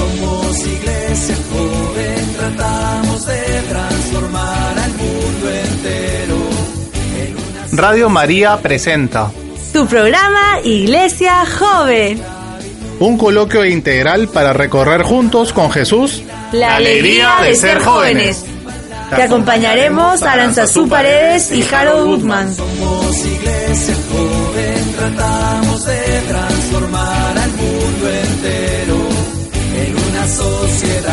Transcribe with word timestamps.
Somos 0.00 0.66
iglesia 0.66 1.36
joven, 1.52 2.34
tratamos 2.38 3.26
de 3.26 3.62
transformar 3.68 4.78
al 4.78 4.92
mundo 4.92 5.50
entero. 5.50 6.36
Radio 7.72 8.08
María 8.08 8.56
presenta 8.62 9.30
tu 9.74 9.86
programa 9.86 10.60
Iglesia 10.64 11.44
Joven. 11.46 12.22
Un 12.98 13.18
coloquio 13.18 13.64
integral 13.64 14.28
para 14.28 14.52
recorrer 14.52 15.02
juntos 15.02 15.52
con 15.52 15.70
Jesús 15.70 16.22
la 16.52 16.76
alegría 16.76 17.36
de 17.42 17.54
ser 17.54 17.80
jóvenes. 17.80 18.44
Te 19.14 19.22
acompañaremos 19.22 20.22
a 20.22 20.32
Aranzazú 20.32 20.88
Paredes 20.88 21.52
y 21.52 21.62
Harold 21.72 22.06
Goodman. 22.06 22.54
Somos 22.54 23.26
iglesia 23.26 23.94
joven, 24.10 24.94
tratamos 24.96 25.84
de 25.84 26.20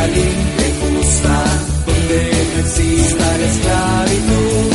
sociedad 0.07 0.15
limpia 0.15 0.67
y 0.67 0.73
justa, 0.79 1.43
donde 1.85 2.31
no 2.53 2.59
exista 2.59 3.37
la 3.37 3.45
esclavitud. 3.45 4.73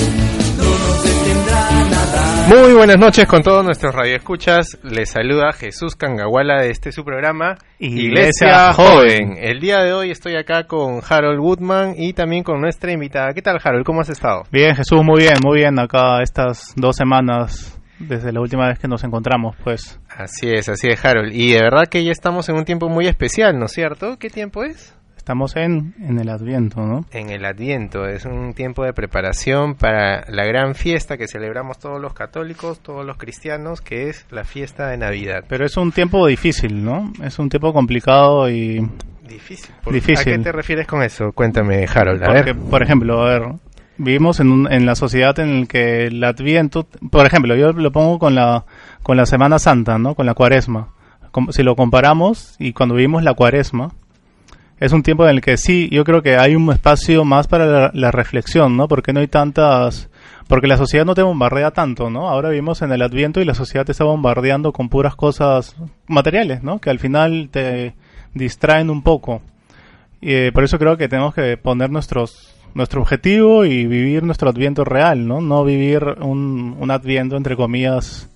No 0.59 0.65
nos 0.65 1.05
detendrá 1.05 1.71
nada. 1.91 2.49
Muy 2.49 2.75
buenas 2.75 2.99
noches 2.99 3.27
con 3.27 3.43
todos 3.43 3.65
nuestros 3.65 3.95
radioescuchas. 3.95 4.79
Les 4.83 5.11
saluda 5.11 5.53
Jesús 5.53 5.97
Cangahuala 5.97 6.63
de 6.63 6.71
este 6.71 6.93
su 6.93 7.05
programa 7.05 7.57
Iglesia 7.79 8.73
Joven. 8.73 9.37
El 9.39 9.61
día 9.61 9.79
de 9.79 9.93
hoy 9.93 10.11
estoy 10.11 10.37
acá 10.37 10.67
con 10.67 11.01
Harold 11.09 11.41
Woodman 11.41 11.95
y 11.97 12.13
también 12.13 12.43
con 12.43 12.61
nuestra 12.61 12.93
invitada. 12.93 13.33
¿Qué 13.33 13.43
tal 13.43 13.59
Harold? 13.63 13.85
¿Cómo 13.85 14.01
has 14.01 14.11
estado? 14.11 14.43
Bien, 14.51 14.75
Jesús, 14.75 15.03
muy 15.03 15.21
bien, 15.21 15.35
muy 15.43 15.59
bien. 15.59 15.79
Acá 15.79 16.23
estas 16.23 16.75
dos 16.77 16.97
semanas 16.97 17.79
desde 18.09 18.33
la 18.33 18.41
última 18.41 18.69
vez 18.69 18.79
que 18.79 18.89
nos 18.89 19.05
encontramos, 19.05 19.57
pues. 19.63 20.01
Así 20.09 20.51
es, 20.51 20.69
así 20.69 20.89
es 20.89 21.05
Harold. 21.05 21.33
Y 21.33 21.53
de 21.53 21.61
verdad 21.63 21.87
que 21.89 22.05
ya 22.05 22.13
estamos 22.13 22.49
en 22.49 22.57
un 22.57 22.65
tiempo 22.65 22.89
muy 22.89 23.07
especial, 23.07 23.59
¿no 23.59 23.67
es 23.67 23.73
cierto? 23.73 24.19
¿Qué 24.19 24.29
tiempo 24.29 24.65
es? 24.65 24.95
Estamos 25.23 25.55
en, 25.55 25.95
en 26.01 26.19
el 26.19 26.29
Adviento, 26.29 26.81
¿no? 26.85 27.05
En 27.13 27.31
el 27.31 27.45
Adviento, 27.45 28.09
es 28.09 28.25
un 28.25 28.55
tiempo 28.55 28.83
de 28.83 28.93
preparación 28.93 29.77
para 29.77 30.25
la 30.29 30.45
gran 30.45 30.75
fiesta 30.75 31.17
que 31.17 31.29
celebramos 31.29 31.79
todos 31.79 32.01
los 32.01 32.13
católicos, 32.13 32.81
todos 32.81 33.07
los 33.07 33.19
cristianos, 33.19 33.81
que 33.81 34.09
es 34.09 34.27
la 34.33 34.43
fiesta 34.43 34.89
de 34.89 34.97
Navidad. 34.97 35.45
Pero 35.47 35.65
es 35.65 35.77
un 35.77 35.93
tiempo 35.93 36.27
difícil, 36.27 36.85
¿no? 36.85 37.13
Es 37.23 37.39
un 37.39 37.49
tiempo 37.49 37.73
complicado 37.73 38.51
y... 38.51 38.85
Difícil. 39.29 39.73
¿Por- 39.85 39.93
Difícil. 39.95 40.33
¿A 40.35 40.37
qué 40.39 40.43
te 40.43 40.51
refieres 40.51 40.89
con 40.89 41.05
eso? 41.05 41.31
Cuéntame, 41.31 41.87
Harold. 41.87 42.21
A 42.25 42.27
Porque, 42.27 42.43
ver. 42.53 42.57
por 42.57 42.83
ejemplo, 42.83 43.23
a 43.23 43.29
ver, 43.39 43.43
vivimos 43.99 44.41
en, 44.41 44.51
un- 44.51 44.73
en 44.73 44.87
la 44.87 44.97
sociedad 44.97 45.39
en 45.39 45.61
la 45.61 45.67
que 45.67 46.07
el 46.07 46.25
Adviento, 46.25 46.89
por 47.13 47.25
ejemplo, 47.27 47.55
yo 47.55 47.71
lo 47.73 47.93
pongo 47.93 48.19
con 48.19 48.35
la, 48.35 48.65
con 49.05 49.17
la 49.17 49.25
Semana 49.27 49.61
Santa, 49.61 49.99
¿no? 49.99 50.17
Con 50.17 50.27
la 50.27 50.35
Cuaresma. 50.35 50.89
Si 51.51 51.63
lo 51.63 51.77
comparamos 51.77 52.57
y 52.59 52.73
cuando 52.73 52.97
vivimos 52.97 53.23
la 53.23 53.33
Cuaresma, 53.35 53.93
es 54.83 54.91
un 54.91 55.05
tiempo 55.05 55.23
en 55.23 55.31
el 55.31 55.41
que 55.41 55.57
sí, 55.57 55.89
yo 55.93 56.03
creo 56.03 56.23
que 56.23 56.37
hay 56.37 56.57
un 56.57 56.69
espacio 56.73 57.25
más 57.25 57.47
para 57.47 57.93
la, 57.95 58.11
reflexión, 58.11 58.77
¿no? 58.77 58.89
Porque 58.89 59.13
no 59.13 59.21
hay 59.21 59.29
tantas... 59.29 60.11
Porque 60.49 60.67
la 60.67 60.77
sociedad 60.77 61.07
no 61.07 61.15
te 61.15 61.23
bombardea 61.23 61.71
tanto, 61.71 62.11
¿no? 62.11 62.29
Ahora 62.29 62.49
vivimos 62.49 62.83
en 62.83 62.91
el 62.91 63.01
Adviento 63.01 63.41
y 63.41 63.45
la 63.45 63.55
sociedad 63.55 63.87
te 63.87 63.93
está 63.93 64.03
bombardeando 64.03 64.73
con 64.73 64.89
puras 64.89 65.15
cosas 65.15 65.77
materiales, 66.09 66.65
¿no? 66.65 66.81
Que 66.81 66.91
al 66.91 66.99
final 66.99 67.49
te 67.53 67.95
distraen 68.35 68.91
un 68.91 69.05
poco. 69.05 69.41
Y, 70.21 70.33
eh, 70.33 70.53
por 70.53 70.65
eso 70.65 70.81
creo 70.81 70.97
que 70.97 71.09
tenemos 71.09 71.33
que 71.33 71.57
poner 71.57 71.91
nuestros 71.91 72.53
nuestro 72.75 73.03
objetivo 73.03 73.65
y 73.65 73.87
vivir 73.87 74.25
nuestro 74.25 74.51
adviento 74.51 74.83
real, 74.83 75.29
¿no? 75.29 75.41
No 75.41 75.63
vivir 75.63 76.03
un, 76.23 76.77
un 76.77 76.91
adviento, 76.91 77.37
entre 77.37 77.55
comillas, 77.55 78.32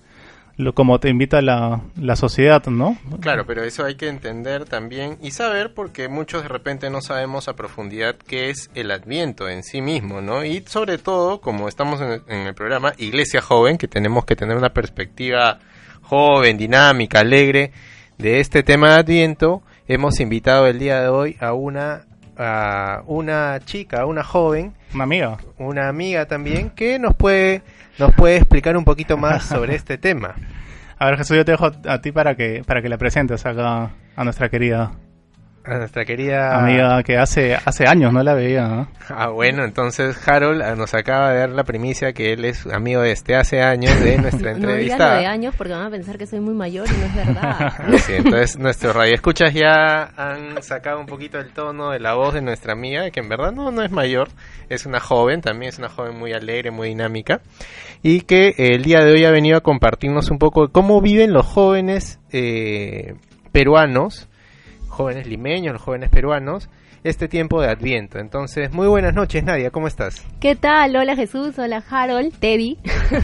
lo, 0.57 0.73
como 0.73 0.99
te 0.99 1.09
invita 1.09 1.41
la, 1.41 1.81
la 1.95 2.15
sociedad, 2.15 2.65
¿no? 2.65 2.97
Claro, 3.21 3.45
pero 3.45 3.63
eso 3.63 3.85
hay 3.85 3.95
que 3.95 4.07
entender 4.09 4.65
también 4.65 5.17
y 5.21 5.31
saber 5.31 5.73
porque 5.73 6.07
muchos 6.09 6.41
de 6.43 6.49
repente 6.49 6.89
no 6.89 7.01
sabemos 7.01 7.47
a 7.47 7.55
profundidad 7.55 8.15
qué 8.15 8.49
es 8.49 8.69
el 8.73 8.89
Adviento 8.91 9.47
en 9.49 9.63
sí 9.63 9.81
mismo, 9.81 10.21
¿no? 10.21 10.43
Y 10.43 10.63
sobre 10.67 10.97
todo, 10.97 11.41
como 11.41 11.67
estamos 11.69 12.01
en 12.01 12.11
el, 12.11 12.21
en 12.27 12.47
el 12.47 12.55
programa 12.55 12.93
Iglesia 12.97 13.41
Joven, 13.41 13.77
que 13.77 13.87
tenemos 13.87 14.25
que 14.25 14.35
tener 14.35 14.57
una 14.57 14.73
perspectiva 14.73 15.59
joven, 16.01 16.57
dinámica, 16.57 17.19
alegre 17.19 17.71
de 18.17 18.39
este 18.39 18.63
tema 18.63 18.93
de 18.93 18.99
Adviento, 19.01 19.61
hemos 19.87 20.19
invitado 20.19 20.65
el 20.67 20.79
día 20.79 21.01
de 21.01 21.07
hoy 21.09 21.37
a 21.39 21.53
una 21.53 22.03
a 22.39 23.01
una 23.07 23.59
chica, 23.65 24.01
a 24.01 24.05
una 24.05 24.23
joven, 24.23 24.73
Una 24.93 25.03
amiga. 25.05 25.37
una 25.57 25.87
amiga 25.89 26.27
también 26.27 26.69
que 26.69 26.99
nos 26.99 27.15
puede 27.15 27.63
nos 27.99 28.13
puede 28.13 28.37
explicar 28.37 28.77
un 28.77 28.83
poquito 28.83 29.17
más 29.17 29.43
sobre 29.45 29.75
este 29.75 29.97
tema. 29.97 30.35
A 30.99 31.05
ver, 31.05 31.17
Jesús, 31.17 31.37
yo 31.37 31.45
te 31.45 31.51
dejo 31.51 31.71
a, 31.85 32.01
ti 32.01 32.11
para 32.11 32.35
que 32.35 32.63
para 32.65 32.81
que 32.81 32.89
la 32.89 32.97
presentes 32.97 33.45
acá 33.45 33.91
a 34.15 34.23
nuestra 34.23 34.49
querida 34.49 34.93
A 35.69 35.77
nuestra 35.77 36.05
querida 36.05 36.57
amiga 36.57 37.03
que 37.03 37.17
hace 37.17 37.53
hace 37.53 37.85
años 37.87 38.13
no 38.13 38.23
la 38.23 38.33
veía, 38.33 38.67
¿no? 38.67 38.87
Ah, 39.09 39.27
bueno, 39.27 39.65
entonces 39.65 40.17
Harold 40.25 40.61
ah, 40.61 40.75
nos 40.75 40.93
acaba 40.93 41.31
de 41.33 41.39
dar 41.39 41.49
la 41.49 41.63
primicia 41.65 42.13
que 42.13 42.31
él 42.31 42.45
es 42.45 42.65
amigo 42.67 43.01
de 43.01 43.11
este 43.11 43.35
hace 43.35 43.61
años 43.61 43.99
de 43.99 44.17
nuestra 44.21 44.53
No 44.53 44.59
digas 44.59 44.61
lo 44.61 44.67
de 44.69 44.75
entrevista. 44.75 45.29
años 45.29 45.55
porque 45.57 45.73
van 45.73 45.87
a 45.87 45.89
pensar 45.89 46.17
que 46.17 46.25
soy 46.25 46.39
muy 46.39 46.53
mayor 46.53 46.87
y 46.87 46.97
no 46.97 47.05
es 47.05 47.15
verdad. 47.15 47.73
Sí, 47.97 48.13
entonces 48.15 48.57
nuestros 48.57 48.95
radioescuchas 48.95 49.53
ya 49.53 50.09
han 50.15 50.61
sacado 50.63 50.99
un 51.01 51.05
poquito 51.05 51.37
el 51.37 51.51
tono 51.51 51.91
de 51.91 51.99
la 51.99 52.13
voz 52.13 52.33
de 52.33 52.41
nuestra 52.41 52.71
amiga, 52.73 53.09
que 53.11 53.19
en 53.19 53.27
verdad 53.27 53.51
no, 53.51 53.69
no 53.71 53.81
es 53.83 53.91
mayor, 53.91 54.29
es 54.69 54.85
una 54.85 54.99
joven, 55.01 55.41
también 55.41 55.69
es 55.69 55.79
una 55.79 55.89
joven 55.89 56.17
muy 56.17 56.31
alegre, 56.31 56.71
muy 56.71 56.87
dinámica, 56.89 57.41
y 58.03 58.21
que 58.21 58.49
eh, 58.49 58.75
el 58.75 58.83
día 58.83 58.99
de 59.03 59.11
hoy 59.11 59.25
ha 59.25 59.31
venido 59.31 59.57
a 59.57 59.61
compartirnos 59.61 60.31
un 60.31 60.37
poco 60.37 60.67
de 60.67 60.71
cómo 60.71 61.01
viven 61.01 61.33
los 61.33 61.45
jóvenes 61.45 62.19
eh, 62.31 63.15
peruanos, 63.51 64.29
jóvenes 64.97 65.27
limeños, 65.27 65.73
los 65.73 65.81
jóvenes 65.81 66.09
peruanos, 66.09 66.69
este 67.03 67.27
tiempo 67.27 67.61
de 67.61 67.69
Adviento. 67.69 68.17
Entonces, 68.19 68.71
muy 68.73 68.87
buenas 68.87 69.13
noches, 69.13 69.43
Nadia, 69.43 69.69
¿cómo 69.69 69.87
estás? 69.87 70.25
¿Qué 70.39 70.55
tal? 70.55 70.95
Hola 70.95 71.15
Jesús, 71.15 71.57
hola 71.59 71.83
Harold, 71.89 72.33
Teddy. 72.39 72.77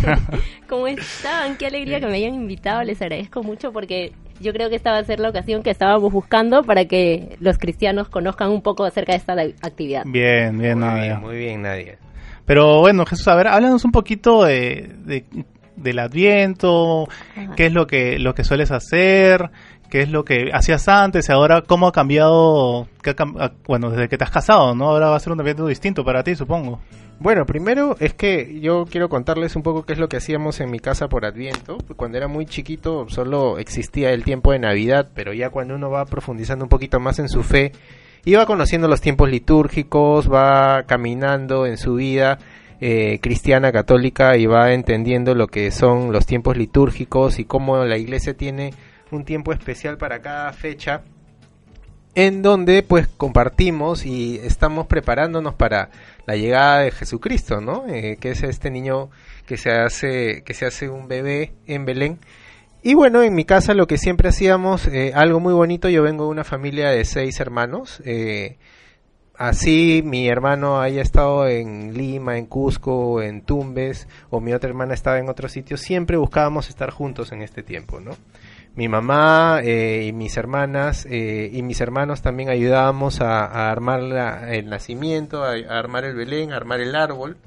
¿Cómo 0.69 0.88
están? 0.88 1.57
Qué 1.57 1.66
alegría 1.67 2.00
que 2.00 2.07
me 2.07 2.16
hayan 2.17 2.35
invitado. 2.35 2.83
Les 2.83 3.01
agradezco 3.01 3.44
mucho 3.44 3.72
porque 3.72 4.12
yo 4.39 4.53
creo 4.53 4.69
que 4.69 4.75
esta 4.75 4.91
va 4.91 5.00
a 5.00 5.03
ser 5.03 5.19
la 5.19 5.29
ocasión 5.29 5.63
que 5.63 5.72
estábamos 5.72 6.12
buscando 6.13 6.63
para 6.63 6.85
que 6.85 7.35
los 7.39 7.57
cristianos 7.57 8.07
conozcan 8.09 8.50
un 8.51 8.62
poco 8.62 8.85
acerca 8.85 9.13
de 9.13 9.17
esta 9.17 9.33
actividad. 9.62 10.03
Bien, 10.06 10.57
bien, 10.57 10.78
muy 10.79 10.88
Nadia. 10.88 11.03
bien, 11.03 11.22
muy 11.22 11.38
bien, 11.38 11.62
Nadia. 11.63 11.97
Pero 12.45 12.79
bueno, 12.81 13.06
Jesús, 13.06 13.28
a 13.28 13.35
ver, 13.35 13.47
háblanos 13.47 13.83
un 13.85 13.91
poquito 13.91 14.44
de, 14.44 14.91
de- 15.06 15.25
del 15.75 15.97
Adviento, 16.00 17.07
Ajá. 17.35 17.56
qué 17.56 17.66
es 17.67 17.73
lo 17.73 17.88
que, 17.88 18.19
lo 18.19 18.35
que 18.35 18.44
sueles 18.44 18.69
hacer, 18.72 19.50
qué 19.94 20.02
es 20.02 20.09
lo 20.09 20.26
que 20.26 20.50
hacías 20.52 20.88
antes 20.88 21.30
y 21.30 21.31
ahora 21.31 21.62
cómo 21.62 21.86
ha 21.86 21.92
cambiado, 21.92 22.88
ah, 23.38 23.52
bueno, 23.68 23.92
desde 23.92 24.09
que 24.09 24.18
te 24.18 24.24
has 24.24 24.31
casado, 24.31 24.74
¿no? 24.74 24.86
Ahora 24.86 25.09
va 25.09 25.18
a 25.18 25.20
ser 25.20 25.31
un 25.31 25.40
Adviento 25.40 25.68
distinto 25.68 26.04
para 26.04 26.24
ti, 26.24 26.34
supongo. 26.34 26.80
Bueno, 27.20 27.46
primero 27.46 27.96
es 28.00 28.16
que 28.16 28.59
yo 28.59 28.86
quiero 28.90 29.08
contarles 29.08 29.56
un 29.56 29.62
poco 29.62 29.84
qué 29.84 29.94
es 29.94 30.00
lo 30.00 30.09
que 30.09 30.18
hacíamos 30.18 30.59
en 30.62 30.72
mi 30.72 30.80
casa 30.80 31.09
por 31.09 31.26
Adviento. 31.26 31.78
Cuando 31.96 32.18
era 32.18 32.28
muy 32.28 32.48
chiquito 32.48 33.08
solo 33.08 33.59
existía 33.59 34.09
el 34.14 34.24
tiempo 34.24 34.52
de 34.52 34.58
Navidad, 34.58 35.09
pero 35.14 35.31
ya 35.31 35.52
cuando 35.52 35.76
uno 35.76 35.92
va 35.92 36.06
profundizando 36.06 36.66
un 36.66 36.70
poquito 36.70 37.00
más 37.00 37.20
en 37.20 37.30
su 37.30 37.44
fe, 37.44 37.72
iba 38.25 38.48
conociendo 38.48 38.88
los 38.88 39.00
tiempos 39.00 39.30
litúrgicos, 39.30 40.28
va 40.28 40.86
caminando 40.88 41.68
en 41.68 41.78
su 41.78 41.94
vida 41.94 42.40
eh, 42.81 43.20
cristiana 43.22 43.72
católica 43.72 44.38
y 44.38 44.48
va 44.48 44.74
entendiendo 44.74 45.36
lo 45.36 45.46
que 45.46 45.70
son 45.70 46.12
los 46.12 46.25
tiempos 46.25 46.58
litúrgicos 46.58 47.38
y 47.38 47.46
cómo 47.46 47.86
la 47.86 48.00
iglesia 48.00 48.34
tiene 48.34 48.74
un 49.16 49.25
tiempo 49.25 49.53
especial 49.53 49.97
para 49.97 50.22
cada 50.22 50.51
fecha 50.53 51.03
en 52.16 52.41
donde 52.41 52.84
pues 52.84 53.07
compartimos 53.07 54.06
y 54.06 54.38
estamos 54.44 54.88
preparándonos 54.88 55.56
para 55.56 55.90
la 56.25 56.35
llegada 56.35 56.79
de 56.79 56.91
Jesucristo, 56.91 57.59
¿no? 57.59 57.85
Eh, 57.88 58.18
que 58.19 58.31
es 58.31 58.44
este 58.44 58.69
niño 58.69 59.09
que 59.46 59.57
se 59.57 59.72
hace 59.72 60.44
que 60.44 60.53
se 60.53 60.66
hace 60.66 60.90
un 60.90 61.07
bebé 61.07 61.53
en 61.66 61.85
Belén. 61.85 62.19
Y 62.84 62.96
bueno, 62.96 63.24
en 63.24 63.34
mi 63.34 63.46
casa 63.46 63.74
lo 63.74 63.88
que 63.88 63.97
siempre 63.97 64.29
hacíamos, 64.29 64.88
eh, 64.88 65.13
algo 65.16 65.40
muy 65.40 65.53
bonito, 65.53 65.90
yo 65.90 66.03
vengo 66.03 66.25
de 66.25 66.31
una 66.31 66.44
familia 66.44 66.90
de 66.90 67.06
seis 67.06 67.40
hermanos, 67.40 68.01
eh, 68.06 68.57
así 69.38 70.01
mi 70.04 70.27
hermano 70.27 70.81
haya 70.81 71.01
estado 71.01 71.48
en 71.48 71.94
Lima, 71.94 72.38
en 72.38 72.45
Cusco, 72.45 73.21
en 73.21 73.42
Tumbes, 73.42 74.10
o 74.30 74.42
mi 74.42 74.54
otra 74.54 74.69
hermana 74.69 74.94
estaba 74.94 75.18
en 75.18 75.30
otro 75.30 75.48
sitio, 75.48 75.77
siempre 75.77 76.18
buscábamos 76.18 76.68
estar 76.68 76.89
juntos 76.92 77.31
en 77.31 77.42
este 77.42 77.63
tiempo, 77.63 78.01
¿no? 78.01 78.18
Mi 78.75 78.88
mamá 78.88 79.60
eh, 79.64 80.06
y 80.08 80.14
mis 80.14 80.36
hermanas 80.36 81.06
eh, 81.10 81.50
y 81.54 81.62
mis 81.62 81.80
hermanos 81.80 82.24
también 82.24 82.50
ayudábamos 82.50 83.22
a, 83.22 83.46
a 83.46 83.72
armar 83.72 84.02
la- 84.02 84.52
el 84.56 84.68
nacimiento, 84.70 85.44
a, 85.44 85.52
a 85.52 85.78
armar 85.80 86.06
el 86.06 86.16
Belén, 86.16 86.52
a 86.52 86.56
armar 86.58 86.80
el 86.80 86.96
árbol, 86.96 87.38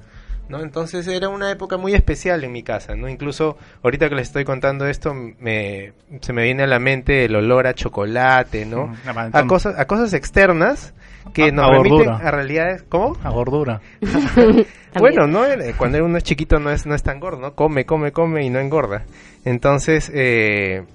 ¿no? 0.47 0.61
Entonces 0.61 1.05
era 1.05 1.27
una 1.27 1.51
época 1.51 1.75
muy 1.75 1.93
especial 1.93 2.45
en 2.45 2.53
mi 2.53 2.63
casa, 2.63 2.95
¿no? 2.95 3.09
Incluso 3.09 3.57
ahorita 3.83 4.07
que 4.07 4.15
les 4.15 4.27
estoy 4.27 4.45
contando 4.45 4.87
esto, 4.87 5.13
me, 5.13 5.91
se 6.21 6.31
me 6.31 6.43
viene 6.43 6.63
a 6.63 6.67
la 6.67 6.79
mente 6.79 7.25
el 7.25 7.35
olor 7.35 7.67
a 7.67 7.73
chocolate, 7.73 8.65
¿no? 8.65 8.87
Mm, 8.87 8.95
a- 9.33 9.47
cosas, 9.47 9.77
a 9.77 9.85
cosas 9.85 10.13
externas 10.13 10.93
que 11.33 11.43
A- 11.49 11.51
nos 11.51 11.65
a 11.65 11.71
remiten 11.73 11.97
gordura. 12.05 12.17
a 12.25 12.31
realidades, 12.31 12.83
¿cómo? 12.87 13.17
A 13.21 13.29
gordura. 13.31 13.81
Bueno, 14.97 15.27
no, 15.27 15.45
Eh, 15.45 15.75
cuando 15.77 16.03
uno 16.03 16.17
es 16.17 16.23
chiquito 16.23 16.57
no 16.59 16.71
es, 16.71 16.87
no 16.87 16.95
es 16.95 17.03
tan 17.03 17.19
gordo, 17.19 17.39
¿no? 17.39 17.53
Come, 17.53 17.85
come, 17.85 18.11
come 18.13 18.43
y 18.43 18.49
no 18.49 18.57
engorda. 18.59 19.03
Entonces, 19.45 20.09
eh, 20.11 20.85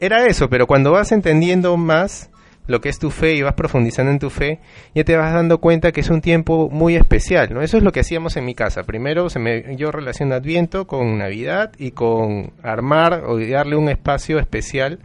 era 0.00 0.26
eso, 0.26 0.48
pero 0.48 0.66
cuando 0.66 0.92
vas 0.92 1.12
entendiendo 1.12 1.76
más, 1.76 2.30
lo 2.66 2.80
que 2.80 2.88
es 2.88 2.98
tu 2.98 3.10
fe 3.10 3.34
y 3.34 3.42
vas 3.42 3.54
profundizando 3.54 4.10
en 4.10 4.18
tu 4.18 4.30
fe, 4.30 4.60
ya 4.94 5.04
te 5.04 5.16
vas 5.16 5.32
dando 5.32 5.58
cuenta 5.58 5.92
que 5.92 6.00
es 6.00 6.10
un 6.10 6.20
tiempo 6.20 6.70
muy 6.70 6.96
especial, 6.96 7.52
¿no? 7.52 7.62
Eso 7.62 7.76
es 7.76 7.82
lo 7.82 7.92
que 7.92 8.00
hacíamos 8.00 8.36
en 8.36 8.44
mi 8.44 8.54
casa. 8.54 8.84
Primero 8.84 9.28
se 9.28 9.38
me, 9.38 9.76
yo 9.76 9.90
relaciono 9.90 10.34
Adviento 10.34 10.86
con 10.86 11.18
Navidad 11.18 11.72
y 11.78 11.90
con 11.90 12.52
armar 12.62 13.24
o 13.26 13.38
darle 13.38 13.76
un 13.76 13.88
espacio 13.88 14.38
especial 14.38 14.98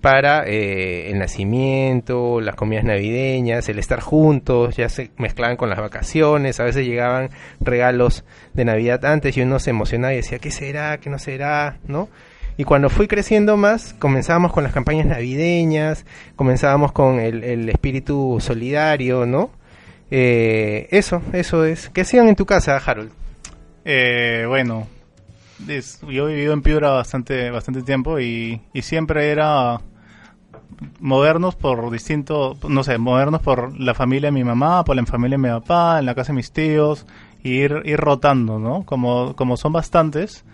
para 0.00 0.44
eh, 0.46 1.10
el 1.10 1.18
nacimiento, 1.18 2.40
las 2.40 2.54
comidas 2.54 2.84
navideñas, 2.84 3.68
el 3.68 3.78
estar 3.78 4.00
juntos, 4.00 4.76
ya 4.76 4.88
se 4.88 5.10
mezclaban 5.16 5.56
con 5.56 5.70
las 5.70 5.80
vacaciones, 5.80 6.60
a 6.60 6.64
veces 6.64 6.86
llegaban 6.86 7.30
regalos 7.60 8.24
de 8.52 8.64
Navidad 8.64 9.04
antes 9.04 9.36
y 9.36 9.42
uno 9.42 9.58
se 9.58 9.70
emocionaba 9.70 10.12
y 10.12 10.16
decía, 10.16 10.38
¿qué 10.38 10.50
será? 10.50 10.98
¿Qué 10.98 11.10
no 11.10 11.18
será? 11.18 11.78
¿No? 11.86 12.08
Y 12.56 12.64
cuando 12.64 12.88
fui 12.88 13.06
creciendo 13.06 13.56
más, 13.56 13.94
comenzábamos 13.94 14.52
con 14.52 14.64
las 14.64 14.72
campañas 14.72 15.06
navideñas, 15.06 16.06
comenzábamos 16.36 16.92
con 16.92 17.20
el, 17.20 17.68
espíritu 17.68 18.38
solidario, 18.40 19.26
¿no? 19.26 19.50
Eh, 20.10 20.88
eso, 20.90 21.20
eso 21.32 21.64
es. 21.64 21.90
¿Qué 21.90 22.02
hacían 22.02 22.28
en 22.28 22.36
tu 22.36 22.46
casa, 22.46 22.76
Harold? 22.76 23.10
Eh, 23.84 24.44
bueno, 24.48 24.86
yo 26.08 26.28
he 26.28 26.34
vivido 26.34 26.52
en 26.52 26.62
Piura 26.62 26.90
bastante, 26.90 27.50
bastante 27.50 27.82
tiempo 27.82 28.18
y, 28.20 28.60
y 28.72 28.82
siempre 28.82 29.30
era 29.30 29.80
movernos 31.00 31.54
por 31.54 31.90
distintos, 31.90 32.62
no 32.68 32.84
sé, 32.84 32.98
movernos 32.98 33.40
por 33.42 33.78
la 33.78 33.94
familia 33.94 34.28
de 34.28 34.32
mi 34.32 34.44
mamá, 34.44 34.84
por 34.84 34.96
la 34.96 35.04
familia 35.06 35.36
de 35.36 35.42
mi 35.42 35.48
papá, 35.48 35.98
en 35.98 36.06
la 36.06 36.14
casa 36.14 36.32
de 36.32 36.36
mis 36.36 36.52
tíos, 36.52 37.06
y 37.42 37.50
ir, 37.50 37.82
ir 37.84 37.98
rotando, 37.98 38.58
¿no? 38.58 38.84
Como, 38.84 39.34
como 39.36 39.56
son 39.56 39.72
bastantes, 39.72 40.44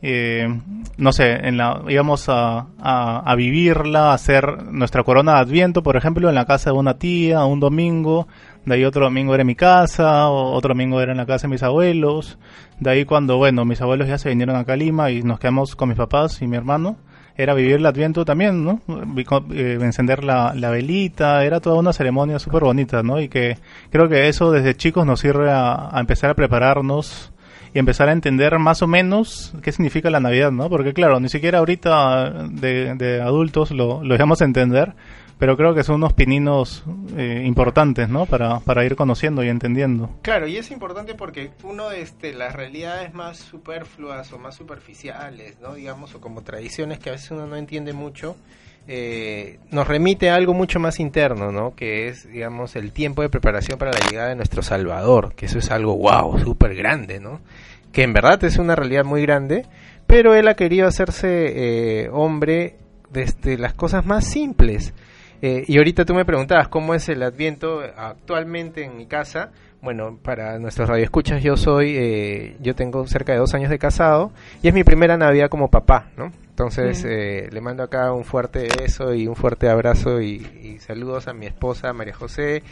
eh, 0.00 0.48
no 0.96 1.12
sé, 1.12 1.32
en 1.32 1.56
la, 1.56 1.82
íbamos 1.88 2.28
a, 2.28 2.66
a, 2.78 3.34
vivirla, 3.34 4.10
a 4.10 4.14
hacer 4.14 4.64
nuestra 4.70 5.02
corona 5.02 5.34
de 5.34 5.40
Adviento, 5.40 5.82
por 5.82 5.96
ejemplo, 5.96 6.28
en 6.28 6.34
la 6.34 6.44
casa 6.44 6.70
de 6.70 6.76
una 6.76 6.98
tía, 6.98 7.44
un 7.44 7.58
domingo, 7.58 8.28
de 8.64 8.74
ahí 8.74 8.84
otro 8.84 9.04
domingo 9.04 9.34
era 9.34 9.42
en 9.42 9.48
mi 9.48 9.54
casa, 9.56 10.28
otro 10.28 10.68
domingo 10.68 11.00
era 11.00 11.12
en 11.12 11.18
la 11.18 11.26
casa 11.26 11.48
de 11.48 11.52
mis 11.52 11.62
abuelos, 11.62 12.38
de 12.78 12.90
ahí 12.90 13.04
cuando, 13.04 13.38
bueno, 13.38 13.64
mis 13.64 13.80
abuelos 13.80 14.06
ya 14.08 14.18
se 14.18 14.28
vinieron 14.28 14.56
a 14.56 14.76
Lima 14.76 15.10
y 15.10 15.22
nos 15.22 15.40
quedamos 15.40 15.74
con 15.74 15.88
mis 15.88 15.98
papás 15.98 16.42
y 16.42 16.46
mi 16.46 16.56
hermano, 16.56 16.96
era 17.36 17.54
vivir 17.54 17.76
el 17.76 17.86
Adviento 17.86 18.24
también, 18.24 18.64
¿no? 18.64 18.80
Eh, 19.52 19.78
encender 19.80 20.24
la, 20.24 20.54
la, 20.56 20.70
velita, 20.70 21.44
era 21.44 21.60
toda 21.60 21.78
una 21.78 21.92
ceremonia 21.92 22.40
súper 22.40 22.64
bonita, 22.64 23.04
¿no? 23.04 23.20
Y 23.20 23.28
que 23.28 23.58
creo 23.90 24.08
que 24.08 24.28
eso 24.28 24.50
desde 24.50 24.76
chicos 24.76 25.06
nos 25.06 25.20
sirve 25.20 25.48
a, 25.48 25.96
a 25.96 26.00
empezar 26.00 26.30
a 26.30 26.34
prepararnos 26.34 27.32
y 27.78 27.80
empezar 27.80 28.08
a 28.08 28.12
entender 28.12 28.58
más 28.58 28.82
o 28.82 28.88
menos 28.88 29.54
qué 29.62 29.70
significa 29.70 30.10
la 30.10 30.18
Navidad, 30.18 30.50
¿no? 30.50 30.68
Porque 30.68 30.92
claro, 30.92 31.20
ni 31.20 31.28
siquiera 31.28 31.60
ahorita 31.60 32.48
de, 32.50 32.96
de 32.96 33.22
adultos 33.22 33.70
lo, 33.70 34.02
lo 34.02 34.14
dejamos 34.14 34.40
entender, 34.40 34.94
pero 35.38 35.56
creo 35.56 35.76
que 35.76 35.84
son 35.84 35.94
unos 35.94 36.12
pininos 36.12 36.82
eh, 37.16 37.44
importantes, 37.46 38.08
¿no? 38.08 38.26
Para, 38.26 38.58
para 38.58 38.84
ir 38.84 38.96
conociendo 38.96 39.44
y 39.44 39.48
entendiendo. 39.48 40.10
Claro, 40.22 40.48
y 40.48 40.56
es 40.56 40.72
importante 40.72 41.14
porque 41.14 41.52
uno 41.62 41.88
de 41.88 42.02
este, 42.02 42.34
las 42.34 42.52
realidades 42.52 43.14
más 43.14 43.38
superfluas 43.38 44.32
o 44.32 44.40
más 44.40 44.56
superficiales, 44.56 45.60
¿no? 45.60 45.74
Digamos, 45.74 46.16
o 46.16 46.20
como 46.20 46.42
tradiciones 46.42 46.98
que 46.98 47.10
a 47.10 47.12
veces 47.12 47.30
uno 47.30 47.46
no 47.46 47.54
entiende 47.54 47.92
mucho, 47.92 48.34
eh, 48.90 49.58
nos 49.70 49.86
remite 49.86 50.30
a 50.30 50.34
algo 50.34 50.54
mucho 50.54 50.80
más 50.80 50.98
interno, 50.98 51.52
¿no? 51.52 51.74
Que 51.76 52.08
es, 52.08 52.26
digamos, 52.26 52.74
el 52.74 52.92
tiempo 52.92 53.20
de 53.20 53.28
preparación 53.28 53.78
para 53.78 53.92
la 53.92 54.00
llegada 54.08 54.30
de 54.30 54.34
nuestro 54.34 54.62
Salvador, 54.62 55.34
que 55.34 55.44
eso 55.44 55.58
es 55.58 55.70
algo, 55.70 55.94
wow, 55.98 56.38
súper 56.38 56.74
grande, 56.74 57.20
¿no? 57.20 57.40
Que 57.92 58.02
en 58.02 58.14
verdad 58.14 58.42
es 58.44 58.56
una 58.56 58.74
realidad 58.74 59.04
muy 59.04 59.20
grande, 59.20 59.66
pero 60.06 60.34
él 60.34 60.48
ha 60.48 60.54
querido 60.54 60.88
hacerse 60.88 61.28
eh, 61.28 62.08
hombre 62.10 62.76
desde 63.10 63.58
las 63.58 63.74
cosas 63.74 64.06
más 64.06 64.26
simples. 64.26 64.94
Eh, 65.42 65.64
y 65.68 65.76
ahorita 65.76 66.06
tú 66.06 66.14
me 66.14 66.24
preguntabas 66.24 66.68
cómo 66.68 66.94
es 66.94 67.10
el 67.10 67.22
Adviento 67.22 67.82
actualmente 67.94 68.84
en 68.84 68.96
mi 68.96 69.04
casa. 69.06 69.50
Bueno, 69.82 70.18
para 70.22 70.58
nuestros 70.58 70.88
radioescuchas, 70.88 71.42
yo 71.42 71.58
soy, 71.58 71.94
eh, 71.94 72.56
yo 72.60 72.74
tengo 72.74 73.06
cerca 73.06 73.32
de 73.32 73.38
dos 73.38 73.52
años 73.54 73.68
de 73.68 73.78
casado 73.78 74.32
y 74.62 74.68
es 74.68 74.74
mi 74.74 74.82
primera 74.82 75.18
Navidad 75.18 75.50
como 75.50 75.68
papá, 75.68 76.08
¿no? 76.16 76.32
Entonces 76.58 77.04
eh, 77.04 77.48
le 77.52 77.60
mando 77.60 77.84
acá 77.84 78.12
un 78.12 78.24
fuerte 78.24 78.66
beso 78.80 79.14
y 79.14 79.28
un 79.28 79.36
fuerte 79.36 79.68
abrazo 79.68 80.20
y, 80.20 80.76
saludos 80.80 81.28
a 81.28 81.32
mi 81.32 81.46
esposa 81.46 81.92
María 81.92 82.14
José 82.14 82.64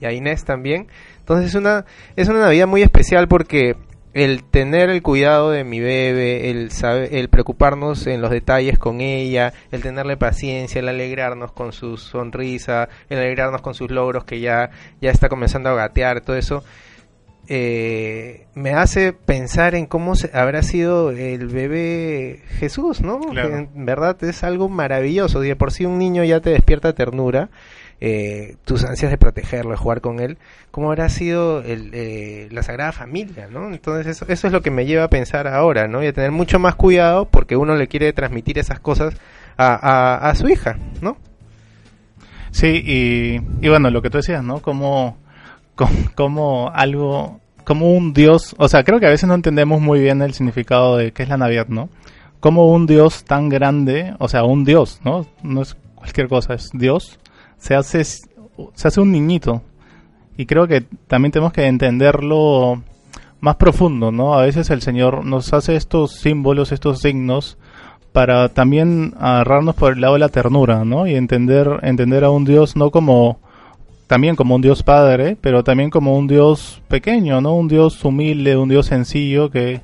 y 0.00 0.04
a, 0.04 0.12
Inés 0.12 0.44
también. 0.44 0.88
Entonces 1.20 1.46
es 1.46 1.54
una 1.54 1.86
es 2.14 2.28
una 2.28 2.40
Navidad 2.40 2.66
muy 2.66 2.82
especial 2.82 3.28
porque 3.28 3.74
el 4.12 4.44
tener 4.44 4.90
el 4.90 5.00
cuidado 5.00 5.50
de 5.50 5.64
mi 5.64 5.80
bebé, 5.80 6.50
el, 6.50 6.68
el 7.10 7.28
preocuparnos 7.30 8.06
en 8.06 8.20
los 8.20 8.30
detalles 8.30 8.78
con 8.78 9.00
ella, 9.00 9.54
el 9.70 9.80
tenerle 9.80 10.18
paciencia, 10.18 10.80
el 10.80 10.90
alegrarnos 10.90 11.52
con 11.52 11.72
su 11.72 11.96
sonrisa, 11.96 12.90
el 13.08 13.18
alegrarnos 13.18 13.62
con 13.62 13.72
sus 13.72 13.90
logros 13.90 14.24
que 14.24 14.40
ya, 14.40 14.68
ya 15.00 15.10
está 15.10 15.30
comenzando 15.30 15.70
a 15.70 15.74
gatear, 15.74 16.20
todo 16.20 16.36
eso, 16.36 16.64
eh, 17.48 18.46
me 18.54 18.72
hace 18.74 19.12
pensar 19.12 19.74
en 19.74 19.86
cómo 19.86 20.14
habrá 20.32 20.62
sido 20.62 21.10
el 21.10 21.48
bebé 21.48 22.40
Jesús, 22.58 23.00
¿no? 23.00 23.20
En 23.34 23.84
verdad 23.84 24.22
es 24.24 24.44
algo 24.44 24.68
maravilloso. 24.68 25.42
Y 25.44 25.48
de 25.48 25.56
por 25.56 25.72
sí 25.72 25.84
un 25.84 25.98
niño 25.98 26.24
ya 26.24 26.40
te 26.40 26.50
despierta 26.50 26.92
ternura. 26.92 27.50
Eh, 28.04 28.56
tus 28.64 28.84
ansias 28.84 29.12
de 29.12 29.16
protegerlo, 29.16 29.70
de 29.70 29.76
jugar 29.76 30.00
con 30.00 30.18
él, 30.18 30.36
cómo 30.72 30.88
habrá 30.88 31.08
sido 31.08 31.62
el, 31.62 31.90
eh, 31.92 32.48
la 32.50 32.64
Sagrada 32.64 32.90
Familia, 32.90 33.46
¿no? 33.48 33.72
Entonces 33.72 34.08
eso, 34.08 34.26
eso 34.28 34.48
es 34.48 34.52
lo 34.52 34.60
que 34.60 34.72
me 34.72 34.86
lleva 34.86 35.04
a 35.04 35.08
pensar 35.08 35.46
ahora, 35.46 35.86
¿no? 35.86 36.02
Y 36.02 36.08
a 36.08 36.12
tener 36.12 36.32
mucho 36.32 36.58
más 36.58 36.74
cuidado 36.74 37.26
porque 37.26 37.54
uno 37.54 37.76
le 37.76 37.86
quiere 37.86 38.12
transmitir 38.12 38.58
esas 38.58 38.80
cosas 38.80 39.14
a, 39.56 40.28
a, 40.28 40.34
su 40.34 40.48
hija, 40.48 40.78
¿no? 41.00 41.16
Sí, 42.50 42.82
y, 42.84 43.40
y, 43.64 43.68
bueno, 43.68 43.88
lo 43.90 44.02
que 44.02 44.10
tú 44.10 44.18
decías, 44.18 44.42
¿no? 44.42 44.60
Como, 44.60 45.16
como, 46.14 46.70
algo, 46.74 47.40
como 47.64 47.92
un 47.92 48.12
Dios, 48.12 48.54
o 48.58 48.68
sea, 48.68 48.84
creo 48.84 49.00
que 49.00 49.06
a 49.06 49.10
veces 49.10 49.28
no 49.28 49.34
entendemos 49.34 49.80
muy 49.80 50.00
bien 50.00 50.22
el 50.22 50.34
significado 50.34 50.96
de 50.96 51.12
qué 51.12 51.22
es 51.22 51.28
la 51.28 51.36
Navidad, 51.36 51.68
¿no? 51.68 51.88
Como 52.40 52.66
un 52.66 52.86
Dios 52.86 53.24
tan 53.24 53.48
grande, 53.48 54.14
o 54.18 54.28
sea, 54.28 54.44
un 54.44 54.64
Dios, 54.64 55.00
¿no? 55.04 55.26
No 55.42 55.62
es 55.62 55.76
cualquier 55.94 56.28
cosa, 56.28 56.54
es 56.54 56.70
Dios, 56.72 57.18
se 57.58 57.74
hace, 57.74 58.04
se 58.04 58.88
hace 58.88 59.00
un 59.00 59.12
niñito. 59.12 59.62
Y 60.36 60.46
creo 60.46 60.66
que 60.66 60.82
también 61.06 61.30
tenemos 61.30 61.52
que 61.52 61.66
entenderlo 61.66 62.82
más 63.40 63.56
profundo, 63.56 64.10
¿no? 64.10 64.34
A 64.34 64.42
veces 64.42 64.70
el 64.70 64.82
Señor 64.82 65.24
nos 65.24 65.52
hace 65.52 65.76
estos 65.76 66.12
símbolos, 66.12 66.72
estos 66.72 67.00
signos, 67.00 67.58
para 68.12 68.48
también 68.50 69.14
agarrarnos 69.18 69.74
por 69.74 69.94
el 69.94 70.00
lado 70.00 70.14
de 70.14 70.20
la 70.20 70.28
ternura, 70.28 70.84
¿no? 70.84 71.06
Y 71.06 71.14
entender, 71.14 71.80
entender 71.82 72.24
a 72.24 72.30
un 72.30 72.44
Dios 72.44 72.76
no 72.76 72.90
como, 72.90 73.40
también 74.12 74.36
como 74.36 74.54
un 74.54 74.60
Dios 74.60 74.82
padre, 74.82 75.38
pero 75.40 75.64
también 75.64 75.88
como 75.88 76.18
un 76.18 76.26
Dios 76.26 76.82
pequeño, 76.86 77.40
¿no? 77.40 77.54
Un 77.54 77.66
Dios 77.66 78.04
humilde, 78.04 78.58
un 78.58 78.68
Dios 78.68 78.84
sencillo 78.84 79.48
que, 79.50 79.80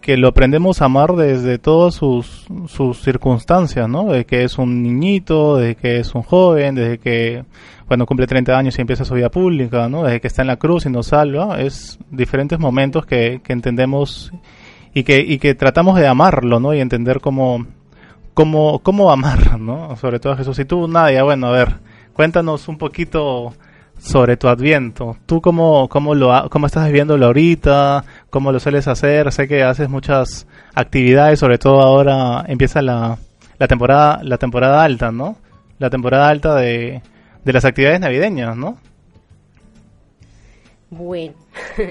que 0.00 0.16
lo 0.16 0.28
aprendemos 0.28 0.80
a 0.80 0.86
amar 0.86 1.16
desde 1.16 1.58
todas 1.58 1.92
sus, 1.92 2.46
sus 2.66 3.02
circunstancias, 3.02 3.86
¿no? 3.90 4.06
De 4.06 4.24
que 4.24 4.44
es 4.44 4.56
un 4.56 4.82
niñito, 4.82 5.58
desde 5.58 5.74
que 5.74 5.98
es 5.98 6.14
un 6.14 6.22
joven, 6.22 6.76
desde 6.76 6.96
que, 6.96 7.44
bueno, 7.88 8.06
cumple 8.06 8.26
30 8.26 8.56
años 8.56 8.78
y 8.78 8.80
empieza 8.80 9.04
su 9.04 9.12
vida 9.12 9.30
pública, 9.30 9.86
¿no? 9.86 10.04
Desde 10.04 10.22
que 10.22 10.28
está 10.28 10.40
en 10.40 10.48
la 10.48 10.56
cruz 10.56 10.86
y 10.86 10.88
nos 10.88 11.08
salva, 11.08 11.60
es 11.60 11.98
diferentes 12.10 12.58
momentos 12.58 13.04
que, 13.04 13.42
que 13.44 13.52
entendemos 13.52 14.32
y 14.94 15.02
que, 15.02 15.20
y 15.20 15.36
que 15.36 15.54
tratamos 15.54 15.98
de 15.98 16.06
amarlo, 16.06 16.58
¿no? 16.58 16.72
Y 16.72 16.80
entender 16.80 17.20
cómo, 17.20 17.66
cómo, 18.32 18.78
cómo 18.78 19.12
amar, 19.12 19.60
¿no? 19.60 19.94
Sobre 19.96 20.20
todo 20.20 20.32
a 20.32 20.36
Jesús. 20.38 20.58
Y 20.58 20.64
tú, 20.64 20.88
Nadia, 20.88 21.22
bueno, 21.22 21.48
a 21.48 21.50
ver, 21.50 21.91
cuéntanos 22.12 22.68
un 22.68 22.78
poquito 22.78 23.54
sobre 23.98 24.36
tu 24.36 24.48
adviento. 24.48 25.16
¿Tú 25.26 25.40
cómo, 25.40 25.88
cómo, 25.88 26.14
lo, 26.14 26.48
cómo 26.50 26.66
estás 26.66 26.86
viviéndolo 26.86 27.26
ahorita? 27.26 28.04
¿Cómo 28.30 28.50
lo 28.52 28.58
sueles 28.60 28.88
hacer? 28.88 29.30
Sé 29.32 29.46
que 29.46 29.62
haces 29.62 29.88
muchas 29.88 30.46
actividades, 30.74 31.38
sobre 31.38 31.58
todo 31.58 31.80
ahora 31.80 32.44
empieza 32.48 32.82
la, 32.82 33.18
la, 33.58 33.68
temporada, 33.68 34.20
la 34.22 34.38
temporada 34.38 34.82
alta, 34.82 35.12
¿no? 35.12 35.36
La 35.78 35.88
temporada 35.88 36.28
alta 36.28 36.54
de, 36.56 37.02
de 37.44 37.52
las 37.52 37.64
actividades 37.64 38.00
navideñas, 38.00 38.56
¿no? 38.56 38.78
Bueno. 40.90 41.34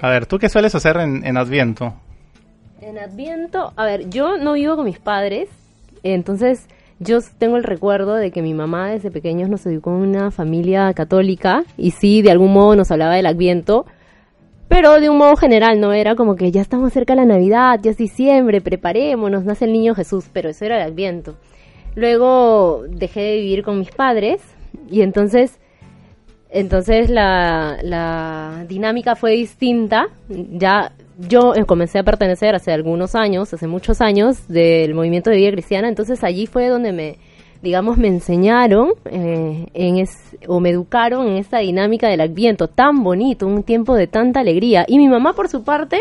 a 0.01 0.09
ver, 0.09 0.25
¿tú 0.25 0.37
qué 0.37 0.49
sueles 0.49 0.75
hacer 0.75 0.97
en, 0.97 1.25
en 1.25 1.37
Adviento? 1.37 1.93
En 2.81 2.97
Adviento, 2.97 3.73
a 3.75 3.85
ver, 3.85 4.09
yo 4.09 4.37
no 4.37 4.53
vivo 4.53 4.75
con 4.75 4.85
mis 4.85 4.99
padres, 4.99 5.49
entonces 6.03 6.67
yo 7.03 7.19
tengo 7.39 7.57
el 7.57 7.63
recuerdo 7.63 8.15
de 8.15 8.31
que 8.31 8.43
mi 8.43 8.53
mamá 8.53 8.91
desde 8.91 9.09
pequeños 9.09 9.49
nos 9.49 9.65
educó 9.65 9.89
en 9.89 10.09
una 10.09 10.29
familia 10.29 10.93
católica 10.93 11.63
y 11.75 11.91
sí, 11.91 12.21
de 12.21 12.29
algún 12.29 12.53
modo 12.53 12.75
nos 12.75 12.91
hablaba 12.91 13.15
del 13.15 13.25
Adviento, 13.25 13.87
pero 14.67 14.99
de 14.99 15.09
un 15.09 15.17
modo 15.17 15.35
general, 15.35 15.81
¿no? 15.81 15.93
Era 15.93 16.15
como 16.15 16.35
que 16.35 16.51
ya 16.51 16.61
estamos 16.61 16.93
cerca 16.93 17.13
de 17.13 17.21
la 17.21 17.25
Navidad, 17.25 17.79
ya 17.81 17.89
es 17.89 17.97
diciembre, 17.97 18.61
preparémonos, 18.61 19.43
nace 19.43 19.65
el 19.65 19.73
niño 19.73 19.95
Jesús, 19.95 20.25
pero 20.31 20.49
eso 20.49 20.63
era 20.63 20.77
el 20.77 20.91
Adviento. 20.91 21.35
Luego 21.95 22.83
dejé 22.87 23.21
de 23.21 23.35
vivir 23.37 23.63
con 23.63 23.79
mis 23.79 23.91
padres 23.91 24.41
y 24.89 25.01
entonces, 25.01 25.59
entonces 26.51 27.09
la, 27.09 27.79
la 27.81 28.65
dinámica 28.67 29.15
fue 29.15 29.31
distinta. 29.31 30.07
Ya 30.29 30.91
yo 31.17 31.53
eh, 31.55 31.65
comencé 31.65 31.99
a 31.99 32.03
pertenecer 32.03 32.55
hace 32.55 32.71
algunos 32.71 33.15
años, 33.15 33.53
hace 33.53 33.67
muchos 33.67 34.01
años, 34.01 34.47
del 34.47 34.93
movimiento 34.93 35.29
de 35.29 35.37
vida 35.37 35.51
cristiana, 35.51 35.87
entonces 35.87 36.23
allí 36.23 36.47
fue 36.47 36.67
donde 36.67 36.91
me, 36.91 37.17
digamos, 37.61 37.97
me 37.97 38.07
enseñaron 38.07 38.89
eh, 39.05 39.67
en 39.73 39.97
es, 39.97 40.37
o 40.47 40.59
me 40.59 40.71
educaron 40.71 41.27
en 41.27 41.37
esta 41.37 41.59
dinámica 41.59 42.07
del 42.07 42.21
Adviento 42.21 42.67
tan 42.67 43.03
bonito, 43.03 43.47
un 43.47 43.63
tiempo 43.63 43.95
de 43.95 44.07
tanta 44.07 44.39
alegría. 44.39 44.85
Y 44.87 44.97
mi 44.97 45.07
mamá, 45.07 45.33
por 45.33 45.47
su 45.47 45.63
parte, 45.63 45.99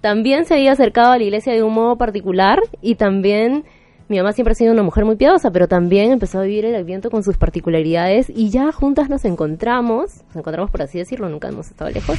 también 0.00 0.44
se 0.44 0.54
había 0.54 0.72
acercado 0.72 1.12
a 1.12 1.18
la 1.18 1.24
iglesia 1.24 1.52
de 1.52 1.62
un 1.62 1.74
modo 1.74 1.96
particular 1.96 2.60
y 2.82 2.96
también 2.96 3.64
mi 4.08 4.16
mamá 4.16 4.32
siempre 4.32 4.52
ha 4.52 4.54
sido 4.54 4.72
una 4.72 4.82
mujer 4.82 5.04
muy 5.04 5.16
piadosa, 5.16 5.50
pero 5.50 5.68
también 5.68 6.12
empezó 6.12 6.38
a 6.38 6.42
vivir 6.42 6.64
el 6.64 6.74
Adviento 6.74 7.10
con 7.10 7.22
sus 7.22 7.36
particularidades 7.36 8.30
y 8.30 8.50
ya 8.50 8.72
juntas 8.72 9.08
nos 9.08 9.24
encontramos, 9.24 10.24
nos 10.28 10.36
encontramos 10.36 10.70
por 10.70 10.82
así 10.82 10.98
decirlo, 10.98 11.28
nunca 11.28 11.48
hemos 11.48 11.68
estado 11.68 11.90
lejos. 11.90 12.18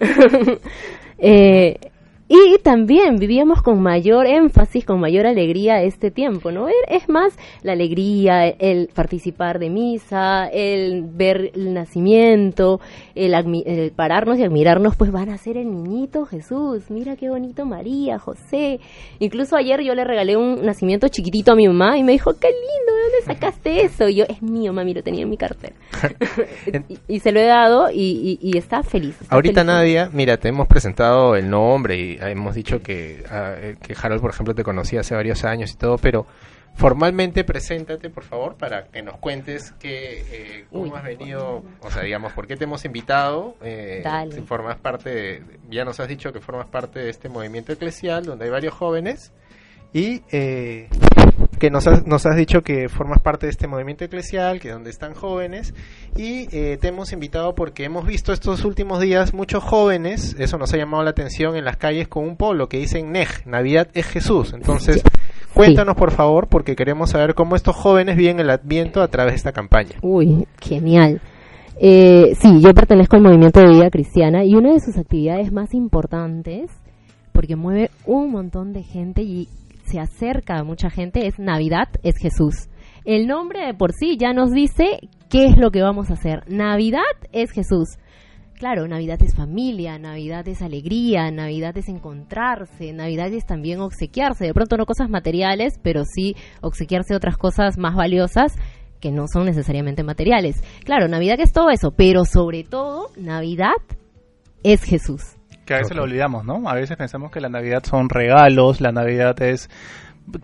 eh, 1.18 1.89
y 2.32 2.58
también 2.62 3.16
vivíamos 3.16 3.60
con 3.60 3.82
mayor 3.82 4.24
énfasis, 4.24 4.84
con 4.84 5.00
mayor 5.00 5.26
alegría 5.26 5.82
este 5.82 6.12
tiempo, 6.12 6.52
¿no? 6.52 6.68
Es 6.86 7.08
más 7.08 7.36
la 7.64 7.72
alegría, 7.72 8.46
el 8.46 8.88
participar 8.94 9.58
de 9.58 9.68
misa, 9.68 10.46
el 10.46 11.02
ver 11.02 11.50
el 11.56 11.74
nacimiento, 11.74 12.80
el, 13.16 13.92
pararnos 13.96 14.38
y 14.38 14.44
admirarnos, 14.44 14.94
pues 14.94 15.10
van 15.10 15.28
a 15.30 15.38
ser 15.38 15.56
el 15.56 15.72
niñito 15.72 16.24
Jesús, 16.24 16.84
mira 16.88 17.16
qué 17.16 17.28
bonito 17.28 17.66
María, 17.66 18.20
José. 18.20 18.78
Incluso 19.18 19.56
ayer 19.56 19.82
yo 19.82 19.96
le 19.96 20.04
regalé 20.04 20.36
un 20.36 20.64
nacimiento 20.64 21.08
chiquitito 21.08 21.50
a 21.50 21.56
mi 21.56 21.66
mamá 21.66 21.98
y 21.98 22.04
me 22.04 22.12
dijo, 22.12 22.34
qué 22.38 22.46
lindo, 22.46 22.94
¿de 22.94 23.02
dónde 23.02 23.26
sacaste 23.26 23.84
eso? 23.84 24.08
Y 24.08 24.14
yo, 24.14 24.24
es 24.28 24.40
mío, 24.40 24.72
mami, 24.72 24.94
lo 24.94 25.02
tenía 25.02 25.22
en 25.22 25.30
mi 25.30 25.36
cartera. 25.36 25.74
y, 27.08 27.18
se 27.18 27.32
lo 27.32 27.40
he 27.40 27.46
dado 27.46 27.88
y, 27.92 28.38
está 28.56 28.84
feliz. 28.84 29.16
Ahorita 29.30 29.64
Nadia, 29.64 30.10
mira, 30.12 30.36
te 30.36 30.48
hemos 30.48 30.68
presentado 30.68 31.34
el 31.34 31.50
nombre 31.50 31.98
y 31.98 32.19
hemos 32.28 32.54
dicho 32.54 32.82
que, 32.82 33.24
ah, 33.30 33.54
eh, 33.56 33.76
que 33.80 33.94
Harold, 34.00 34.20
por 34.20 34.30
ejemplo, 34.30 34.54
te 34.54 34.62
conocía 34.62 35.00
hace 35.00 35.14
varios 35.14 35.44
años 35.44 35.72
y 35.72 35.76
todo, 35.76 35.96
pero 35.96 36.26
formalmente 36.74 37.44
preséntate, 37.44 38.10
por 38.10 38.24
favor, 38.24 38.56
para 38.56 38.84
que 38.84 39.02
nos 39.02 39.18
cuentes 39.18 39.72
que, 39.72 40.24
eh, 40.30 40.64
cómo 40.70 40.96
has 40.96 41.04
venido, 41.04 41.62
o 41.80 41.90
sea, 41.90 42.02
digamos, 42.02 42.32
por 42.32 42.46
qué 42.46 42.56
te 42.56 42.64
hemos 42.64 42.84
invitado, 42.84 43.56
eh, 43.62 44.02
si 44.30 44.40
formas 44.42 44.78
parte, 44.78 45.42
ya 45.68 45.84
nos 45.84 46.00
has 46.00 46.08
dicho 46.08 46.32
que 46.32 46.40
formas 46.40 46.66
parte 46.66 47.00
de 47.00 47.10
este 47.10 47.28
movimiento 47.28 47.72
eclesial 47.72 48.24
donde 48.24 48.46
hay 48.46 48.50
varios 48.50 48.74
jóvenes 48.74 49.32
y 49.92 50.22
eh, 50.30 50.88
que 51.60 51.70
nos 51.70 51.86
has, 51.86 52.06
nos 52.06 52.26
has 52.26 52.36
dicho 52.36 52.62
que 52.62 52.88
formas 52.88 53.20
parte 53.20 53.46
de 53.46 53.50
este 53.50 53.68
movimiento 53.68 54.04
eclesial, 54.04 54.58
que 54.58 54.70
donde 54.70 54.90
están 54.90 55.14
jóvenes, 55.14 55.74
y 56.16 56.48
eh, 56.56 56.78
te 56.80 56.88
hemos 56.88 57.12
invitado 57.12 57.54
porque 57.54 57.84
hemos 57.84 58.06
visto 58.06 58.32
estos 58.32 58.64
últimos 58.64 58.98
días 58.98 59.34
muchos 59.34 59.62
jóvenes, 59.62 60.34
eso 60.38 60.58
nos 60.58 60.72
ha 60.72 60.78
llamado 60.78 61.04
la 61.04 61.10
atención 61.10 61.54
en 61.56 61.66
las 61.66 61.76
calles 61.76 62.08
con 62.08 62.24
un 62.24 62.36
polo 62.36 62.68
que 62.68 62.78
dicen 62.78 63.12
Nej, 63.12 63.26
Navidad 63.44 63.88
es 63.92 64.06
Jesús. 64.06 64.54
Entonces, 64.54 65.02
cuéntanos 65.54 65.96
por 65.96 66.10
favor, 66.10 66.48
porque 66.48 66.74
queremos 66.74 67.10
saber 67.10 67.34
cómo 67.34 67.54
estos 67.54 67.76
jóvenes 67.76 68.16
viven 68.16 68.40
el 68.40 68.48
Adviento 68.48 69.02
a 69.02 69.08
través 69.08 69.34
de 69.34 69.36
esta 69.36 69.52
campaña. 69.52 69.96
Uy, 70.00 70.46
genial. 70.60 71.20
Eh, 71.78 72.34
sí, 72.40 72.60
yo 72.62 72.72
pertenezco 72.72 73.16
al 73.16 73.22
movimiento 73.22 73.60
de 73.60 73.68
vida 73.68 73.90
cristiana 73.90 74.44
y 74.44 74.54
una 74.54 74.72
de 74.72 74.80
sus 74.80 74.96
actividades 74.96 75.52
más 75.52 75.74
importantes, 75.74 76.70
porque 77.32 77.54
mueve 77.54 77.90
un 78.06 78.30
montón 78.30 78.72
de 78.72 78.82
gente 78.82 79.22
y 79.22 79.48
se 79.90 80.00
acerca 80.00 80.58
a 80.58 80.64
mucha 80.64 80.90
gente 80.90 81.26
es 81.26 81.38
Navidad 81.38 81.88
es 82.02 82.16
Jesús. 82.16 82.68
El 83.04 83.26
nombre 83.26 83.66
de 83.66 83.74
por 83.74 83.92
sí 83.92 84.16
ya 84.18 84.32
nos 84.32 84.50
dice 84.52 85.00
qué 85.28 85.46
es 85.46 85.56
lo 85.56 85.70
que 85.70 85.82
vamos 85.82 86.10
a 86.10 86.14
hacer. 86.14 86.44
Navidad 86.48 87.00
es 87.32 87.50
Jesús. 87.50 87.98
Claro, 88.54 88.86
Navidad 88.86 89.20
es 89.22 89.34
familia, 89.34 89.98
Navidad 89.98 90.46
es 90.46 90.60
alegría, 90.60 91.30
Navidad 91.30 91.76
es 91.78 91.88
encontrarse, 91.88 92.92
Navidad 92.92 93.32
es 93.32 93.46
también 93.46 93.80
obsequiarse. 93.80 94.44
De 94.44 94.54
pronto 94.54 94.76
no 94.76 94.84
cosas 94.84 95.08
materiales, 95.08 95.80
pero 95.82 96.04
sí 96.04 96.36
obsequiarse 96.60 97.16
otras 97.16 97.38
cosas 97.38 97.78
más 97.78 97.96
valiosas 97.96 98.54
que 99.00 99.10
no 99.10 99.24
son 99.32 99.46
necesariamente 99.46 100.04
materiales. 100.04 100.62
Claro, 100.84 101.08
Navidad 101.08 101.40
es 101.40 101.52
todo 101.52 101.70
eso, 101.70 101.92
pero 101.96 102.26
sobre 102.26 102.64
todo 102.64 103.08
Navidad 103.16 103.80
es 104.62 104.84
Jesús 104.84 105.39
que 105.70 105.76
a 105.76 105.78
veces 105.78 105.96
lo 105.96 106.02
olvidamos, 106.02 106.44
¿no? 106.44 106.68
A 106.68 106.74
veces 106.74 106.96
pensamos 106.96 107.30
que 107.30 107.40
la 107.40 107.48
Navidad 107.48 107.84
son 107.84 108.08
regalos, 108.08 108.80
la 108.80 108.90
Navidad 108.90 109.40
es 109.40 109.70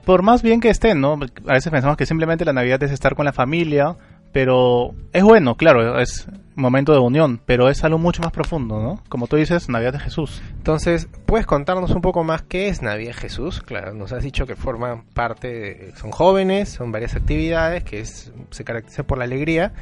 por 0.04 0.22
más 0.22 0.40
bien 0.40 0.60
que 0.60 0.70
estén, 0.70 1.00
¿no? 1.00 1.18
A 1.48 1.52
veces 1.54 1.72
pensamos 1.72 1.96
que 1.96 2.06
simplemente 2.06 2.44
la 2.44 2.52
Navidad 2.52 2.80
es 2.84 2.92
estar 2.92 3.16
con 3.16 3.24
la 3.24 3.32
familia, 3.32 3.96
pero 4.30 4.94
es 5.12 5.24
bueno, 5.24 5.56
claro, 5.56 5.98
es 5.98 6.28
momento 6.54 6.92
de 6.92 7.00
unión, 7.00 7.40
pero 7.44 7.68
es 7.68 7.82
algo 7.82 7.98
mucho 7.98 8.22
más 8.22 8.30
profundo, 8.30 8.80
¿no? 8.80 9.02
Como 9.08 9.26
tú 9.26 9.34
dices, 9.34 9.68
Navidad 9.68 9.94
de 9.94 9.98
Jesús. 9.98 10.40
Entonces, 10.58 11.08
¿puedes 11.26 11.44
contarnos 11.44 11.90
un 11.90 12.02
poco 12.02 12.22
más 12.22 12.42
qué 12.42 12.68
es 12.68 12.80
Navidad 12.80 13.14
de 13.14 13.20
Jesús? 13.20 13.62
Claro, 13.62 13.94
nos 13.94 14.12
has 14.12 14.22
dicho 14.22 14.46
que 14.46 14.54
forman 14.54 15.06
parte, 15.06 15.92
son 15.96 16.12
jóvenes, 16.12 16.68
son 16.68 16.92
varias 16.92 17.16
actividades 17.16 17.82
que 17.82 18.04
se 18.04 18.64
caracterizan 18.64 19.06
por 19.06 19.18
la 19.18 19.24
alegría, 19.24 19.72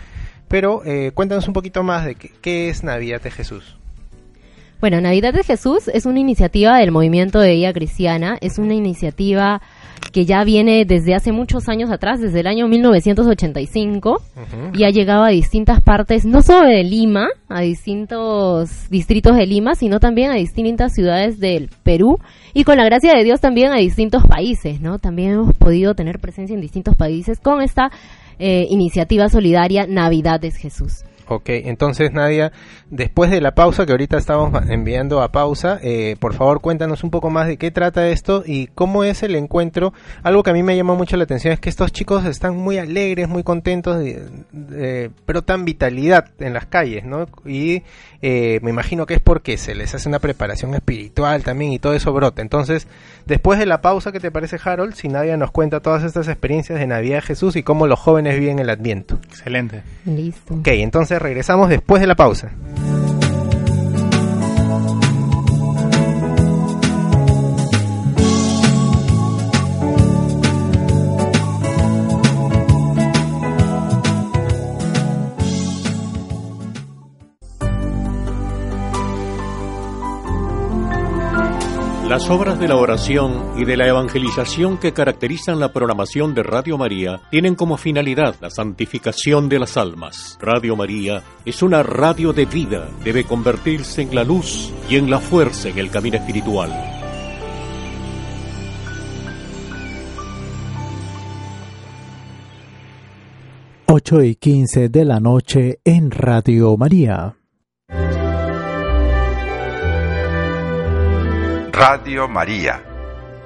pero 0.49 0.83
eh, 0.87 1.11
cuéntanos 1.13 1.47
un 1.49 1.53
poquito 1.53 1.83
más 1.83 2.07
de 2.07 2.15
qué, 2.15 2.33
qué 2.41 2.71
es 2.71 2.83
Navidad 2.83 3.21
de 3.21 3.31
Jesús. 3.31 3.77
Bueno, 4.85 5.01
Navidad 5.01 5.33
de 5.33 5.43
Jesús 5.43 5.89
es 5.89 6.05
una 6.05 6.21
iniciativa 6.21 6.77
del 6.77 6.91
movimiento 6.91 7.41
de 7.41 7.55
Vida 7.55 7.73
Cristiana, 7.73 8.37
es 8.43 8.59
una 8.59 8.75
iniciativa 8.75 9.63
que 10.13 10.27
ya 10.27 10.45
viene 10.45 10.85
desde 10.85 11.15
hace 11.15 11.33
muchos 11.33 11.71
años 11.71 11.91
atrás, 11.91 12.21
desde 12.21 12.41
el 12.41 12.47
año 12.47 12.69
1985, 12.69 14.21
y 14.75 14.85
ha 14.85 14.91
llegado 14.91 15.25
a 15.25 15.31
distintas 15.31 15.81
partes, 15.81 16.27
no 16.27 16.43
solo 16.43 16.69
de 16.69 16.85
Lima, 16.85 17.29
a 17.49 17.63
distintos 17.63 18.91
distritos 18.91 19.35
de 19.39 19.47
Lima, 19.47 19.75
sino 19.75 20.01
también 20.01 20.31
a 20.31 20.35
distintas 20.35 20.93
ciudades 20.93 21.41
del 21.41 21.71
Perú, 21.83 22.19
y 22.53 22.65
con 22.65 22.77
la 22.77 22.85
gracia 22.85 23.15
de 23.17 23.25
Dios 23.25 23.41
también 23.41 23.73
a 23.73 23.77
distintos 23.77 24.23
países, 24.27 24.83
¿no? 24.83 24.99
También 24.99 25.31
hemos 25.31 25.57
podido 25.57 25.95
tener 25.95 26.19
presencia 26.19 26.53
en 26.53 26.61
distintos 26.61 26.95
países 26.95 27.41
con 27.41 27.63
esta 27.63 27.91
eh, 28.39 28.67
iniciativa 28.69 29.31
solidaria 29.31 29.87
Navidad 29.87 30.41
de 30.41 30.51
Jesús. 30.51 31.05
Ok, 31.27 31.49
entonces 31.49 32.13
Nadia, 32.13 32.53
después 32.91 33.31
de 33.31 33.41
la 33.41 33.55
pausa 33.55 33.87
que 33.87 33.93
ahorita 33.93 34.19
estamos 34.19 34.53
enviando 34.69 35.23
a 35.23 35.33
pausa, 35.33 35.79
eh, 35.83 36.17
por 36.19 36.35
favor 36.35 36.61
cuéntanos 36.61 37.03
un 37.03 37.11
poco 37.11 37.31
más 37.31 37.47
de 37.47 37.57
qué 37.57 37.71
trata 37.71 38.09
esto 38.09 38.43
y 38.45 38.67
cómo 38.69 39.05
es 39.05 39.23
el 39.23 39.35
encuentro. 39.35 39.95
Algo 40.23 40.43
que 40.43 40.51
a 40.51 40.53
mí 40.53 40.63
me 40.63 40.77
llamó 40.77 40.97
mucho 40.97 41.17
la 41.17 41.25
atención 41.25 41.55
es 41.55 41.61
que 41.61 41.71
estos 41.71 41.93
chicos 41.93 42.25
están 42.27 42.57
muy 42.57 42.79
alegres, 42.79 43.29
muy 43.29 43.43
contentos, 43.43 44.05
pero 45.25 45.43
tan 45.43 45.65
vitalidad 45.65 46.31
en 46.39 46.53
las 46.53 46.67
calles, 46.67 47.05
¿no? 47.05 47.27
Y 47.47 47.83
eh, 48.27 48.59
me 48.63 48.71
imagino 48.71 49.05
que 49.05 49.15
es 49.15 49.21
porque 49.21 49.59
se 49.59 49.75
les 49.75 49.95
hace 49.95 50.09
una 50.09 50.19
preparación 50.19 50.75
espiritual 50.75 51.43
también 51.43 51.73
y 51.73 51.79
todo 51.79 51.93
eso 51.93 52.11
brota. 52.13 52.41
Entonces, 52.41 52.87
después 53.27 53.59
de 53.59 53.67
la 53.67 53.83
pausa, 53.83 54.13
¿qué 54.13 54.21
te 54.21 54.31
parece 54.31 54.59
Harold? 54.63 54.95
Si 54.95 55.09
Nadia 55.09 55.37
nos 55.37 55.51
cuenta 55.51 55.81
todas 55.81 56.05
estas 56.05 56.29
experiencias 56.29 56.79
de 56.79 56.87
Navidad 56.87 57.17
de 57.17 57.23
Jesús 57.23 57.55
y 57.57 57.63
cómo 57.63 57.87
los 57.87 57.99
jóvenes 57.99 58.39
viven 58.39 58.59
el 58.59 58.71
Adviento. 58.71 59.19
Excelente. 59.29 59.83
Listo. 60.07 60.55
Ok, 60.55 60.69
entonces 60.69 61.14
regresamos 61.19 61.69
después 61.69 62.01
de 62.01 62.07
la 62.07 62.15
pausa. 62.15 62.51
Las 82.15 82.31
obras 82.31 82.61
de 82.61 82.69
la 82.69 82.77
oración 82.77 83.55
y 83.57 83.65
de 83.65 83.77
la 83.77 83.89
evangelización 83.89 84.79
que 84.79 84.93
caracterizan 84.93 85.59
la 85.59 85.73
programación 85.73 86.33
de 86.33 86.45
Radio 86.45 86.79
María 86.79 87.21
tienen 87.29 87.57
como 87.57 87.77
finalidad 87.77 88.37
la 88.41 88.51
santificación 88.51 89.49
de 89.49 89.59
las 89.59 89.77
almas. 89.77 90.39
Radio 90.41 90.77
María 90.77 91.25
es 91.45 91.61
una 91.61 91.83
radio 91.83 92.33
de 92.33 92.47
vida, 92.47 92.89
debe 93.03 93.25
convertirse 93.25 94.03
en 94.03 94.15
la 94.15 94.23
luz 94.23 94.73
y 94.89 94.95
en 94.95 95.11
la 95.11 95.19
fuerza 95.19 95.71
en 95.71 95.77
el 95.77 95.91
camino 95.91 96.19
espiritual. 96.19 96.71
Ocho 103.87 104.23
y 104.23 104.37
quince 104.37 104.89
de 104.89 105.05
la 105.05 105.19
noche 105.19 105.81
en 105.85 106.13
Radio 106.13 106.77
María. 106.77 107.35
Radio 111.77 112.29
María, 112.29 112.85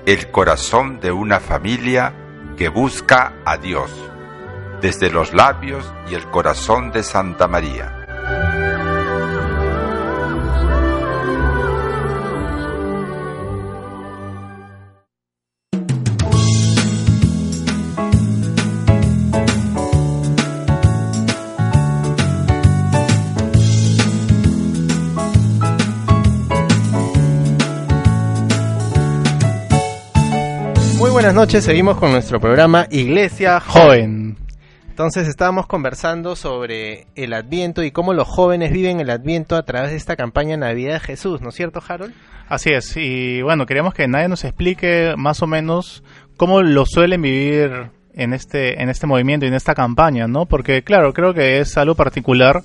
el 0.04 0.30
corazón 0.30 1.00
de 1.00 1.10
una 1.10 1.40
familia 1.40 2.12
que 2.58 2.68
busca 2.68 3.32
a 3.46 3.56
Dios, 3.56 3.90
desde 4.82 5.08
los 5.10 5.32
labios 5.32 5.90
y 6.10 6.14
el 6.14 6.28
corazón 6.28 6.92
de 6.92 7.02
Santa 7.02 7.48
María. 7.48 7.97
Noches, 31.38 31.62
seguimos 31.62 31.98
con 31.98 32.10
nuestro 32.10 32.40
programa 32.40 32.88
Iglesia 32.90 33.60
Joven. 33.60 34.36
Entonces 34.88 35.28
estábamos 35.28 35.68
conversando 35.68 36.34
sobre 36.34 37.06
el 37.14 37.32
Adviento 37.32 37.84
y 37.84 37.92
cómo 37.92 38.12
los 38.12 38.26
jóvenes 38.26 38.72
viven 38.72 38.98
el 38.98 39.08
Adviento 39.08 39.54
a 39.54 39.62
través 39.62 39.90
de 39.92 39.96
esta 39.98 40.16
campaña 40.16 40.56
Navidad 40.56 40.94
de 40.94 40.98
Jesús, 40.98 41.40
¿no 41.40 41.50
es 41.50 41.54
cierto, 41.54 41.80
Harold? 41.86 42.12
Así 42.48 42.70
es, 42.70 42.96
y 42.96 43.40
bueno, 43.42 43.66
queríamos 43.66 43.94
que 43.94 44.08
nadie 44.08 44.26
nos 44.26 44.42
explique 44.42 45.14
más 45.16 45.40
o 45.40 45.46
menos 45.46 46.02
cómo 46.36 46.60
lo 46.62 46.84
suelen 46.86 47.22
vivir 47.22 47.92
en 48.14 48.32
este, 48.32 48.82
en 48.82 48.88
este 48.88 49.06
movimiento 49.06 49.46
y 49.46 49.48
en 49.48 49.54
esta 49.54 49.76
campaña, 49.76 50.26
¿no? 50.26 50.46
Porque 50.46 50.82
claro, 50.82 51.12
creo 51.12 51.34
que 51.34 51.60
es 51.60 51.78
algo 51.78 51.94
particular, 51.94 52.62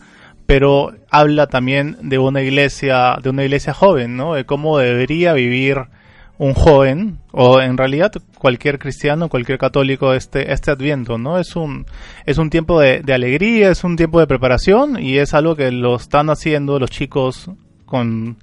pero 0.47 0.93
habla 1.11 1.45
también 1.45 1.97
de 2.01 2.17
una 2.17 2.41
iglesia, 2.41 3.17
de 3.21 3.29
una 3.29 3.43
iglesia 3.43 3.75
joven, 3.75 4.17
¿no? 4.17 4.33
De 4.33 4.45
cómo 4.45 4.79
debería 4.79 5.33
vivir 5.33 5.77
un 6.37 6.53
joven, 6.53 7.19
o 7.31 7.61
en 7.61 7.77
realidad 7.77 8.11
cualquier 8.37 8.79
cristiano, 8.79 9.29
cualquier 9.29 9.57
católico, 9.57 10.13
este, 10.13 10.51
este 10.51 10.71
adviento, 10.71 11.17
¿no? 11.17 11.37
Es 11.37 11.55
un, 11.55 11.85
es 12.25 12.37
un 12.37 12.49
tiempo 12.49 12.79
de, 12.79 13.03
alegría, 13.13 13.69
es 13.69 13.83
un 13.83 13.95
tiempo 13.95 14.19
de 14.19 14.27
preparación 14.27 14.99
y 14.99 15.17
es 15.19 15.33
algo 15.33 15.55
que 15.55 15.71
lo 15.71 15.95
están 15.95 16.29
haciendo 16.29 16.79
los 16.79 16.89
chicos 16.89 17.51
con, 17.85 18.37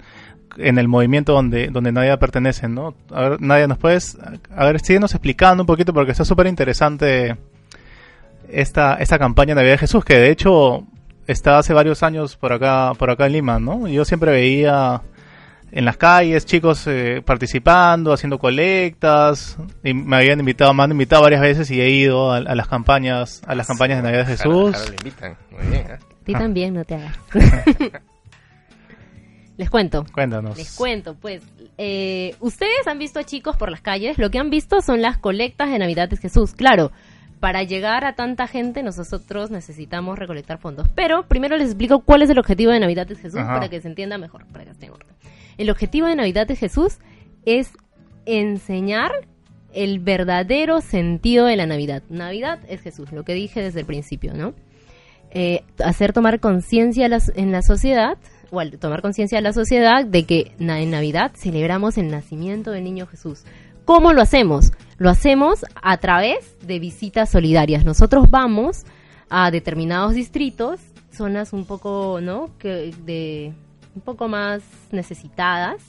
en 0.57 0.77
el 0.77 0.87
movimiento 0.87 1.33
donde, 1.33 1.67
donde 1.67 1.91
Nadia 1.91 2.17
pertenece, 2.17 2.69
¿no? 2.69 2.95
A 3.11 3.29
ver, 3.29 3.41
Nadia, 3.41 3.67
¿nos 3.67 3.77
puedes, 3.77 4.17
a 4.55 4.65
ver, 4.65 4.79
síguenos 4.79 5.13
explicando 5.13 5.63
un 5.63 5.67
poquito 5.67 5.93
porque 5.93 6.11
está 6.11 6.23
súper 6.23 6.47
interesante 6.47 7.35
esta, 8.49 8.95
esta 8.95 9.19
campaña 9.19 9.53
Navidad 9.53 9.73
de 9.73 9.79
Jesús, 9.79 10.05
que 10.05 10.17
de 10.17 10.31
hecho 10.31 10.85
está 11.27 11.57
hace 11.57 11.73
varios 11.73 12.03
años 12.03 12.37
por 12.37 12.53
acá, 12.53 12.93
por 12.97 13.09
acá 13.09 13.25
en 13.25 13.33
Lima, 13.33 13.59
¿no? 13.59 13.87
Yo 13.87 14.05
siempre 14.05 14.31
veía 14.31 15.01
en 15.71 15.85
las 15.85 15.97
calles 15.97 16.45
chicos 16.45 16.85
eh, 16.87 17.21
participando, 17.25 18.11
haciendo 18.13 18.37
colectas, 18.39 19.57
y 19.83 19.93
me 19.93 20.17
habían 20.17 20.39
invitado, 20.39 20.73
me 20.73 20.83
han 20.83 20.91
invitado 20.91 21.21
varias 21.21 21.41
veces 21.41 21.71
y 21.71 21.79
he 21.81 21.89
ido 21.89 22.31
a, 22.31 22.37
a 22.37 22.55
las 22.55 22.67
campañas, 22.67 23.41
a 23.47 23.55
las 23.55 23.67
campañas 23.67 23.97
de 23.99 24.03
Navidad 24.03 24.27
de 24.27 24.37
Jesús. 24.37 24.89
Le 24.89 24.95
invitan. 24.97 25.37
Muy 25.51 25.61
bien, 25.67 25.85
¿eh? 25.87 25.93
A 25.93 26.23
ti 26.25 26.33
también, 26.33 26.73
no 26.73 26.83
te 26.85 26.95
hagas. 26.95 27.17
Les 29.57 29.69
cuento. 29.69 30.05
Cuéntanos. 30.13 30.57
Les 30.57 30.75
cuento, 30.75 31.15
pues. 31.15 31.43
eh, 31.77 32.35
Ustedes 32.39 32.87
han 32.87 32.97
visto 32.97 33.19
a 33.19 33.23
chicos 33.23 33.57
por 33.57 33.69
las 33.69 33.81
calles. 33.81 34.17
Lo 34.17 34.29
que 34.31 34.39
han 34.39 34.49
visto 34.49 34.81
son 34.81 35.01
las 35.01 35.17
colectas 35.17 35.69
de 35.69 35.77
Navidad 35.77 36.09
de 36.09 36.17
Jesús. 36.17 36.53
Claro, 36.53 36.91
para 37.41 37.63
llegar 37.63 38.05
a 38.05 38.13
tanta 38.13 38.47
gente 38.47 38.83
nosotros 38.83 39.49
necesitamos 39.49 40.17
recolectar 40.17 40.59
fondos. 40.59 40.87
Pero 40.95 41.23
primero 41.27 41.57
les 41.57 41.69
explico 41.69 42.01
cuál 42.01 42.21
es 42.21 42.29
el 42.29 42.37
objetivo 42.37 42.71
de 42.71 42.79
Navidad 42.79 43.07
de 43.07 43.15
Jesús 43.15 43.39
Ajá. 43.39 43.55
para 43.55 43.67
que 43.67 43.81
se 43.81 43.87
entienda 43.87 44.19
mejor, 44.19 44.45
para 44.45 44.63
que 44.63 44.71
esté 44.71 44.85
en 44.85 44.91
orden. 44.93 45.15
El 45.57 45.71
objetivo 45.71 46.05
de 46.07 46.15
Navidad 46.15 46.45
de 46.47 46.55
Jesús 46.55 46.99
es 47.45 47.71
enseñar 48.25 49.11
el 49.73 49.99
verdadero 49.99 50.81
sentido 50.81 51.47
de 51.47 51.55
la 51.55 51.65
Navidad. 51.65 52.03
Navidad 52.09 52.59
es 52.69 52.81
Jesús, 52.81 53.11
lo 53.11 53.23
que 53.23 53.33
dije 53.33 53.59
desde 53.59 53.79
el 53.79 53.85
principio, 53.87 54.35
¿no? 54.35 54.53
Eh, 55.31 55.63
hacer 55.83 56.13
tomar 56.13 56.39
conciencia 56.39 57.07
en 57.07 57.51
la 57.51 57.61
sociedad, 57.63 58.17
o 58.51 58.59
al 58.59 58.77
tomar 58.77 59.01
conciencia 59.01 59.39
a 59.39 59.41
la 59.41 59.53
sociedad 59.53 60.05
de 60.05 60.25
que 60.25 60.51
en 60.59 60.91
Navidad 60.91 61.31
celebramos 61.33 61.97
el 61.97 62.11
nacimiento 62.11 62.69
del 62.69 62.83
niño 62.83 63.07
Jesús. 63.07 63.45
¿Cómo 63.85 64.13
lo 64.13 64.21
hacemos? 64.21 64.73
Lo 65.01 65.09
hacemos 65.09 65.65
a 65.81 65.97
través 65.97 66.55
de 66.61 66.77
visitas 66.77 67.31
solidarias. 67.31 67.83
Nosotros 67.83 68.29
vamos 68.29 68.85
a 69.31 69.49
determinados 69.49 70.13
distritos, 70.13 70.79
zonas 71.11 71.53
un 71.53 71.65
poco, 71.65 72.19
¿no? 72.21 72.51
Que 72.59 72.93
de 73.03 73.51
un 73.95 74.01
poco 74.03 74.27
más 74.27 74.61
necesitadas. 74.91 75.81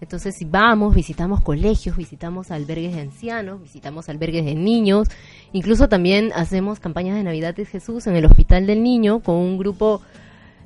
Entonces, 0.00 0.36
si 0.36 0.44
vamos, 0.44 0.94
visitamos 0.94 1.40
colegios, 1.40 1.96
visitamos 1.96 2.52
albergues 2.52 2.94
de 2.94 3.00
ancianos, 3.00 3.60
visitamos 3.60 4.08
albergues 4.08 4.44
de 4.44 4.54
niños, 4.54 5.08
incluso 5.52 5.88
también 5.88 6.30
hacemos 6.36 6.78
campañas 6.78 7.16
de 7.16 7.24
Navidad 7.24 7.56
de 7.56 7.64
Jesús 7.64 8.06
en 8.06 8.14
el 8.14 8.24
Hospital 8.24 8.68
del 8.68 8.84
Niño 8.84 9.18
con 9.18 9.34
un 9.34 9.58
grupo 9.58 10.00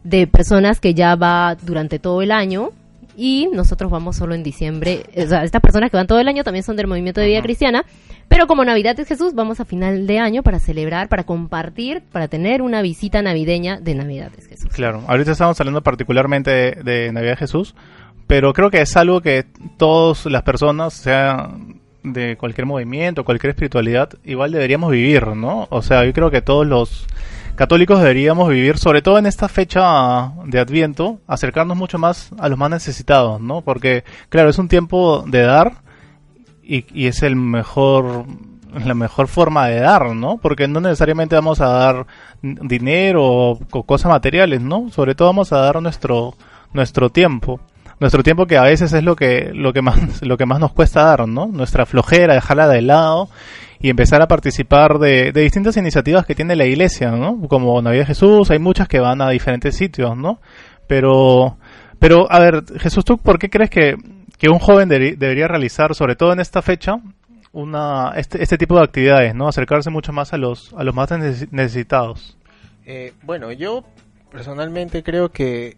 de 0.02 0.26
personas 0.26 0.78
que 0.78 0.92
ya 0.92 1.16
va 1.16 1.54
durante 1.54 1.99
todo 1.99 2.20
el 2.20 2.32
año 2.32 2.68
y 3.16 3.49
nosotros 3.52 3.91
vamos 3.91 4.17
solo 4.17 4.34
en 4.34 4.43
diciembre. 4.43 5.04
O 5.17 5.26
sea, 5.26 5.45
estas 5.45 5.60
personas 5.60 5.91
que 5.91 5.97
van 5.97 6.06
todo 6.06 6.21
el 6.21 6.28
año 6.28 6.45
también 6.45 6.62
son 6.62 6.76
del 6.76 6.86
movimiento 6.86 7.21
de 7.21 7.28
vida 7.28 7.43
cristiana, 7.43 7.84
pero 8.28 8.47
como 8.47 8.65
Navidad 8.65 8.99
es 8.99 9.08
Jesús, 9.08 9.34
vamos 9.34 9.60
a 9.60 9.65
final 9.65 10.06
de 10.06 10.19
año 10.19 10.43
para 10.43 10.58
celebrar, 10.58 11.08
para 11.08 11.25
compartir, 11.25 12.02
para 12.12 12.28
tener 12.28 12.62
una 12.62 12.82
visita 12.82 13.23
navideña 13.23 13.78
de 13.80 13.95
Navidad 13.95 14.32
es 14.39 14.47
Jesús. 14.47 14.71
Claro, 14.73 15.02
ahorita 15.06 15.32
estamos 15.32 15.58
hablando 15.60 15.82
particularmente 15.82 16.50
de, 16.50 16.82
de 16.82 17.12
Navidad 17.12 17.39
Jesús, 17.39 17.75
pero 18.26 18.52
creo 18.52 18.71
que 18.71 18.80
es 18.80 18.97
algo 18.97 19.21
que 19.21 19.45
todas 19.76 20.26
las 20.26 20.43
personas, 20.43 20.95
sea 20.95 21.50
de 22.02 22.36
cualquier 22.36 22.67
movimiento, 22.67 23.25
cualquier 23.25 23.50
espiritualidad, 23.50 24.10
igual 24.25 24.52
deberíamos 24.52 24.93
vivir, 24.93 25.26
¿no? 25.28 25.67
O 25.71 25.82
sea, 25.82 26.04
yo 26.04 26.12
creo 26.12 26.30
que 26.30 26.43
todos 26.43 26.67
los 26.67 27.06
católicos 27.56 27.99
deberíamos 28.00 28.49
vivir, 28.49 28.78
sobre 28.78 29.02
todo 29.02 29.19
en 29.19 29.26
esta 29.26 29.49
fecha 29.49 30.32
de 30.45 30.58
Adviento, 30.60 31.21
acercarnos 31.26 31.76
mucho 31.76 31.99
más 31.99 32.30
a 32.38 32.49
los 32.49 32.58
más 32.58 32.71
necesitados, 32.71 33.40
¿no? 33.40 33.60
Porque, 33.62 34.04
claro, 34.28 34.50
es 34.50 34.58
un 34.58 34.69
tiempo 34.69 35.25
de 35.26 35.43
dar 35.43 35.73
y, 36.62 37.06
es 37.06 37.23
el 37.23 37.36
mejor 37.36 38.25
la 38.84 38.95
mejor 38.95 39.28
forma 39.28 39.69
de 39.69 39.78
dar, 39.80 40.17
¿no? 40.17 40.38
Porque 40.38 40.67
no 40.67 40.80
necesariamente 40.80 41.36
vamos 41.36 41.60
a 41.60 41.69
dar 41.69 42.06
dinero 42.43 43.25
o 43.25 43.58
co- 43.71 43.84
cosas 43.84 44.10
materiales, 44.10 44.60
¿no? 44.62 44.90
Sobre 44.90 45.14
todo 45.14 45.28
vamos 45.28 45.52
a 45.52 45.58
dar 45.58 45.80
nuestro 45.80 46.34
nuestro 46.73 47.08
tiempo, 47.10 47.60
nuestro 48.00 48.25
tiempo 48.25 48.47
que 48.47 48.56
a 48.58 48.62
veces 48.62 48.93
es 48.93 49.04
lo 49.04 49.14
que 49.14 49.52
lo 49.54 49.73
que 49.73 49.80
más 49.80 50.23
lo 50.23 50.36
que 50.36 50.45
más 50.47 50.58
nos 50.58 50.73
cuesta 50.73 51.04
dar, 51.04 51.28
¿no? 51.28 51.47
Nuestra 51.47 51.86
flojera, 51.86 52.34
dejarla 52.34 52.67
de 52.67 52.82
lado 52.82 53.28
y 53.80 53.91
empezar 53.91 54.23
a 54.23 54.28
participar 54.28 54.99
de, 54.99 55.32
de 55.32 55.41
distintas 55.43 55.76
iniciativas 55.76 56.25
que 56.26 56.34
tiene 56.34 56.56
la 56.56 56.65
iglesia, 56.67 57.10
¿no? 57.10 57.41
Como 57.49 57.80
Navidad 57.82 58.02
de 58.02 58.06
Jesús, 58.08 58.50
hay 58.50 58.58
muchas 58.58 58.89
que 58.89 59.00
van 59.00 59.21
a 59.21 59.30
diferentes 59.30 59.76
sitios, 59.76 60.17
¿no? 60.17 60.41
Pero 60.87 61.58
pero 61.99 62.30
a 62.30 62.39
ver, 62.39 62.63
Jesús, 62.78 63.04
¿tú 63.04 63.19
por 63.19 63.39
qué 63.39 63.49
crees 63.50 63.71
que 63.71 63.95
que 64.39 64.49
un 64.49 64.58
joven 64.58 64.89
debería 64.89 65.47
realizar, 65.49 65.95
sobre 65.95 66.17
todo 66.17 66.32
en 66.32 66.41
esta 66.41 66.60
fecha, 66.60 66.97
una 67.52 68.13
este, 68.17 68.43
este 68.43 68.58
tipo 68.58 68.76
de 68.76 68.82
actividades, 68.84 69.34
¿no? 69.34 69.49
Acercarse 69.49 69.91
mucho 69.91 70.13
más 70.13 70.32
a 70.32 70.37
los 70.39 70.73
a 70.76 70.82
los 70.84 70.95
más 70.95 71.10
neces- 71.10 71.49
necesitados. 71.52 72.37
Eh, 72.84 73.13
bueno, 73.23 73.52
yo 73.52 73.84
personalmente 74.30 75.02
creo 75.02 75.30
que, 75.30 75.76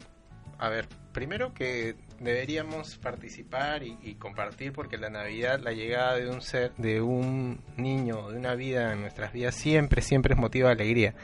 a 0.58 0.68
ver, 0.70 0.86
primero 1.12 1.52
que 1.52 1.94
deberíamos 2.20 2.96
participar 2.96 3.82
y, 3.82 4.14
compartir 4.14 4.72
porque 4.72 4.96
la 4.96 5.10
Navidad, 5.10 5.60
la 5.62 5.72
llegada 5.72 6.16
de 6.16 6.28
un 6.28 6.40
ser, 6.40 6.72
de 6.78 7.00
un 7.00 7.60
niño, 7.76 8.30
de 8.30 8.38
una 8.38 8.54
vida 8.54 8.92
en 8.92 9.00
nuestras 9.00 9.32
vidas 9.32 9.54
siempre, 9.54 10.02
siempre 10.02 10.34
es 10.34 10.40
motivo 10.40 10.68
de 10.68 10.74
alegría. 10.74 11.14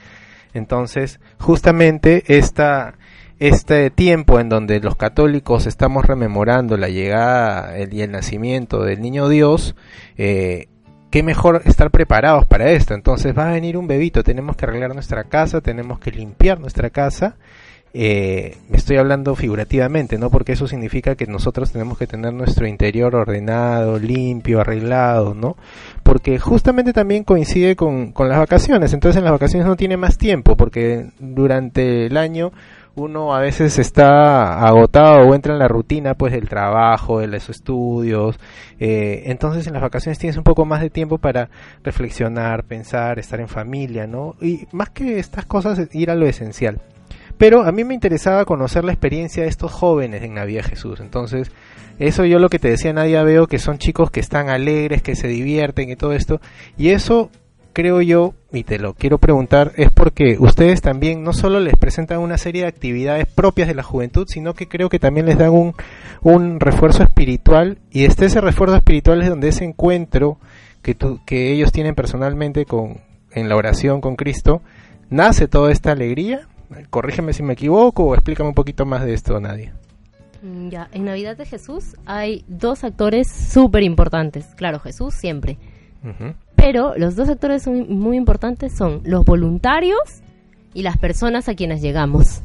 Entonces, 0.54 1.20
justamente 1.38 2.24
esta, 2.36 2.94
este 3.38 3.90
tiempo 3.90 4.38
en 4.38 4.48
donde 4.48 4.80
los 4.80 4.96
católicos 4.96 5.66
estamos 5.66 6.04
rememorando 6.04 6.76
la 6.76 6.88
llegada 6.88 7.76
el- 7.76 7.92
y 7.94 8.02
el 8.02 8.10
nacimiento 8.10 8.84
del 8.84 9.00
niño 9.00 9.28
Dios, 9.28 9.74
eh, 10.16 10.68
qué 11.10 11.22
mejor 11.22 11.62
estar 11.64 11.90
preparados 11.90 12.46
para 12.46 12.70
esto. 12.70 12.94
Entonces 12.94 13.36
va 13.36 13.48
a 13.48 13.52
venir 13.52 13.76
un 13.76 13.86
bebito, 13.86 14.22
tenemos 14.22 14.56
que 14.56 14.66
arreglar 14.66 14.94
nuestra 14.94 15.24
casa, 15.24 15.60
tenemos 15.60 15.98
que 15.98 16.10
limpiar 16.10 16.60
nuestra 16.60 16.90
casa. 16.90 17.36
Eh, 17.94 18.56
estoy 18.72 18.96
hablando 18.96 19.34
figurativamente, 19.34 20.16
¿no? 20.16 20.30
Porque 20.30 20.52
eso 20.52 20.66
significa 20.66 21.14
que 21.14 21.26
nosotros 21.26 21.72
tenemos 21.72 21.98
que 21.98 22.06
tener 22.06 22.32
nuestro 22.32 22.66
interior 22.66 23.14
ordenado, 23.14 23.98
limpio, 23.98 24.60
arreglado, 24.60 25.34
¿no? 25.34 25.56
Porque 26.02 26.38
justamente 26.38 26.92
también 26.92 27.24
coincide 27.24 27.76
con, 27.76 28.12
con 28.12 28.28
las 28.28 28.38
vacaciones. 28.38 28.94
Entonces 28.94 29.18
en 29.18 29.24
las 29.24 29.32
vacaciones 29.32 29.66
no 29.66 29.76
tiene 29.76 29.96
más 29.96 30.16
tiempo, 30.16 30.56
porque 30.56 31.10
durante 31.18 32.06
el 32.06 32.16
año 32.16 32.52
uno 32.94 33.34
a 33.34 33.40
veces 33.40 33.78
está 33.78 34.62
agotado 34.64 35.26
o 35.26 35.34
entra 35.34 35.54
en 35.54 35.58
la 35.58 35.68
rutina 35.68 36.14
pues 36.14 36.32
del 36.32 36.48
trabajo, 36.48 37.20
de 37.20 37.26
los 37.26 37.48
estudios, 37.48 38.38
eh, 38.78 39.24
entonces 39.26 39.66
en 39.66 39.72
las 39.72 39.82
vacaciones 39.82 40.18
tienes 40.18 40.36
un 40.36 40.44
poco 40.44 40.64
más 40.64 40.82
de 40.82 40.90
tiempo 40.90 41.18
para 41.18 41.48
reflexionar, 41.82 42.64
pensar, 42.64 43.18
estar 43.18 43.40
en 43.40 43.48
familia, 43.48 44.06
¿no? 44.06 44.34
Y 44.40 44.66
más 44.72 44.90
que 44.90 45.18
estas 45.18 45.46
cosas, 45.46 45.80
ir 45.94 46.10
a 46.10 46.14
lo 46.14 46.26
esencial. 46.26 46.80
Pero 47.42 47.64
a 47.64 47.72
mí 47.72 47.82
me 47.82 47.94
interesaba 47.94 48.44
conocer 48.44 48.84
la 48.84 48.92
experiencia 48.92 49.42
de 49.42 49.48
estos 49.48 49.72
jóvenes 49.72 50.22
en 50.22 50.34
Navidad 50.34 50.62
Jesús. 50.62 51.00
Entonces, 51.00 51.50
eso 51.98 52.24
yo 52.24 52.38
lo 52.38 52.48
que 52.48 52.60
te 52.60 52.70
decía 52.70 52.92
Nadia 52.92 53.24
veo 53.24 53.48
que 53.48 53.58
son 53.58 53.78
chicos 53.78 54.12
que 54.12 54.20
están 54.20 54.48
alegres, 54.48 55.02
que 55.02 55.16
se 55.16 55.26
divierten 55.26 55.90
y 55.90 55.96
todo 55.96 56.12
esto. 56.12 56.40
Y 56.78 56.90
eso 56.90 57.30
creo 57.72 58.00
yo, 58.00 58.34
y 58.52 58.62
te 58.62 58.78
lo 58.78 58.94
quiero 58.94 59.18
preguntar, 59.18 59.72
es 59.74 59.90
porque 59.90 60.36
ustedes 60.38 60.82
también 60.82 61.24
no 61.24 61.32
solo 61.32 61.58
les 61.58 61.76
presentan 61.76 62.20
una 62.20 62.38
serie 62.38 62.62
de 62.62 62.68
actividades 62.68 63.26
propias 63.26 63.66
de 63.66 63.74
la 63.74 63.82
juventud, 63.82 64.28
sino 64.28 64.54
que 64.54 64.68
creo 64.68 64.88
que 64.88 65.00
también 65.00 65.26
les 65.26 65.36
dan 65.36 65.50
un, 65.50 65.74
un 66.20 66.60
refuerzo 66.60 67.02
espiritual 67.02 67.78
y 67.90 68.04
este 68.04 68.26
ese 68.26 68.40
refuerzo 68.40 68.76
espiritual 68.76 69.20
es 69.20 69.28
donde 69.28 69.48
ese 69.48 69.64
encuentro 69.64 70.38
que, 70.80 70.96
que 71.26 71.52
ellos 71.52 71.72
tienen 71.72 71.96
personalmente 71.96 72.66
con, 72.66 73.00
en 73.32 73.48
la 73.48 73.56
oración 73.56 74.00
con 74.00 74.14
Cristo, 74.14 74.62
nace 75.10 75.48
toda 75.48 75.72
esta 75.72 75.90
alegría. 75.90 76.46
Corrígeme 76.90 77.32
si 77.32 77.42
me 77.42 77.52
equivoco 77.54 78.04
o 78.04 78.14
explícame 78.14 78.48
un 78.48 78.54
poquito 78.54 78.84
más 78.84 79.04
de 79.04 79.14
esto, 79.14 79.38
Nadia. 79.40 79.74
Mm, 80.42 80.68
Ya, 80.68 80.88
en 80.92 81.04
Navidad 81.04 81.36
de 81.36 81.46
Jesús 81.46 81.96
hay 82.06 82.44
dos 82.48 82.84
actores 82.84 83.30
súper 83.30 83.82
importantes. 83.82 84.46
Claro, 84.56 84.80
Jesús 84.80 85.14
siempre. 85.14 85.58
Pero 86.56 86.94
los 86.96 87.14
dos 87.14 87.28
actores 87.28 87.62
son 87.62 87.96
muy 87.96 88.16
importantes 88.16 88.74
son 88.76 89.02
los 89.04 89.24
voluntarios 89.24 90.00
y 90.74 90.82
las 90.82 90.96
personas 90.96 91.48
a 91.48 91.54
quienes 91.54 91.80
llegamos. 91.80 92.42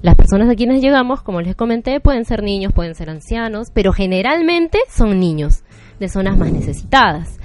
Las 0.00 0.14
personas 0.16 0.48
a 0.48 0.54
quienes 0.54 0.80
llegamos, 0.82 1.22
como 1.22 1.40
les 1.40 1.54
comenté, 1.56 2.00
pueden 2.00 2.24
ser 2.24 2.42
niños, 2.42 2.72
pueden 2.72 2.94
ser 2.94 3.10
ancianos, 3.10 3.70
pero 3.72 3.92
generalmente 3.92 4.78
son 4.90 5.18
niños 5.18 5.64
de 5.98 6.08
zonas 6.08 6.36
más 6.36 6.52
necesitadas. 6.52 7.38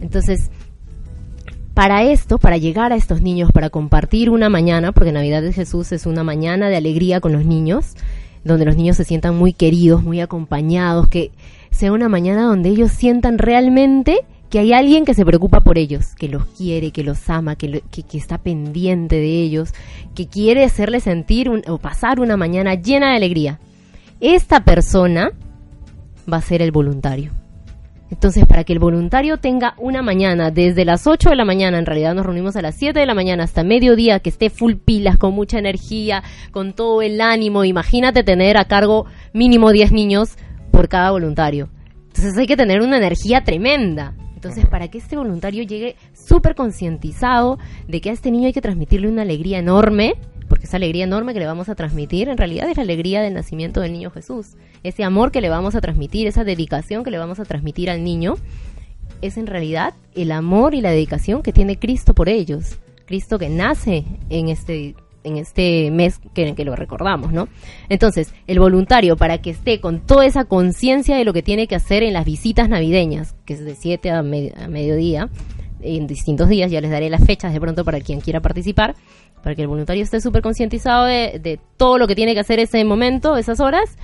Entonces, 0.00 0.50
para 1.78 2.02
esto, 2.02 2.38
para 2.38 2.56
llegar 2.56 2.92
a 2.92 2.96
estos 2.96 3.22
niños, 3.22 3.52
para 3.52 3.70
compartir 3.70 4.30
una 4.30 4.48
mañana, 4.48 4.90
porque 4.90 5.12
Navidad 5.12 5.42
de 5.42 5.52
Jesús 5.52 5.92
es 5.92 6.06
una 6.06 6.24
mañana 6.24 6.68
de 6.68 6.76
alegría 6.76 7.20
con 7.20 7.30
los 7.30 7.44
niños, 7.44 7.94
donde 8.42 8.64
los 8.64 8.74
niños 8.74 8.96
se 8.96 9.04
sientan 9.04 9.36
muy 9.36 9.52
queridos, 9.52 10.02
muy 10.02 10.20
acompañados, 10.20 11.06
que 11.06 11.30
sea 11.70 11.92
una 11.92 12.08
mañana 12.08 12.42
donde 12.42 12.70
ellos 12.70 12.90
sientan 12.90 13.38
realmente 13.38 14.26
que 14.50 14.58
hay 14.58 14.72
alguien 14.72 15.04
que 15.04 15.14
se 15.14 15.24
preocupa 15.24 15.60
por 15.60 15.78
ellos, 15.78 16.16
que 16.16 16.26
los 16.26 16.46
quiere, 16.46 16.90
que 16.90 17.04
los 17.04 17.30
ama, 17.30 17.54
que, 17.54 17.80
que, 17.92 18.18
está 18.18 18.38
pendiente 18.38 19.14
de 19.14 19.40
ellos, 19.40 19.72
que 20.16 20.26
quiere 20.26 20.64
hacerles 20.64 21.04
sentir 21.04 21.48
o 21.48 21.78
pasar 21.78 22.18
una 22.18 22.36
mañana 22.36 22.74
llena 22.74 23.10
de 23.10 23.18
alegría. 23.18 23.60
Esta 24.18 24.64
persona 24.64 25.30
va 26.28 26.38
a 26.38 26.42
ser 26.42 26.60
el 26.60 26.72
voluntario. 26.72 27.30
Entonces, 28.10 28.46
para 28.46 28.64
que 28.64 28.72
el 28.72 28.78
voluntario 28.78 29.36
tenga 29.36 29.74
una 29.76 30.02
mañana, 30.02 30.50
desde 30.50 30.84
las 30.84 31.06
8 31.06 31.30
de 31.30 31.36
la 31.36 31.44
mañana, 31.44 31.78
en 31.78 31.86
realidad 31.86 32.14
nos 32.14 32.24
reunimos 32.24 32.56
a 32.56 32.62
las 32.62 32.76
7 32.76 32.98
de 32.98 33.06
la 33.06 33.14
mañana 33.14 33.44
hasta 33.44 33.64
mediodía, 33.64 34.20
que 34.20 34.30
esté 34.30 34.48
full 34.48 34.74
pilas, 34.74 35.18
con 35.18 35.34
mucha 35.34 35.58
energía, 35.58 36.22
con 36.50 36.72
todo 36.72 37.02
el 37.02 37.20
ánimo, 37.20 37.64
imagínate 37.64 38.24
tener 38.24 38.56
a 38.56 38.64
cargo 38.64 39.06
mínimo 39.34 39.72
10 39.72 39.92
niños 39.92 40.36
por 40.70 40.88
cada 40.88 41.10
voluntario. 41.10 41.68
Entonces 42.06 42.36
hay 42.38 42.46
que 42.46 42.56
tener 42.56 42.80
una 42.80 42.96
energía 42.96 43.44
tremenda. 43.44 44.14
Entonces, 44.38 44.66
para 44.66 44.86
que 44.86 44.98
este 44.98 45.16
voluntario 45.16 45.64
llegue 45.64 45.96
súper 46.14 46.54
concientizado 46.54 47.58
de 47.88 48.00
que 48.00 48.10
a 48.10 48.12
este 48.12 48.30
niño 48.30 48.46
hay 48.46 48.52
que 48.52 48.60
transmitirle 48.60 49.08
una 49.08 49.22
alegría 49.22 49.58
enorme, 49.58 50.14
porque 50.48 50.66
esa 50.66 50.76
alegría 50.76 51.02
enorme 51.02 51.34
que 51.34 51.40
le 51.40 51.46
vamos 51.46 51.68
a 51.68 51.74
transmitir 51.74 52.28
en 52.28 52.38
realidad 52.38 52.70
es 52.70 52.76
la 52.76 52.84
alegría 52.84 53.20
del 53.20 53.34
nacimiento 53.34 53.80
del 53.80 53.92
niño 53.92 54.12
Jesús. 54.12 54.54
Ese 54.84 55.02
amor 55.02 55.32
que 55.32 55.40
le 55.40 55.48
vamos 55.48 55.74
a 55.74 55.80
transmitir, 55.80 56.28
esa 56.28 56.44
dedicación 56.44 57.02
que 57.02 57.10
le 57.10 57.18
vamos 57.18 57.40
a 57.40 57.44
transmitir 57.44 57.90
al 57.90 58.04
niño, 58.04 58.36
es 59.22 59.38
en 59.38 59.48
realidad 59.48 59.94
el 60.14 60.30
amor 60.30 60.72
y 60.76 60.82
la 60.82 60.92
dedicación 60.92 61.42
que 61.42 61.52
tiene 61.52 61.76
Cristo 61.76 62.14
por 62.14 62.28
ellos. 62.28 62.78
Cristo 63.06 63.40
que 63.40 63.48
nace 63.48 64.04
en 64.30 64.50
este 64.50 64.94
en 65.24 65.36
este 65.36 65.90
mes 65.90 66.20
que, 66.34 66.54
lo 66.64 66.76
recordamos, 66.76 67.32
¿no? 67.32 67.48
Entonces, 67.88 68.34
el 68.46 68.58
voluntario, 68.58 69.16
para 69.16 69.38
que 69.38 69.50
esté 69.50 69.80
con 69.80 70.00
toda 70.00 70.26
esa 70.26 70.44
conciencia 70.44 71.16
de 71.16 71.24
lo 71.24 71.32
que 71.32 71.42
tiene 71.42 71.66
que 71.66 71.74
hacer 71.74 72.02
en 72.02 72.12
las 72.12 72.24
visitas 72.24 72.68
navideñas, 72.68 73.34
que 73.44 73.54
es 73.54 73.64
de 73.64 73.74
7 73.74 74.10
a, 74.10 74.22
mediodía, 74.22 75.28
en 75.80 76.06
distintos 76.06 76.48
días, 76.48 76.70
ya 76.70 76.80
les 76.80 76.90
daré 76.90 77.10
las 77.10 77.24
fechas 77.24 77.52
de 77.52 77.60
pronto 77.60 77.84
para 77.84 78.00
quien 78.00 78.20
quiera 78.20 78.40
participar, 78.40 78.96
para 79.42 79.54
que 79.54 79.62
el 79.62 79.68
voluntario 79.68 80.02
esté 80.02 80.20
súper 80.20 80.42
concientizado 80.42 81.04
de, 81.04 81.38
de 81.40 81.60
todo 81.76 81.98
lo 81.98 82.06
que 82.06 82.14
tiene 82.14 82.34
que 82.34 82.40
hacer 82.40 82.58
ese 82.58 82.84
momento, 82.84 83.36
esas 83.36 83.60
horas, 83.60 83.96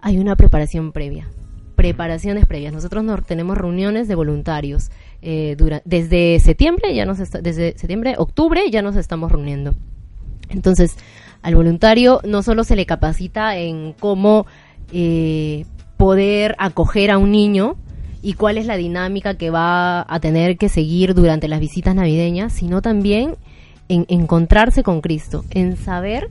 hay 0.00 0.18
una 0.18 0.36
preparación 0.36 0.92
previa 0.92 1.28
preparaciones 1.80 2.44
previas. 2.44 2.74
Nosotros 2.74 3.02
no, 3.02 3.16
tenemos 3.22 3.56
reuniones 3.56 4.06
de 4.06 4.14
voluntarios 4.14 4.90
eh, 5.22 5.56
desde 5.86 6.38
septiembre, 6.38 6.94
ya 6.94 7.06
nos 7.06 7.16
desde 7.18 7.78
septiembre, 7.78 8.16
octubre 8.18 8.70
ya 8.70 8.82
nos 8.82 8.96
estamos 8.96 9.32
reuniendo. 9.32 9.74
Entonces, 10.50 10.96
al 11.42 11.54
voluntario 11.54 12.20
no 12.24 12.42
solo 12.42 12.64
se 12.64 12.76
le 12.76 12.86
capacita 12.86 13.56
en 13.56 13.94
cómo 13.98 14.46
eh, 14.92 15.64
poder 15.96 16.54
acoger 16.58 17.10
a 17.10 17.18
un 17.18 17.30
niño 17.30 17.76
y 18.22 18.34
cuál 18.34 18.58
es 18.58 18.66
la 18.66 18.76
dinámica 18.76 19.34
que 19.34 19.50
va 19.50 20.04
a 20.08 20.20
tener 20.20 20.58
que 20.58 20.68
seguir 20.68 21.14
durante 21.14 21.48
las 21.48 21.60
visitas 21.60 21.94
navideñas, 21.94 22.52
sino 22.52 22.82
también 22.82 23.36
en 23.88 24.04
encontrarse 24.08 24.82
con 24.82 25.00
Cristo, 25.00 25.44
en 25.50 25.76
saber 25.76 26.30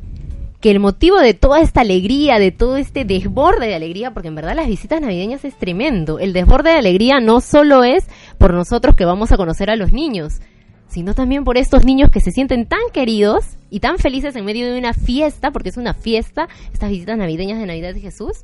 que 0.62 0.71
el 0.71 0.79
motivo 0.79 1.19
de 1.19 1.34
toda 1.34 1.62
esta 1.62 1.82
alegría, 1.82 2.38
de 2.38 2.51
todo 2.51 2.77
este 2.77 3.05
desborde 3.05 3.67
de 3.67 3.75
alegría, 3.75 4.12
porque 4.13 4.27
en 4.27 4.36
verdad 4.36 4.55
las 4.55 4.67
visitas 4.67 5.01
navideñas 5.01 5.45
es 5.45 5.58
tremendo, 5.58 6.19
el 6.19 6.34
desborde 6.34 6.71
de 6.71 6.77
alegría 6.77 7.19
no 7.19 7.41
solo 7.41 7.84
es 7.84 8.05
por 8.38 8.53
nosotros 8.53 8.95
que 8.95 9.05
vamos 9.05 9.32
a 9.32 9.38
conocer 9.38 9.69
a 9.69 9.75
los 9.75 9.93
niños, 9.93 10.41
sino 10.89 11.13
también 11.13 11.43
por 11.43 11.58
estos 11.58 11.86
niños 11.86 12.10
que 12.12 12.19
se 12.19 12.32
sienten 12.32 12.65
tan 12.65 12.82
queridos 12.91 13.58
y 13.69 13.80
tan 13.80 13.97
felices 13.99 14.36
en 14.36 14.43
medio 14.43 14.71
de 14.71 14.78
una 14.78 14.93
fiesta, 14.93 15.52
porque 15.52 15.69
es 15.69 15.78
una 15.78 15.93
fiesta, 15.93 16.49
estas 16.73 16.89
visitas 16.89 17.17
navideñas 17.17 17.60
de 17.60 17.65
Navidad 17.65 17.93
de 17.93 18.02
Jesús. 18.02 18.43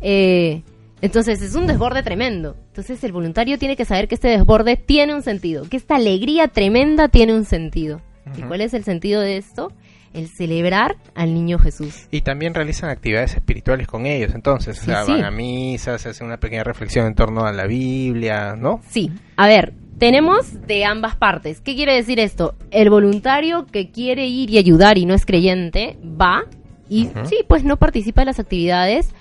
Eh, 0.00 0.62
entonces 1.00 1.40
es 1.40 1.54
un 1.54 1.66
desborde 1.66 2.02
tremendo. 2.02 2.56
Entonces 2.68 3.02
el 3.04 3.12
voluntario 3.12 3.58
tiene 3.58 3.76
que 3.76 3.84
saber 3.84 4.08
que 4.08 4.16
este 4.16 4.28
desborde 4.28 4.76
tiene 4.76 5.14
un 5.14 5.22
sentido, 5.22 5.68
que 5.68 5.76
esta 5.76 5.96
alegría 5.96 6.48
tremenda 6.48 7.08
tiene 7.08 7.34
un 7.34 7.44
sentido. 7.44 8.02
¿Y 8.36 8.42
cuál 8.42 8.60
es 8.60 8.74
el 8.74 8.82
sentido 8.82 9.20
de 9.20 9.36
esto? 9.36 9.72
el 10.16 10.28
celebrar 10.28 10.96
al 11.14 11.34
niño 11.34 11.58
Jesús. 11.58 12.08
Y 12.10 12.22
también 12.22 12.54
realizan 12.54 12.88
actividades 12.88 13.34
espirituales 13.34 13.86
con 13.86 14.06
ellos, 14.06 14.34
entonces, 14.34 14.84
van 14.86 15.24
a 15.24 15.30
misa, 15.30 15.98
se 15.98 16.08
hacen 16.08 16.26
una 16.26 16.38
pequeña 16.38 16.64
reflexión 16.64 17.06
en 17.06 17.14
torno 17.14 17.44
a 17.44 17.52
la 17.52 17.66
Biblia, 17.66 18.56
¿no? 18.56 18.80
Sí, 18.88 19.12
a 19.36 19.46
ver, 19.46 19.74
tenemos 19.98 20.66
de 20.66 20.84
ambas 20.84 21.16
partes. 21.16 21.60
¿Qué 21.60 21.74
quiere 21.74 21.94
decir 21.94 22.20
esto? 22.20 22.54
El 22.70 22.90
voluntario 22.90 23.66
que 23.66 23.90
quiere 23.90 24.26
ir 24.26 24.50
y 24.50 24.58
ayudar 24.58 24.98
y 24.98 25.06
no 25.06 25.14
es 25.14 25.24
creyente, 25.26 25.98
va 26.02 26.44
y 26.88 27.08
sí, 27.24 27.38
pues 27.48 27.64
no 27.64 27.76
participa 27.76 28.22
en 28.22 28.26
las 28.26 28.38
actividades 28.38 29.12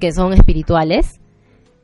que 0.00 0.12
son 0.12 0.32
espirituales, 0.32 1.20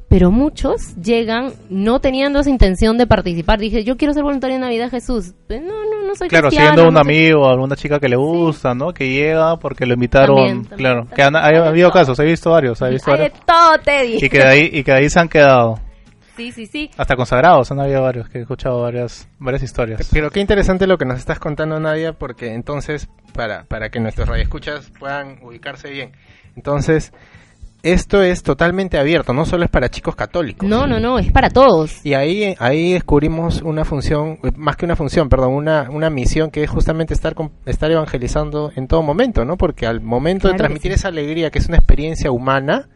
pero 0.09 0.31
muchos 0.31 0.97
llegan 0.97 1.53
no 1.69 2.01
teniendo 2.01 2.41
esa 2.41 2.49
intención 2.51 2.97
de 2.97 3.07
participar. 3.07 3.59
Dije, 3.59 3.85
yo 3.85 3.97
quiero 3.97 4.15
ser 4.15 4.23
voluntario 4.23 4.57
en 4.57 4.63
Navidad 4.63 4.91
Jesús. 4.91 5.35
Pues, 5.47 5.61
no, 5.63 5.85
no, 5.85 6.07
no 6.07 6.15
soy 6.15 6.29
Claro, 6.29 6.51
siendo 6.51 6.89
un 6.89 6.97
amigo 6.97 7.47
alguna 7.47 7.77
chica 7.77 8.01
que 8.01 8.09
le 8.09 8.17
gusta, 8.17 8.75
¿no? 8.75 8.93
Que 8.93 9.11
llega 9.11 9.57
porque 9.59 9.85
lo 9.85 9.95
invitaron. 9.95 10.65
claro, 10.65 11.07
que 11.15 11.23
han, 11.23 11.37
ha 11.37 11.47
habido 11.47 11.91
casos, 11.91 12.19
he 12.19 12.25
visto 12.25 12.51
varios. 12.51 12.81
He 12.81 12.91
visto 12.91 13.11
varios. 13.11 13.33
todo, 13.45 13.79
Teddy. 13.85 14.17
Y 14.17 14.29
que, 14.29 14.39
de 14.39 14.47
ahí, 14.47 14.71
y 14.73 14.83
que 14.83 14.93
de 14.93 14.99
ahí 14.99 15.11
se 15.11 15.21
han 15.21 15.29
quedado. 15.29 15.79
Sí, 16.39 16.53
sí, 16.53 16.67
sí. 16.67 16.89
Hasta 16.97 17.17
consagrados, 17.17 17.73
han 17.73 17.81
habido 17.81 18.01
varios, 18.01 18.29
que 18.29 18.39
he 18.39 18.43
escuchado 18.43 18.81
varias, 18.81 19.29
varias 19.41 19.61
historias. 19.65 20.09
Pero 20.13 20.31
qué 20.31 20.39
interesante 20.39 20.87
lo 20.87 20.97
que 20.97 21.05
nos 21.05 21.19
estás 21.19 21.41
contando, 21.41 21.81
Nadia, 21.81 22.13
porque 22.13 22.55
entonces, 22.55 23.09
para, 23.35 23.65
para 23.65 23.89
que 23.91 23.99
nuestros 23.99 24.29
radioescuchas 24.29 24.93
puedan 25.01 25.43
ubicarse 25.43 25.91
bien, 25.91 26.13
entonces, 26.55 27.13
esto 27.83 28.23
es 28.23 28.45
totalmente 28.45 28.99
abierto, 28.99 29.33
no 29.33 29.47
solo 29.47 29.65
es 29.65 29.71
para 29.71 29.89
chicos 29.89 30.15
católicos. 30.15 30.69
No, 30.69 30.87
no, 30.87 31.01
no, 31.01 31.19
es 31.19 31.33
para 31.33 31.51
todos. 31.51 32.07
Y 32.07 32.15
ahí, 32.15 32.55
ahí 32.61 32.93
descubrimos 32.93 33.61
una 33.63 33.85
función, 33.85 34.39
más 34.55 34.77
que 34.77 34.85
una 34.85 34.95
función, 34.95 35.29
perdón, 35.29 35.55
una, 35.55 35.91
una 35.91 36.09
misión 36.09 36.53
que 36.53 36.63
es 36.63 36.71
justamente 36.71 37.15
estar, 37.15 37.35
estar 37.67 37.91
evangelizando 37.91 38.71
en 38.77 38.87
todo 38.87 39.03
momento, 39.03 39.45
¿no? 39.45 39.57
Porque 39.57 39.87
al 39.89 40.01
momento 40.03 40.47
de 40.47 40.55
transmitir 40.55 40.93
esa 40.93 41.09
alegría, 41.09 41.51
que 41.51 41.59
es 41.59 41.67
una 41.67 41.79
experiencia 41.79 42.31
humana, 42.31 42.89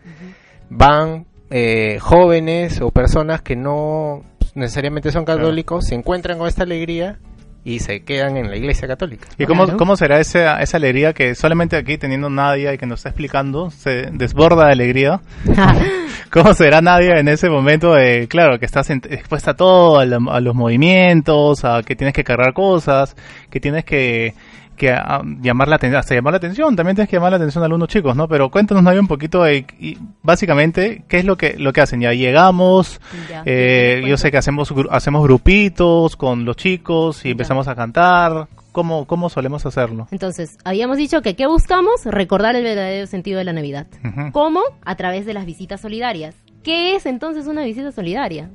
van 0.71 1.27
eh, 1.55 1.99
jóvenes 2.01 2.81
o 2.81 2.91
personas 2.91 3.43
que 3.43 3.57
no 3.57 4.23
necesariamente 4.55 5.13
son 5.13 5.25
católicos 5.27 5.87
se 5.87 5.95
encuentran 5.95 6.39
con 6.39 6.49
esta 6.49 6.63
alegría 6.63 7.19
y 7.65 7.81
se 7.81 8.03
quedan 8.05 8.37
en 8.37 8.51
la 8.51 8.57
iglesia 8.57 8.89
católica. 8.89 9.29
¿Y 9.39 9.45
cómo, 9.47 9.77
cómo 9.77 9.97
será 9.97 10.19
esa, 10.19 10.61
esa 10.63 10.77
alegría 10.79 11.13
que 11.13 11.35
solamente 11.35 11.77
aquí 11.77 11.97
teniendo 11.99 12.29
Nadia 12.29 12.75
y 12.75 12.79
que 12.79 12.87
nos 12.87 13.01
está 13.01 13.11
explicando 13.11 13.71
se 13.71 14.09
desborda 14.13 14.67
de 14.67 14.73
alegría? 14.73 15.21
¿Cómo 16.31 16.55
será 16.55 16.81
Nadia 16.81 17.19
en 17.19 17.29
ese 17.29 17.51
momento 17.51 17.93
de, 17.93 18.27
claro, 18.29 18.59
que 18.59 18.65
estás 18.65 18.89
expuesta 18.91 19.51
a 19.51 19.55
todo, 19.55 19.99
a, 19.99 20.03
a, 20.03 20.41
los 20.41 20.55
movimientos, 20.55 21.65
a 21.65 21.83
que 21.83 21.95
tienes 21.95 22.15
que 22.15 22.25
cargar 22.25 22.55
cosas, 22.55 23.15
que 23.51 23.61
tienes 23.61 23.85
que 23.85 24.35
que 24.83 24.91
ah, 24.91 25.23
llamar 25.41 25.69
la 25.69 25.77
atención, 25.77 26.01
hasta 26.01 26.17
llamar 26.17 26.33
la 26.33 26.39
atención, 26.39 26.75
también 26.75 26.97
tienes 26.97 27.09
que 27.09 27.15
llamar 27.15 27.31
la 27.31 27.37
atención 27.37 27.63
a 27.63 27.67
algunos 27.67 27.89
chicos, 27.89 28.17
¿no? 28.17 28.27
Pero 28.27 28.51
cuéntanos, 28.51 28.83
Nadia, 28.83 28.99
un 28.99 29.07
poquito 29.07 29.45
de, 29.45 29.65
y 29.79 29.97
básicamente, 30.25 31.05
¿qué 31.07 31.21
es 31.21 31.25
lo 31.25 31.37
que, 31.37 31.55
lo 31.57 31.73
que 31.73 31.83
hacen? 31.83 32.01
Ya 32.01 32.13
llegamos, 32.13 33.01
eh, 33.45 34.03
yo 34.05 34.17
sé 34.17 34.33
que 34.33 34.39
hacemos, 34.39 34.75
hacemos 34.91 35.23
grupitos 35.23 36.17
con 36.17 36.45
los 36.45 36.57
chicos 36.57 37.25
y 37.25 37.31
empezamos 37.31 37.69
a 37.69 37.77
cantar, 37.77 38.49
¿Cómo, 38.73 39.07
¿Cómo 39.07 39.29
solemos 39.29 39.65
hacerlo? 39.67 40.09
Entonces, 40.11 40.59
habíamos 40.65 40.97
dicho 40.97 41.21
que 41.21 41.37
¿qué 41.37 41.47
buscamos? 41.47 42.05
Recordar 42.07 42.57
el 42.57 42.65
verdadero 42.65 43.07
sentido 43.07 43.39
de 43.39 43.45
la 43.45 43.53
Navidad. 43.53 43.87
¿Cómo? 44.33 44.63
A 44.85 44.97
través 44.97 45.27
de 45.27 45.35
las 45.35 45.45
visitas 45.45 45.81
solidarias. 45.83 46.35
¿Qué 46.65 46.97
es 46.97 47.07
entonces 47.07 47.47
una 47.47 47.65
visita 47.65 47.93
solidaria? 47.93 48.51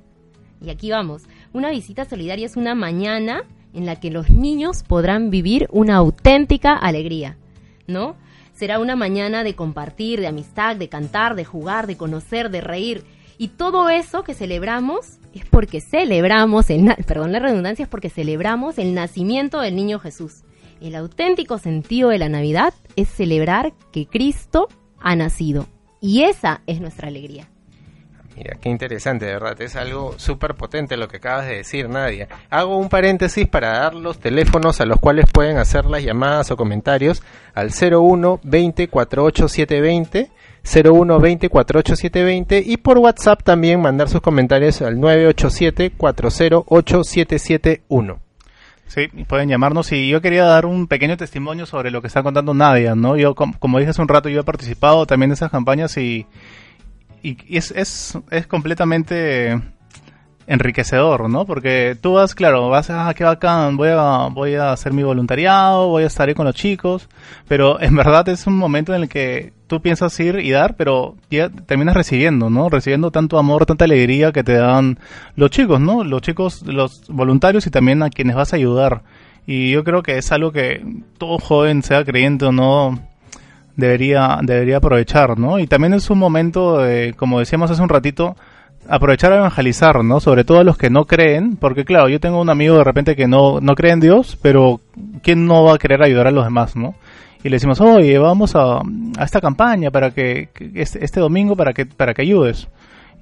Y 0.60 0.72
aquí 0.72 0.90
vamos. 0.90 1.22
Una 1.54 1.70
visita 1.70 2.04
solidaria 2.04 2.48
es 2.48 2.58
una 2.58 2.74
mañana 2.74 3.44
en 3.74 3.86
la 3.86 4.00
que 4.00 4.12
los 4.12 4.30
niños 4.30 4.84
podrán 4.84 5.30
vivir 5.30 5.68
una 5.72 5.96
auténtica 5.96 6.76
alegría, 6.76 7.38
¿no? 7.88 8.16
Será 8.54 8.80
una 8.80 8.96
mañana 8.96 9.44
de 9.44 9.56
compartir, 9.56 10.20
de 10.20 10.28
amistad, 10.28 10.76
de 10.76 10.90
cantar, 10.90 11.36
de 11.36 11.46
jugar, 11.46 11.86
de 11.86 11.96
conocer, 11.96 12.50
de 12.50 12.62
reír. 12.62 13.04
Y 13.38 13.50
todo 13.50 13.90
eso 13.90 14.24
que 14.24 14.34
celebramos 14.34 15.20
es 15.34 15.46
porque 15.46 15.80
celebramos, 15.80 16.70
el 16.72 16.96
perdón 17.06 17.32
la 17.32 17.40
redundancia, 17.40 17.84
es 17.84 17.90
porque 17.90 18.10
celebramos 18.10 18.80
el 18.80 18.96
nacimiento 18.96 19.62
del 19.62 19.76
niño 19.76 20.00
Jesús. 20.00 20.44
El 20.82 20.96
auténtico 20.96 21.60
sentido 21.60 22.10
de 22.10 22.18
la 22.18 22.30
Navidad 22.30 22.74
es 22.96 23.10
celebrar 23.10 23.74
que 23.92 24.08
Cristo 24.08 24.70
ha 25.00 25.16
nacido. 25.16 25.68
Y 26.02 26.24
esa 26.24 26.62
es 26.66 26.82
nuestra 26.82 27.10
alegría. 27.10 27.50
Mira, 28.38 28.56
qué 28.62 28.70
interesante, 28.70 29.26
de 29.26 29.34
verdad. 29.34 29.60
Es 29.62 29.76
algo 29.76 30.14
súper 30.18 30.54
potente 30.54 30.96
lo 30.96 31.08
que 31.08 31.18
acabas 31.18 31.48
de 31.48 31.56
decir, 31.56 31.90
Nadia. 31.90 32.28
Hago 32.52 32.78
un 32.78 32.88
paréntesis 32.88 33.48
para 33.48 33.80
dar 33.80 33.96
los 33.96 34.20
teléfonos 34.20 34.80
a 34.80 34.86
los 34.86 35.00
cuales 35.00 35.26
pueden 35.32 35.58
hacer 35.58 35.86
las 35.86 36.04
llamadas 36.04 36.52
o 36.52 36.58
comentarios 36.58 37.24
al 37.56 37.72
01 37.72 38.40
20 38.44 38.90
48 38.90 39.48
720, 39.48 40.30
01 40.64 41.20
20 41.20 41.50
48 41.50 41.96
720 41.96 42.64
y 42.64 42.78
por 42.78 43.00
WhatsApp 43.00 43.42
también 43.42 43.82
mandar 43.82 44.08
sus 44.08 44.22
comentarios 44.22 44.84
al 44.84 45.00
987 45.00 45.94
408 45.98 47.04
771. 47.04 48.20
Sí, 48.86 49.08
pueden 49.28 49.50
llamarnos 49.50 49.92
y 49.92 50.08
yo 50.08 50.22
quería 50.22 50.46
dar 50.46 50.68
un 50.68 50.86
pequeño 50.86 51.18
testimonio 51.18 51.66
sobre 51.66 51.90
lo 51.90 52.02
que 52.02 52.08
está 52.08 52.22
contando 52.22 52.54
Nadia, 52.54 52.94
¿no? 52.94 53.18
Yo, 53.18 53.34
como, 53.34 53.58
como 53.58 53.80
dije 53.80 53.90
hace 53.90 54.02
un 54.02 54.08
rato, 54.08 54.30
yo 54.30 54.42
he 54.42 54.44
participado 54.44 55.08
también 55.08 55.32
de 55.32 55.34
esas 55.34 55.52
campañas 55.52 55.98
y, 55.98 56.28
y 57.24 57.38
es, 57.56 57.72
es, 57.72 58.18
es 58.32 58.48
completamente 58.48 59.60
enriquecedor, 60.48 61.30
¿no? 61.30 61.46
Porque 61.46 61.98
tú 62.00 62.14
vas, 62.14 62.34
claro, 62.34 62.70
vas 62.70 62.90
a, 62.90 63.10
ah, 63.10 63.14
qué 63.14 63.26
bacán, 63.26 63.76
voy 63.76 63.90
a, 63.92 64.30
voy 64.32 64.56
a 64.56 64.72
hacer 64.72 64.94
mi 64.94 65.04
voluntariado, 65.04 65.90
voy 65.90 66.04
a 66.04 66.08
estar 66.08 66.28
ahí 66.28 66.34
con 66.34 66.46
los 66.46 66.56
chicos, 66.56 67.10
pero 67.48 67.82
en 67.82 67.96
verdad 67.96 68.28
es 68.30 68.48
un 68.48 68.58
momento 68.58 68.96
en 68.96 69.04
el 69.04 69.10
que 69.10 69.54
tú 69.68 69.82
piensas 69.82 70.18
ir 70.22 70.40
y 70.40 70.52
dar, 70.52 70.78
pero 70.78 71.18
ya 71.30 71.50
terminas 71.50 71.96
recibiendo, 71.96 72.50
¿no? 72.50 72.70
Recibiendo 72.70 73.12
tanto 73.12 73.38
amor, 73.38 73.66
tanta 73.66 73.86
alegría 73.86 74.32
que 74.32 74.44
te 74.44 74.54
dan 74.54 74.98
los 75.36 75.52
chicos, 75.52 75.82
¿no? 75.82 76.06
Los 76.06 76.22
chicos, 76.22 76.64
los 76.66 77.08
voluntarios 77.10 77.68
y 77.68 77.70
también 77.70 78.02
a 78.02 78.10
quienes 78.10 78.36
vas 78.36 78.54
a 78.54 78.56
ayudar. 78.56 79.04
Y 79.46 79.72
yo 79.72 79.84
creo 79.84 80.02
que 80.02 80.18
es 80.18 80.32
algo 80.32 80.52
que 80.52 80.82
todo 81.18 81.38
joven, 81.40 81.84
sea 81.84 82.06
creyente 82.06 82.46
o 82.46 82.52
no, 82.54 83.00
debería, 83.78 84.40
debería 84.42 84.78
aprovechar, 84.78 85.40
¿no? 85.40 85.60
Y 85.60 85.68
también 85.68 85.94
es 85.94 86.10
un 86.10 86.20
momento, 86.20 86.80
de, 86.80 87.14
como 87.16 87.40
decíamos 87.40 87.72
hace 87.72 87.82
un 87.82 87.90
ratito, 87.90 88.36
aprovechar 88.90 89.32
a 89.32 89.38
evangelizar, 89.38 90.04
¿no? 90.04 90.20
Sobre 90.20 90.44
todo 90.44 90.60
a 90.60 90.64
los 90.64 90.78
que 90.78 90.90
no 90.90 91.06
creen, 91.06 91.56
porque 91.56 91.86
claro, 91.86 92.10
yo 92.10 92.20
tengo 92.20 92.42
un 92.42 92.50
amigo 92.50 92.78
de 92.78 92.84
repente 92.84 93.16
que 93.16 93.28
no, 93.28 93.62
no 93.62 93.76
cree 93.76 93.94
en 93.94 94.00
Dios, 94.00 94.38
pero 94.42 94.82
¿quién 95.22 95.46
no 95.46 95.64
va 95.64 95.76
a 95.76 95.78
querer 95.78 96.04
ayudar 96.04 96.28
a 96.28 96.32
los 96.32 96.44
demás, 96.44 96.76
¿no? 96.76 96.96
Y 97.44 97.50
le 97.50 97.58
decimos, 97.58 97.80
oye, 97.80 98.18
vamos 98.18 98.56
a, 98.56 98.80
a 98.80 99.24
esta 99.24 99.40
campaña 99.40 99.92
para 99.92 100.12
que, 100.12 100.50
este, 100.74 101.06
este, 101.06 101.20
domingo 101.20 101.56
para 101.56 101.72
que, 101.72 101.86
para 101.86 102.14
que 102.14 102.24
ayudes. 102.24 102.68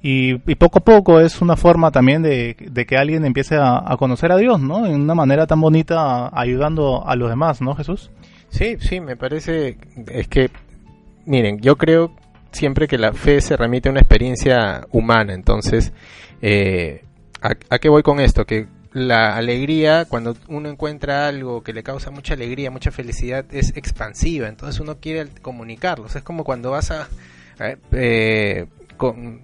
Y, 0.02 0.34
y, 0.50 0.54
poco 0.54 0.78
a 0.78 0.84
poco 0.84 1.20
es 1.20 1.42
una 1.42 1.56
forma 1.56 1.90
también 1.90 2.22
de, 2.22 2.56
de 2.58 2.86
que 2.86 2.96
alguien 2.96 3.24
empiece 3.24 3.56
a, 3.56 3.82
a, 3.84 3.96
conocer 3.96 4.32
a 4.32 4.36
Dios, 4.36 4.60
¿no? 4.60 4.86
En 4.86 5.02
una 5.02 5.14
manera 5.14 5.46
tan 5.46 5.60
bonita 5.60 6.30
ayudando 6.32 7.06
a 7.06 7.14
los 7.16 7.28
demás, 7.28 7.60
¿no, 7.60 7.74
Jesús? 7.74 8.10
Sí, 8.50 8.76
sí, 8.80 9.00
me 9.00 9.16
parece, 9.16 9.76
es 10.10 10.28
que, 10.28 10.50
miren, 11.26 11.60
yo 11.60 11.76
creo 11.76 12.14
siempre 12.52 12.88
que 12.88 12.98
la 12.98 13.12
fe 13.12 13.40
se 13.40 13.56
remite 13.56 13.88
a 13.88 13.92
una 13.92 14.00
experiencia 14.00 14.86
humana. 14.90 15.34
Entonces, 15.34 15.92
eh, 16.42 17.04
¿a, 17.40 17.78
qué 17.78 17.88
voy 17.88 18.02
con 18.02 18.18
esto? 18.18 18.44
Que 18.46 18.66
la 18.92 19.36
alegría, 19.36 20.06
cuando 20.06 20.36
uno 20.48 20.70
encuentra 20.70 21.28
algo 21.28 21.62
que 21.62 21.72
le 21.72 21.82
causa 21.82 22.10
mucha 22.10 22.34
alegría, 22.34 22.70
mucha 22.70 22.90
felicidad, 22.90 23.44
es 23.52 23.76
expansiva. 23.76 24.48
Entonces 24.48 24.80
uno 24.80 24.98
quiere 24.98 25.28
comunicarlo. 25.42 26.06
es 26.06 26.22
como 26.22 26.44
cuando 26.44 26.70
vas 26.70 26.90
a... 26.90 27.08
Eh, 27.92 28.66
con, 28.96 29.42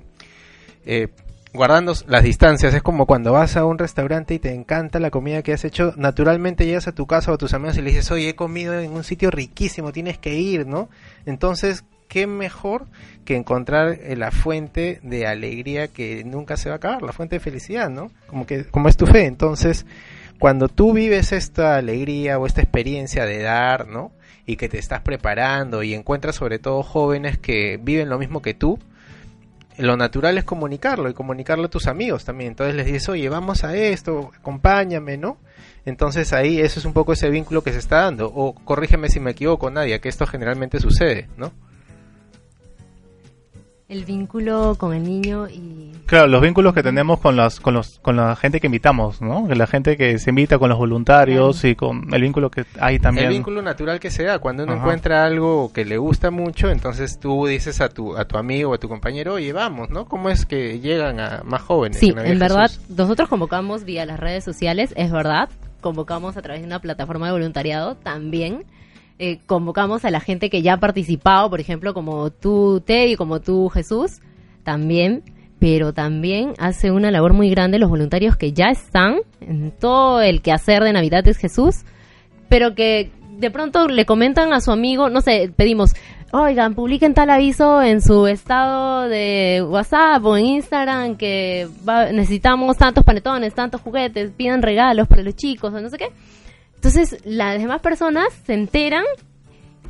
eh, 0.85 1.09
guardando 1.53 1.95
las 2.07 2.23
distancias, 2.23 2.75
es 2.75 2.83
como 2.83 3.07
cuando 3.07 3.33
vas 3.33 3.57
a 3.57 3.65
un 3.65 3.79
restaurante 3.79 4.35
y 4.35 4.39
te 4.39 4.55
encanta 4.55 4.99
la 5.01 5.11
comida 5.11 5.43
que 5.43 5.53
has 5.53 5.65
hecho, 5.65 5.93
naturalmente 5.97 6.65
llegas 6.65 6.89
a 6.89 6.93
tu 6.93 7.07
casa 7.07 7.31
o 7.31 7.35
a 7.35 7.39
tus 7.39 7.53
amigos 7.55 7.77
y 7.77 7.83
le 7.83 7.91
dices, 7.91 8.11
oye, 8.11 8.31
he 8.31 8.35
comido 8.35 8.79
en 8.79 8.93
un 8.93 9.05
sitio 9.05 9.31
riquísimo, 9.31 9.93
tienes 9.93 10.19
que 10.19 10.35
ir, 10.35 10.67
¿no? 10.67 10.89
Entonces, 11.27 11.85
qué 12.09 12.27
mejor 12.27 12.87
que 13.25 13.37
encontrar 13.37 13.99
eh, 14.01 14.17
la 14.17 14.31
fuente 14.31 15.01
de 15.03 15.27
alegría 15.27 15.89
que 15.89 16.25
nunca 16.25 16.57
se 16.57 16.69
va 16.69 16.75
a 16.75 16.77
acabar, 16.77 17.03
la 17.03 17.13
fuente 17.13 17.37
de 17.37 17.41
felicidad, 17.41 17.91
¿no? 17.91 18.11
Como 18.27 18.47
que 18.47 18.65
como 18.65 18.89
es 18.89 18.97
tu 18.97 19.07
fe. 19.07 19.27
Entonces, 19.27 19.87
cuando 20.39 20.69
tú 20.69 20.93
vives 20.93 21.33
esta 21.33 21.77
alegría 21.77 22.39
o 22.39 22.47
esta 22.47 22.63
experiencia 22.63 23.25
de 23.25 23.43
dar, 23.43 23.89
¿no? 23.89 24.13
Y 24.45 24.57
que 24.57 24.69
te 24.69 24.79
estás 24.79 25.01
preparando 25.01 25.83
y 25.83 25.95
encuentras 25.95 26.37
sobre 26.37 26.59
todo 26.59 26.83
jóvenes 26.83 27.39
que 27.39 27.79
viven 27.81 28.09
lo 28.09 28.19
mismo 28.19 28.43
que 28.43 28.53
tú, 28.55 28.79
lo 29.79 29.97
natural 29.97 30.39
es 30.39 30.45
comunicarlo 30.45 31.09
y 31.09 31.15
comunicarlo 31.15 31.67
a 31.67 31.71
tus 31.71 31.87
amigos 31.87 32.25
también. 32.25 32.51
Entonces 32.51 32.75
les 32.75 32.87
dices, 32.87 33.09
oye, 33.09 33.29
vamos 33.29 33.65
a 33.65 33.75
esto, 33.77 34.31
acompáñame, 34.39 35.17
¿no? 35.17 35.39
Entonces 35.85 36.33
ahí 36.33 36.61
eso 36.61 36.79
es 36.79 36.87
un 36.87 36.93
poco 36.93 37.13
ese 37.13 37.31
vínculo 37.31 37.63
que 37.63 37.73
se 37.73 37.79
está 37.79 38.03
dando. 38.03 38.31
O 38.35 38.55
corrígeme 38.55 39.09
si 39.09 39.21
me 39.21 39.33
equivoco, 39.33 39.71
Nadia, 39.71 40.01
que 40.01 40.09
esto 40.09 40.27
generalmente 40.27 40.79
sucede, 40.81 41.29
¿no? 41.37 41.53
El 43.93 44.07
vínculo 44.07 44.75
con 44.79 44.95
el 44.95 45.05
niño 45.05 45.49
y 45.49 45.93
claro 46.07 46.27
los 46.27 46.41
vínculos 46.41 46.73
que 46.73 46.83
tenemos 46.83 47.21
con 47.21 47.37
las 47.37 47.61
con 47.61 47.75
los 47.75 47.99
con 47.99 48.17
la 48.17 48.35
gente 48.37 48.59
que 48.59 48.67
invitamos 48.67 49.21
no 49.21 49.47
la 49.49 49.67
gente 49.67 49.99
que 49.99 50.19
se 50.19 50.31
invita 50.31 50.59
con 50.59 50.71
los 50.71 50.79
voluntarios 50.79 51.63
y 51.65 51.77
con 51.77 52.13
el 52.13 52.23
vínculo 52.23 52.51
que 52.51 52.65
hay 52.81 52.99
también. 52.99 53.27
El 53.27 53.35
vínculo 53.35 53.61
natural 53.61 54.01
que 54.01 54.11
se 54.11 54.25
da 54.25 54.39
cuando 54.39 54.65
uno 54.65 54.75
encuentra 54.75 55.27
algo 55.27 55.73
que 55.75 55.85
le 55.85 55.99
gusta 55.99 56.31
mucho 56.31 56.71
entonces 56.71 57.21
tú 57.21 57.47
dices 57.47 57.83
a 57.83 57.91
tu 57.91 58.17
a 58.17 58.25
tu 58.25 58.39
amigo 58.39 58.71
o 58.71 58.75
a 58.75 58.79
tu 58.79 58.89
compañero 58.89 59.35
oye 59.35 59.53
vamos 59.53 59.91
no 59.91 60.07
cómo 60.07 60.31
es 60.31 60.47
que 60.47 60.81
llegan 60.81 61.21
a 61.21 61.43
más 61.45 61.61
jóvenes 61.61 61.99
sí 61.99 62.15
en 62.17 62.39
verdad 62.39 62.71
nosotros 62.89 63.29
convocamos 63.29 63.85
vía 63.85 64.07
las 64.07 64.19
redes 64.19 64.43
sociales 64.43 64.95
es 64.97 65.13
verdad 65.13 65.51
convocamos 65.83 66.39
a 66.39 66.43
través 66.43 66.63
de 66.63 66.67
una 66.67 66.81
plataforma 66.81 67.27
de 67.27 67.33
voluntariado 67.33 67.97
también 67.97 68.65
eh, 69.25 69.39
convocamos 69.47 70.05
a 70.05 70.11
la 70.11 70.19
gente 70.19 70.51
que 70.51 70.63
ya 70.63 70.73
ha 70.73 70.81
participado, 70.81 71.49
por 71.49 71.61
ejemplo, 71.61 71.95
como 71.95 72.31
tú, 72.31 72.83
Teddy, 72.85 73.15
como 73.15 73.41
tú, 73.41 73.69
Jesús, 73.69 74.21
también, 74.65 75.23
pero 75.61 75.93
también 75.93 76.55
hace 76.59 76.91
una 76.91 77.13
labor 77.13 77.33
muy 77.33 77.49
grande 77.49 77.79
los 77.79 77.89
voluntarios 77.89 78.37
que 78.37 78.53
ya 78.53 78.71
están 78.71 79.21
en 79.41 79.71
todo 79.71 80.21
el 80.21 80.43
quehacer 80.43 80.83
de 80.83 80.93
Navidad 80.93 81.25
es 81.29 81.37
Jesús, 81.37 81.85
pero 82.49 82.75
que 82.75 83.13
de 83.39 83.49
pronto 83.53 83.87
le 83.87 84.05
comentan 84.07 84.53
a 84.53 84.61
su 84.61 84.73
amigo, 84.73 85.09
no 85.09 85.21
sé, 85.21 85.53
pedimos, 85.55 85.93
oigan, 86.33 86.75
publiquen 86.75 87.15
tal 87.15 87.31
aviso 87.31 87.81
en 87.81 88.03
su 88.03 88.27
estado 88.27 89.09
de 89.09 89.65
WhatsApp 89.65 90.25
o 90.25 90.37
en 90.37 90.47
Instagram 90.47 91.17
que 91.17 91.69
necesitamos 92.13 92.77
tantos 92.77 93.05
panetones, 93.05 93.55
tantos 93.55 93.83
juguetes, 93.83 94.33
pidan 94.33 94.63
regalos 94.63 95.07
para 95.07 95.23
los 95.23 95.37
chicos 95.37 95.73
o 95.73 95.81
no 95.81 95.89
sé 95.91 95.97
qué. 95.97 96.09
Entonces, 96.85 97.17
las 97.25 97.61
demás 97.61 97.81
personas 97.81 98.27
se 98.45 98.55
enteran 98.55 99.05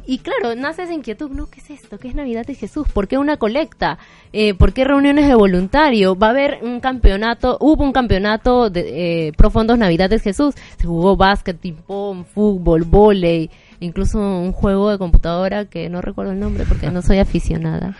y 0.04 0.18
claro, 0.18 0.54
nace 0.54 0.82
esa 0.82 0.92
inquietud, 0.92 1.30
¿no? 1.30 1.46
¿Qué 1.46 1.60
es 1.60 1.70
esto? 1.70 1.98
¿Qué 1.98 2.08
es 2.08 2.14
Navidad 2.14 2.44
de 2.44 2.54
Jesús? 2.54 2.86
¿Por 2.92 3.08
qué 3.08 3.16
una 3.16 3.38
colecta? 3.38 3.96
Eh, 4.34 4.52
¿Por 4.52 4.74
qué 4.74 4.84
reuniones 4.84 5.26
de 5.26 5.34
voluntario? 5.34 6.14
Va 6.14 6.26
a 6.26 6.30
haber 6.30 6.58
un 6.60 6.80
campeonato, 6.80 7.56
hubo 7.60 7.82
un 7.82 7.92
campeonato 7.92 8.68
de 8.68 9.28
eh, 9.28 9.32
profundos 9.32 9.78
Navidad 9.78 10.10
de 10.10 10.18
Jesús. 10.18 10.54
Se 10.76 10.86
jugó 10.86 11.16
básquet, 11.16 11.58
fútbol, 12.34 12.82
volei, 12.82 13.48
incluso 13.80 14.18
un 14.18 14.52
juego 14.52 14.90
de 14.90 14.98
computadora 14.98 15.64
que 15.64 15.88
no 15.88 16.02
recuerdo 16.02 16.32
el 16.32 16.40
nombre 16.40 16.66
porque 16.68 16.90
no 16.90 17.00
soy 17.00 17.20
aficionada. 17.20 17.96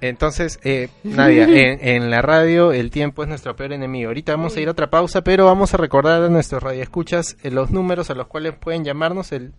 Entonces, 0.00 0.58
eh, 0.64 0.88
Nadia, 1.04 1.46
en, 1.48 2.10
la 2.10 2.22
radio 2.22 2.72
el 2.72 2.90
tiempo 2.90 3.22
es 3.22 3.28
nuestro 3.28 3.56
peor 3.56 3.72
enemigo. 3.72 4.08
Ahorita 4.08 4.32
vamos 4.32 4.56
a 4.56 4.60
ir 4.60 4.68
a 4.68 4.72
otra 4.72 4.90
pausa, 4.90 5.22
pero 5.22 5.46
vamos 5.46 5.74
a 5.74 5.76
recordar 5.76 6.22
a 6.22 6.28
nuestros 6.28 6.62
radioescuchas 6.62 7.36
eh, 7.42 7.50
los 7.50 7.70
números 7.70 8.10
a 8.10 8.14
los 8.14 8.26
cuales 8.26 8.54
pueden 8.54 8.84
llamarnos. 8.84 9.32
El... 9.32 9.52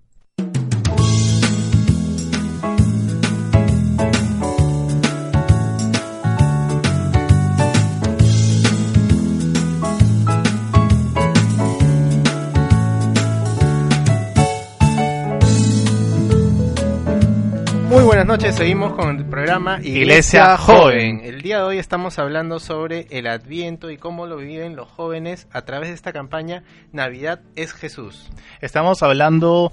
noches, 18.35 18.55
seguimos 18.57 18.93
con 18.95 19.17
el 19.17 19.25
programa 19.25 19.77
Iglesia, 19.77 20.01
Iglesia 20.01 20.57
Joven. 20.57 21.19
Joven. 21.19 21.21
El 21.23 21.41
día 21.41 21.59
de 21.59 21.63
hoy 21.63 21.77
estamos 21.77 22.19
hablando 22.19 22.59
sobre 22.59 23.07
el 23.09 23.27
Adviento 23.27 23.91
y 23.91 23.97
cómo 23.97 24.25
lo 24.25 24.35
viven 24.35 24.75
los 24.75 24.89
jóvenes 24.89 25.47
a 25.53 25.61
través 25.61 25.87
de 25.87 25.95
esta 25.95 26.11
campaña 26.11 26.63
Navidad 26.91 27.39
es 27.55 27.71
Jesús. 27.71 28.29
Estamos 28.59 29.01
hablando, 29.03 29.71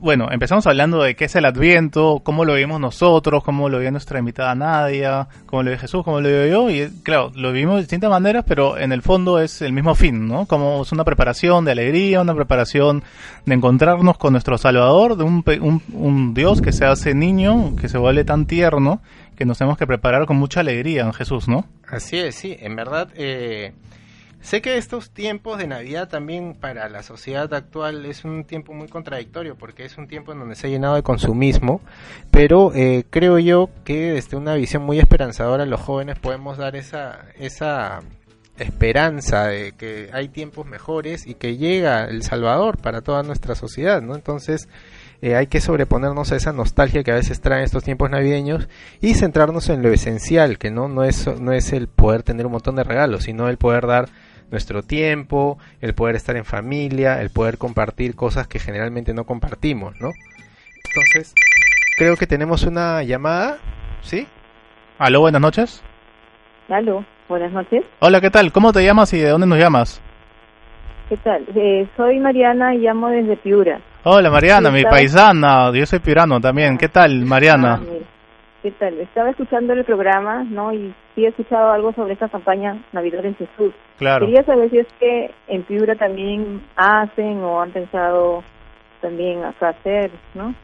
bueno, 0.00 0.28
empezamos 0.30 0.66
hablando 0.66 1.02
de 1.02 1.16
qué 1.16 1.24
es 1.24 1.34
el 1.36 1.44
Adviento, 1.44 2.20
cómo 2.22 2.44
lo 2.44 2.54
vivimos 2.54 2.80
nosotros, 2.80 3.42
cómo 3.42 3.68
lo 3.68 3.78
vive 3.78 3.90
nuestra 3.90 4.18
invitada 4.18 4.54
Nadia, 4.54 5.28
cómo 5.46 5.62
lo 5.62 5.70
vive 5.70 5.80
Jesús, 5.80 6.04
cómo 6.04 6.20
lo 6.20 6.28
vivo 6.28 6.44
yo, 6.46 6.70
y 6.70 6.90
claro, 7.02 7.32
lo 7.34 7.52
vivimos 7.52 7.76
de 7.76 7.80
distintas 7.82 8.10
maneras, 8.10 8.44
pero 8.46 8.78
en 8.78 8.92
el 8.92 9.02
fondo 9.02 9.40
es 9.40 9.62
el 9.62 9.72
mismo 9.72 9.94
fin, 9.94 10.28
¿no? 10.28 10.46
Como 10.46 10.82
es 10.82 10.92
una 10.92 11.04
preparación 11.04 11.64
de 11.64 11.72
alegría, 11.72 12.20
una 12.20 12.34
preparación 12.34 13.02
de 13.46 13.54
encontrarnos 13.54 14.18
con 14.18 14.32
nuestro 14.32 14.58
Salvador, 14.58 15.16
de 15.16 15.24
un, 15.24 15.42
un 15.92 16.34
Dios 16.34 16.60
que 16.60 16.72
se 16.72 16.84
hace 16.84 17.14
niño, 17.14 17.74
que 17.76 17.88
se 17.88 17.98
vuelve 17.98 18.24
tan 18.24 18.46
tierno, 18.46 19.00
que 19.36 19.44
nos 19.44 19.58
tenemos 19.58 19.78
que 19.78 19.86
preparar 19.86 20.26
con 20.26 20.36
mucha 20.36 20.60
alegría 20.60 21.02
en 21.02 21.12
Jesús, 21.12 21.48
¿no? 21.48 21.64
Así 21.86 22.18
es, 22.18 22.34
sí, 22.34 22.56
en 22.60 22.76
verdad, 22.76 23.08
eh, 23.14 23.72
sé 24.40 24.62
que 24.62 24.76
estos 24.76 25.10
tiempos 25.10 25.58
de 25.58 25.66
Navidad 25.66 26.08
también 26.08 26.54
para 26.54 26.88
la 26.88 27.02
sociedad 27.02 27.52
actual 27.52 28.06
es 28.06 28.24
un 28.24 28.44
tiempo 28.44 28.72
muy 28.72 28.88
contradictorio 28.88 29.56
porque 29.56 29.84
es 29.84 29.98
un 29.98 30.08
tiempo 30.08 30.32
en 30.32 30.38
donde 30.38 30.54
se 30.54 30.66
ha 30.66 30.70
llenado 30.70 30.94
de 30.94 31.02
consumismo, 31.02 31.80
pero 32.30 32.72
eh, 32.74 33.04
creo 33.10 33.38
yo 33.38 33.70
que 33.84 34.12
desde 34.12 34.36
una 34.36 34.54
visión 34.54 34.82
muy 34.82 34.98
esperanzadora 34.98 35.66
los 35.66 35.80
jóvenes 35.80 36.18
podemos 36.18 36.58
dar 36.58 36.76
esa, 36.76 37.26
esa 37.38 38.02
esperanza 38.58 39.46
de 39.46 39.72
que 39.72 40.10
hay 40.12 40.28
tiempos 40.28 40.66
mejores 40.66 41.26
y 41.26 41.34
que 41.34 41.56
llega 41.56 42.04
el 42.04 42.22
Salvador 42.22 42.78
para 42.78 43.02
toda 43.02 43.22
nuestra 43.22 43.54
sociedad, 43.54 44.02
¿no? 44.02 44.14
Entonces, 44.14 44.68
eh, 45.20 45.34
hay 45.34 45.48
que 45.48 45.60
sobreponernos 45.60 46.30
a 46.30 46.36
esa 46.36 46.52
nostalgia 46.52 47.02
que 47.02 47.10
a 47.10 47.16
veces 47.16 47.40
traen 47.40 47.64
estos 47.64 47.82
tiempos 47.82 48.10
navideños 48.10 48.68
y 49.00 49.14
centrarnos 49.14 49.68
en 49.68 49.82
lo 49.82 49.92
esencial, 49.92 50.58
que 50.58 50.70
no, 50.70 50.88
no, 50.88 51.04
es, 51.04 51.26
no 51.40 51.52
es 51.52 51.72
el 51.72 51.88
poder 51.88 52.22
tener 52.22 52.46
un 52.46 52.52
montón 52.52 52.76
de 52.76 52.84
regalos, 52.84 53.24
sino 53.24 53.48
el 53.48 53.58
poder 53.58 53.86
dar 53.86 54.08
nuestro 54.50 54.82
tiempo, 54.82 55.58
el 55.80 55.94
poder 55.94 56.16
estar 56.16 56.36
en 56.36 56.44
familia, 56.44 57.20
el 57.20 57.30
poder 57.30 57.58
compartir 57.58 58.14
cosas 58.14 58.46
que 58.48 58.58
generalmente 58.58 59.12
no 59.14 59.24
compartimos, 59.24 59.94
¿no? 60.00 60.10
Entonces, 60.86 61.34
creo 61.98 62.16
que 62.16 62.26
tenemos 62.26 62.62
una 62.64 63.02
llamada, 63.02 63.58
¿sí? 64.02 64.26
Aló, 64.98 65.20
buenas 65.20 65.40
noches. 65.40 65.82
Aló, 66.68 67.04
buenas 67.28 67.52
noches. 67.52 67.84
Hola, 68.00 68.20
¿qué 68.20 68.30
tal? 68.30 68.52
¿Cómo 68.52 68.72
te 68.72 68.84
llamas 68.84 69.12
y 69.12 69.18
de 69.18 69.28
dónde 69.28 69.46
nos 69.46 69.58
llamas? 69.58 70.00
¿Qué 71.08 71.16
tal? 71.18 71.44
Eh, 71.54 71.86
soy 71.96 72.18
Mariana 72.18 72.74
y 72.74 72.78
llamo 72.78 73.08
desde 73.08 73.36
Piura. 73.36 73.80
Hola 74.04 74.30
Mariana, 74.30 74.70
mi 74.70 74.84
paisana, 74.84 75.70
yo 75.72 75.84
soy 75.86 75.98
pirano 75.98 76.40
también. 76.40 76.78
¿Qué 76.78 76.88
tal, 76.88 77.22
Ah, 77.22 77.26
Mariana? 77.26 77.76
mira. 77.78 78.04
¿Qué 78.62 78.72
tal? 78.72 78.98
Estaba 78.98 79.30
escuchando 79.30 79.72
el 79.72 79.84
programa, 79.84 80.42
¿no? 80.42 80.72
Y 80.72 80.92
sí 81.14 81.24
he 81.24 81.28
escuchado 81.28 81.70
algo 81.70 81.92
sobre 81.92 82.14
esta 82.14 82.28
campaña 82.28 82.82
Navidad 82.92 83.24
en 83.24 83.36
Jesús. 83.36 83.72
Claro. 83.98 84.26
Quería 84.26 84.42
saber 84.44 84.68
si 84.70 84.78
es 84.78 84.86
que 84.98 85.30
en 85.46 85.62
Piura 85.62 85.94
también 85.94 86.60
hacen 86.74 87.38
o 87.44 87.62
han 87.62 87.70
pensado 87.70 88.42
también 89.00 89.44
acá 89.44 89.68
hacer, 89.68 90.10
¿no? 90.34 90.54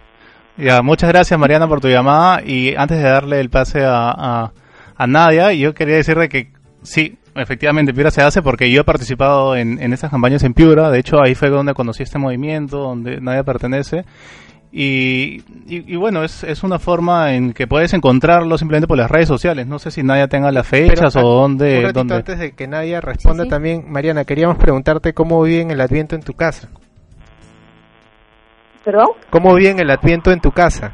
Ya, 0.57 0.83
muchas 0.83 1.11
gracias 1.11 1.38
Mariana 1.38 1.68
por 1.68 1.80
tu 1.80 1.88
llamada 1.88 2.40
y 2.44 2.74
antes 2.76 2.98
de 2.98 3.09
darle 3.09 3.40
el 3.40 3.50
pase 3.50 3.85
a, 3.85 4.11
a, 4.11 4.52
a 4.96 5.07
Nadia, 5.07 5.52
yo 5.52 5.74
quería 5.74 5.96
decirle 5.96 6.28
que 6.28 6.52
sí, 6.83 7.18
efectivamente 7.35 7.92
Piura 7.92 8.11
se 8.11 8.22
hace 8.22 8.42
porque 8.42 8.70
yo 8.70 8.83
he 8.83 8.85
participado 8.85 9.57
en, 9.57 9.80
en 9.80 9.92
estas 9.92 10.11
campañas 10.11 10.44
en 10.44 10.54
Piura, 10.54 10.90
de 10.90 11.00
hecho 11.00 11.20
ahí 11.20 11.35
fue 11.35 11.48
donde 11.48 11.74
conocí 11.74 12.02
este 12.02 12.18
movimiento, 12.18 12.78
donde 12.78 13.20
Nadia 13.20 13.42
pertenece. 13.44 14.04
Y, 14.76 15.44
y, 15.68 15.94
y 15.94 15.94
bueno, 15.94 16.24
es, 16.24 16.42
es 16.42 16.64
una 16.64 16.80
forma 16.80 17.32
en 17.34 17.52
que 17.52 17.68
puedes 17.68 17.94
encontrarlo 17.94 18.58
simplemente 18.58 18.88
por 18.88 18.98
las 18.98 19.08
redes 19.08 19.28
sociales. 19.28 19.68
No 19.68 19.78
sé 19.78 19.92
si 19.92 20.02
Nadia 20.02 20.26
tenga 20.26 20.50
las 20.50 20.66
fechas 20.66 21.14
Pero, 21.14 21.28
o 21.28 21.42
dónde. 21.42 21.76
Un 21.76 21.82
ratito 21.84 22.00
dónde... 22.00 22.14
antes 22.16 22.38
de 22.40 22.52
que 22.56 22.66
nadie 22.66 23.00
responda 23.00 23.44
Sí, 23.44 23.46
sí. 23.46 23.50
también, 23.50 23.84
Mariana, 23.88 24.24
queríamos 24.24 24.58
preguntarte 24.58 25.14
cómo 25.14 25.40
viven 25.44 25.70
el 25.70 25.80
Adviento 25.80 26.16
en 26.16 26.22
tu 26.22 26.32
casa. 26.32 26.70
¿Perdón? 28.84 29.10
¿Cómo 29.30 29.54
viven 29.54 29.78
el 29.78 29.90
Adviento 29.90 30.32
en 30.32 30.40
tu 30.40 30.50
casa? 30.50 30.92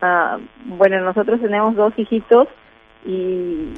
Ah, 0.00 0.38
bueno, 0.64 1.00
nosotros 1.00 1.40
tenemos 1.40 1.74
dos 1.74 1.92
hijitos 1.96 2.46
y 3.04 3.74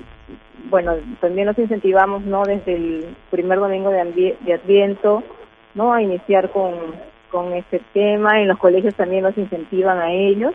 bueno, 0.69 0.93
también 1.23 1.47
los 1.47 1.59
incentivamos, 1.59 2.27
¿no? 2.27 2.43
Desde 2.43 2.75
el 2.75 3.17
primer 3.31 3.59
domingo 3.59 3.89
de, 3.89 4.37
de 4.39 4.53
Adviento, 4.53 5.23
¿no? 5.75 5.95
A 5.95 6.03
iniciar 6.03 6.51
con, 6.51 6.75
con 7.31 7.53
este 7.55 7.81
tema. 7.93 8.41
En 8.41 8.49
los 8.49 8.59
colegios 8.59 8.95
también 8.95 9.23
los 9.25 9.37
incentivan 9.37 9.99
a 9.99 10.13
ellos, 10.13 10.55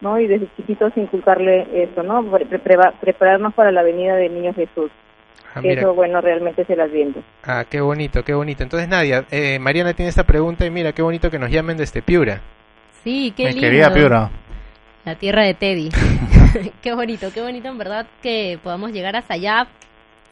¿no? 0.00 0.18
Y 0.20 0.26
desde 0.26 0.48
chiquitos 0.56 0.92
inculcarle 0.96 1.66
eso, 1.84 2.02
¿no? 2.02 2.22
Pre- 2.30 2.46
pre- 2.46 2.78
prepararnos 3.00 3.54
para 3.54 3.72
la 3.72 3.82
venida 3.82 4.16
del 4.16 4.34
Niño 4.34 4.54
Jesús. 4.54 4.90
Ah, 5.54 5.60
eso, 5.64 5.94
bueno, 5.94 6.20
realmente 6.20 6.62
es 6.62 6.70
el 6.70 6.80
Adviento. 6.80 7.22
Ah, 7.44 7.64
qué 7.68 7.80
bonito, 7.80 8.22
qué 8.22 8.34
bonito. 8.34 8.62
Entonces, 8.62 8.88
Nadia, 8.88 9.24
eh, 9.30 9.58
Mariana 9.58 9.94
tiene 9.94 10.10
esta 10.10 10.24
pregunta 10.24 10.66
y 10.66 10.70
mira, 10.70 10.92
qué 10.92 11.00
bonito 11.00 11.30
que 11.30 11.38
nos 11.38 11.50
llamen 11.50 11.78
desde 11.78 12.02
Piura. 12.02 12.42
Sí, 13.02 13.32
qué 13.34 13.44
Mi 13.44 13.48
lindo. 13.52 13.62
querida 13.62 13.94
Piura. 13.94 14.30
La 15.06 15.14
tierra 15.14 15.44
de 15.44 15.54
Teddy. 15.54 15.88
qué 16.82 16.94
bonito, 16.94 17.28
qué 17.32 17.40
bonito 17.40 17.68
en 17.68 17.78
verdad 17.78 18.06
que 18.22 18.58
podamos 18.62 18.92
llegar 18.92 19.16
hasta 19.16 19.34
allá 19.34 19.66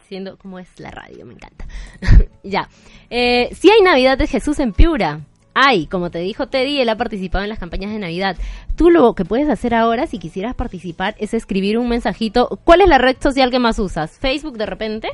siendo 0.07 0.37
como 0.37 0.59
es 0.59 0.79
la 0.79 0.91
radio, 0.91 1.25
me 1.25 1.33
encanta. 1.33 1.65
ya. 2.43 2.67
Eh, 3.09 3.49
sí 3.53 3.71
hay 3.71 3.81
Navidad 3.81 4.19
de 4.19 4.27
Jesús 4.27 4.59
en 4.59 4.73
Piura. 4.73 5.21
Hay, 5.57 5.87
como 5.87 6.11
te 6.11 6.19
dijo 6.19 6.47
Teddy, 6.47 6.81
él 6.81 6.89
ha 6.89 6.97
participado 6.97 7.45
en 7.45 7.49
las 7.49 7.59
campañas 7.59 7.91
de 7.91 7.97
Navidad. 7.97 8.35
Tú 8.75 8.89
lo 8.89 9.15
que 9.15 9.23
puedes 9.23 9.49
hacer 9.49 9.73
ahora, 9.73 10.05
si 10.05 10.19
quisieras 10.19 10.53
participar, 10.53 11.15
es 11.17 11.33
escribir 11.33 11.77
un 11.77 11.87
mensajito. 11.87 12.59
¿Cuál 12.65 12.81
es 12.81 12.89
la 12.89 12.97
red 12.97 13.15
social 13.21 13.51
que 13.51 13.59
más 13.59 13.79
usas? 13.79 14.19
¿Facebook 14.19 14.57
de 14.57 14.65
repente? 14.65 15.07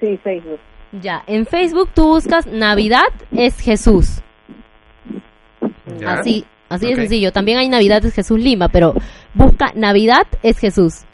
Sí, 0.00 0.18
Facebook. 0.22 0.58
Ya, 1.00 1.22
en 1.28 1.46
Facebook 1.46 1.90
tú 1.94 2.08
buscas 2.08 2.46
Navidad 2.48 3.06
es 3.30 3.58
Jesús. 3.60 4.20
¿Ya? 6.00 6.14
Así, 6.14 6.44
así 6.68 6.88
de 6.88 6.96
sencillo. 6.96 7.32
También 7.32 7.58
hay 7.58 7.68
Navidad 7.68 8.04
es 8.04 8.14
Jesús 8.14 8.40
Lima, 8.40 8.68
pero 8.68 8.94
busca 9.32 9.72
Navidad 9.76 10.26
es 10.42 10.58
Jesús. 10.58 11.04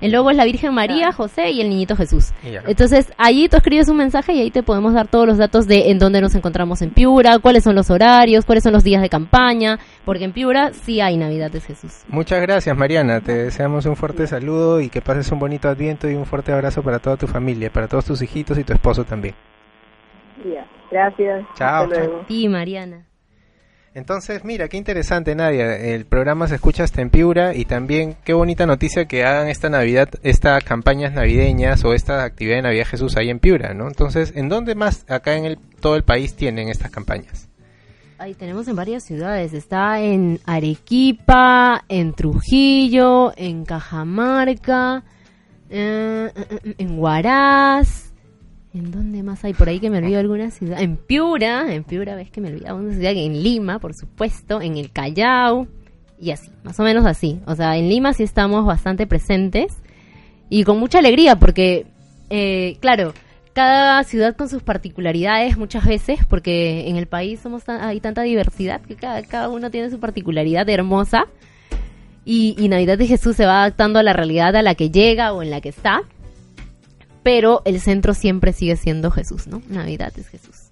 El 0.00 0.12
logo 0.12 0.30
es 0.30 0.36
la 0.36 0.44
Virgen 0.44 0.74
María, 0.74 1.12
José 1.12 1.50
y 1.50 1.60
el 1.60 1.70
Niñito 1.70 1.96
Jesús. 1.96 2.32
Entonces, 2.66 3.12
allí 3.16 3.48
tú 3.48 3.56
escribes 3.56 3.88
un 3.88 3.96
mensaje 3.96 4.34
y 4.34 4.40
ahí 4.40 4.50
te 4.50 4.62
podemos 4.62 4.92
dar 4.92 5.08
todos 5.08 5.26
los 5.26 5.38
datos 5.38 5.66
de 5.66 5.90
en 5.90 5.98
dónde 5.98 6.20
nos 6.20 6.34
encontramos 6.34 6.82
en 6.82 6.90
Piura, 6.90 7.38
cuáles 7.38 7.64
son 7.64 7.74
los 7.74 7.90
horarios, 7.90 8.44
cuáles 8.44 8.64
son 8.64 8.72
los 8.72 8.84
días 8.84 9.00
de 9.00 9.08
campaña, 9.08 9.78
porque 10.04 10.24
en 10.24 10.32
Piura 10.32 10.72
sí 10.72 11.00
hay 11.00 11.16
Navidad 11.16 11.54
es 11.54 11.64
Jesús. 11.64 12.04
Muchas 12.08 12.40
gracias, 12.42 12.76
Mariana. 12.76 13.20
Te 13.20 13.32
deseamos 13.32 13.86
un 13.86 13.96
fuerte 13.96 14.26
saludo 14.26 14.80
y 14.80 14.88
que 14.88 15.00
pases 15.00 15.30
un 15.32 15.38
bonito 15.38 15.68
Adviento 15.68 16.08
y 16.10 16.14
un 16.14 16.26
fuerte 16.26 16.52
abrazo 16.52 16.82
para 16.82 16.98
toda 16.98 17.16
tu 17.16 17.26
familia, 17.26 17.70
para 17.70 17.88
todos 17.88 18.04
tus 18.04 18.22
hijitos 18.22 18.58
y 18.58 18.64
tu 18.64 18.72
esposo 18.72 19.04
también. 19.04 19.34
Ya. 20.44 20.66
Gracias. 20.90 21.44
Chao, 21.56 21.84
Hasta 21.84 21.98
luego. 21.98 22.24
Sí, 22.28 22.48
Mariana. 22.48 23.04
Entonces, 23.96 24.44
mira, 24.44 24.68
qué 24.68 24.76
interesante, 24.76 25.34
Nadia. 25.34 25.74
El 25.74 26.04
programa 26.04 26.46
se 26.48 26.56
escucha 26.56 26.84
hasta 26.84 27.00
en 27.00 27.08
Piura 27.08 27.54
y 27.54 27.64
también 27.64 28.14
qué 28.24 28.34
bonita 28.34 28.66
noticia 28.66 29.06
que 29.06 29.24
hagan 29.24 29.48
esta 29.48 29.70
Navidad, 29.70 30.10
estas 30.22 30.62
campañas 30.64 31.14
navideñas 31.14 31.82
o 31.82 31.94
esta 31.94 32.22
actividad 32.22 32.56
de 32.56 32.62
Navidad 32.62 32.84
Jesús 32.84 33.16
ahí 33.16 33.30
en 33.30 33.38
Piura, 33.38 33.72
¿no? 33.72 33.88
Entonces, 33.88 34.34
¿en 34.36 34.50
dónde 34.50 34.74
más 34.74 35.06
acá 35.08 35.34
en 35.38 35.46
el, 35.46 35.58
todo 35.80 35.96
el 35.96 36.04
país 36.04 36.36
tienen 36.36 36.68
estas 36.68 36.90
campañas? 36.90 37.48
Ahí 38.18 38.34
tenemos 38.34 38.68
en 38.68 38.76
varias 38.76 39.02
ciudades. 39.02 39.54
Está 39.54 39.98
en 40.02 40.40
Arequipa, 40.44 41.82
en 41.88 42.12
Trujillo, 42.12 43.32
en 43.34 43.64
Cajamarca, 43.64 45.04
eh, 45.70 46.30
eh, 46.36 46.46
eh, 46.50 46.74
en 46.76 46.98
Huaraz. 46.98 48.05
¿En 48.76 48.90
dónde 48.90 49.22
más 49.22 49.42
hay? 49.42 49.54
Por 49.54 49.70
ahí 49.70 49.80
que 49.80 49.88
me 49.88 49.98
olvido 49.98 50.20
alguna 50.20 50.50
ciudad. 50.50 50.82
En 50.82 50.98
Piura, 50.98 51.72
en 51.72 51.82
Piura 51.82 52.14
ves 52.14 52.30
que 52.30 52.42
me 52.42 52.48
olvidaba 52.48 52.78
una 52.78 52.92
ciudad. 52.92 53.12
En 53.12 53.42
Lima, 53.42 53.78
por 53.78 53.94
supuesto. 53.94 54.60
En 54.60 54.76
el 54.76 54.92
Callao. 54.92 55.66
Y 56.20 56.30
así, 56.30 56.50
más 56.62 56.78
o 56.78 56.82
menos 56.82 57.06
así. 57.06 57.40
O 57.46 57.54
sea, 57.54 57.78
en 57.78 57.88
Lima 57.88 58.12
sí 58.12 58.22
estamos 58.22 58.66
bastante 58.66 59.06
presentes. 59.06 59.78
Y 60.50 60.64
con 60.64 60.78
mucha 60.78 60.98
alegría 60.98 61.36
porque, 61.38 61.86
claro, 62.80 63.14
cada 63.54 64.04
ciudad 64.04 64.36
con 64.36 64.50
sus 64.50 64.62
particularidades 64.62 65.56
muchas 65.56 65.86
veces, 65.86 66.20
porque 66.28 66.90
en 66.90 66.96
el 66.96 67.06
país 67.06 67.40
somos 67.40 67.66
hay 67.66 68.00
tanta 68.00 68.20
diversidad 68.20 68.82
que 68.82 68.96
cada, 68.96 69.48
uno 69.48 69.70
tiene 69.70 69.88
su 69.88 69.98
particularidad 69.98 70.68
hermosa. 70.68 71.28
Y, 72.26 72.68
Navidad 72.68 72.98
de 72.98 73.06
Jesús 73.06 73.36
se 73.36 73.46
va 73.46 73.62
adaptando 73.62 74.00
a 74.00 74.02
la 74.02 74.12
realidad 74.12 74.54
a 74.56 74.60
la 74.60 74.74
que 74.74 74.90
llega 74.90 75.32
o 75.32 75.42
en 75.42 75.50
la 75.50 75.62
que 75.62 75.70
está. 75.70 76.02
Pero 77.26 77.60
el 77.64 77.80
centro 77.80 78.14
siempre 78.14 78.52
sigue 78.52 78.76
siendo 78.76 79.10
Jesús, 79.10 79.48
¿no? 79.48 79.60
Navidad 79.66 80.12
es 80.16 80.28
Jesús. 80.28 80.70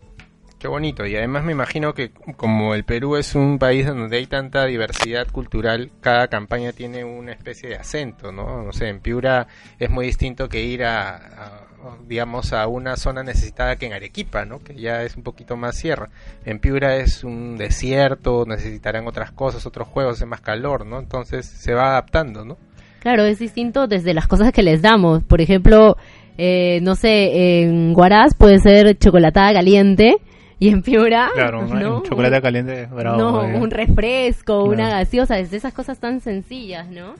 Qué 0.60 0.68
bonito. 0.68 1.04
Y 1.04 1.16
además 1.16 1.42
me 1.42 1.50
imagino 1.50 1.94
que 1.94 2.12
como 2.36 2.76
el 2.76 2.84
Perú 2.84 3.16
es 3.16 3.34
un 3.34 3.58
país 3.58 3.88
donde 3.88 4.18
hay 4.18 4.26
tanta 4.28 4.64
diversidad 4.64 5.26
cultural, 5.26 5.90
cada 6.00 6.28
campaña 6.28 6.70
tiene 6.70 7.02
una 7.02 7.32
especie 7.32 7.70
de 7.70 7.74
acento, 7.74 8.30
¿no? 8.30 8.62
No 8.62 8.72
sé, 8.72 8.86
en 8.88 9.00
Piura 9.00 9.48
es 9.80 9.90
muy 9.90 10.06
distinto 10.06 10.48
que 10.48 10.62
ir 10.62 10.84
a 10.84 11.66
digamos, 12.06 12.52
a 12.52 12.68
una 12.68 12.96
zona 12.96 13.24
necesitada 13.24 13.74
que 13.74 13.86
en 13.86 13.92
Arequipa, 13.92 14.44
¿no? 14.44 14.60
Que 14.60 14.76
ya 14.76 15.02
es 15.02 15.16
un 15.16 15.24
poquito 15.24 15.56
más 15.56 15.76
sierra. 15.76 16.10
En 16.44 16.60
Piura 16.60 16.98
es 16.98 17.24
un 17.24 17.58
desierto, 17.58 18.44
necesitarán 18.46 19.08
otras 19.08 19.32
cosas, 19.32 19.66
otros 19.66 19.88
juegos, 19.88 20.18
hace 20.18 20.26
más 20.26 20.40
calor, 20.40 20.86
¿no? 20.86 21.00
Entonces 21.00 21.46
se 21.46 21.74
va 21.74 21.88
adaptando, 21.88 22.44
¿no? 22.44 22.58
Claro, 23.00 23.24
es 23.24 23.38
distinto 23.38 23.86
desde 23.86 24.14
las 24.14 24.26
cosas 24.26 24.50
que 24.50 24.62
les 24.62 24.80
damos. 24.80 25.22
Por 25.24 25.42
ejemplo, 25.42 25.98
eh, 26.38 26.80
no 26.82 26.94
sé, 26.94 27.62
en 27.62 27.92
Guaraz 27.92 28.34
puede 28.36 28.58
ser 28.58 28.96
chocolatada 28.98 29.52
caliente 29.52 30.16
y 30.58 30.68
en 30.68 30.82
Piura, 30.82 31.30
claro, 31.34 31.62
¿no? 31.66 32.02
chocolate 32.02 32.40
caliente, 32.40 32.86
bravo, 32.86 33.18
no, 33.18 33.40
un 33.58 33.70
refresco, 33.70 34.64
una 34.64 34.88
gaseosa, 34.88 35.36
desde 35.36 35.56
esas 35.56 35.74
cosas 35.74 35.98
tan 35.98 36.20
sencillas, 36.20 36.88
¿no? 36.88 37.14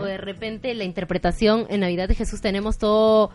O 0.00 0.04
de 0.04 0.18
repente 0.18 0.74
la 0.74 0.84
interpretación 0.84 1.66
en 1.70 1.80
Navidad 1.80 2.08
de 2.08 2.14
Jesús 2.14 2.40
tenemos 2.40 2.78
todo 2.78 3.30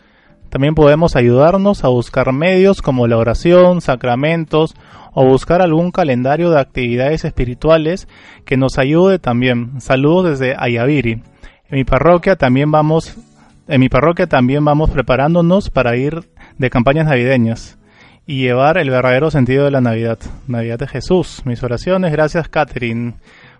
También 0.50 0.76
podemos 0.76 1.16
ayudarnos 1.16 1.84
a 1.84 1.88
buscar 1.88 2.32
medios 2.32 2.84
como 2.84 3.08
la 3.08 3.18
oración, 3.18 3.82
sacramentos 3.82 4.76
o 5.14 5.26
buscar 5.26 5.64
algún 5.64 5.90
calendario 5.92 6.52
de 6.52 6.60
actividades 6.60 7.26
espirituales 7.26 8.08
que 8.46 8.56
nos 8.56 8.78
ayude 8.78 9.18
también. 9.18 9.82
Saludos 9.82 10.40
desde 10.40 10.56
Ayaviri. 10.60 11.24
En 11.70 11.78
mi 11.78 11.86
parroquia 11.86 12.36
también 12.36 12.70
vamos 12.70 13.18
en 13.68 13.80
mi 13.80 13.90
parroquia 13.90 14.28
también 14.28 14.64
vamos 14.64 14.92
preparándonos 14.92 15.72
para 15.72 15.96
ir 15.96 16.30
de 16.58 16.70
campañas 16.70 17.08
navideñas 17.08 17.79
y 18.30 18.42
llevar 18.42 18.78
el 18.78 18.92
verdadero 18.92 19.32
sentido 19.32 19.66
de 19.66 19.72
la 19.72 19.82
Navidad. 19.82 20.20
Navidad 20.48 20.78
de 20.78 20.86
Jesús. 20.86 21.42
Mis 21.46 21.64
oraciones. 21.64 22.12
Gracias, 22.12 22.48
Catherine. 22.48 23.16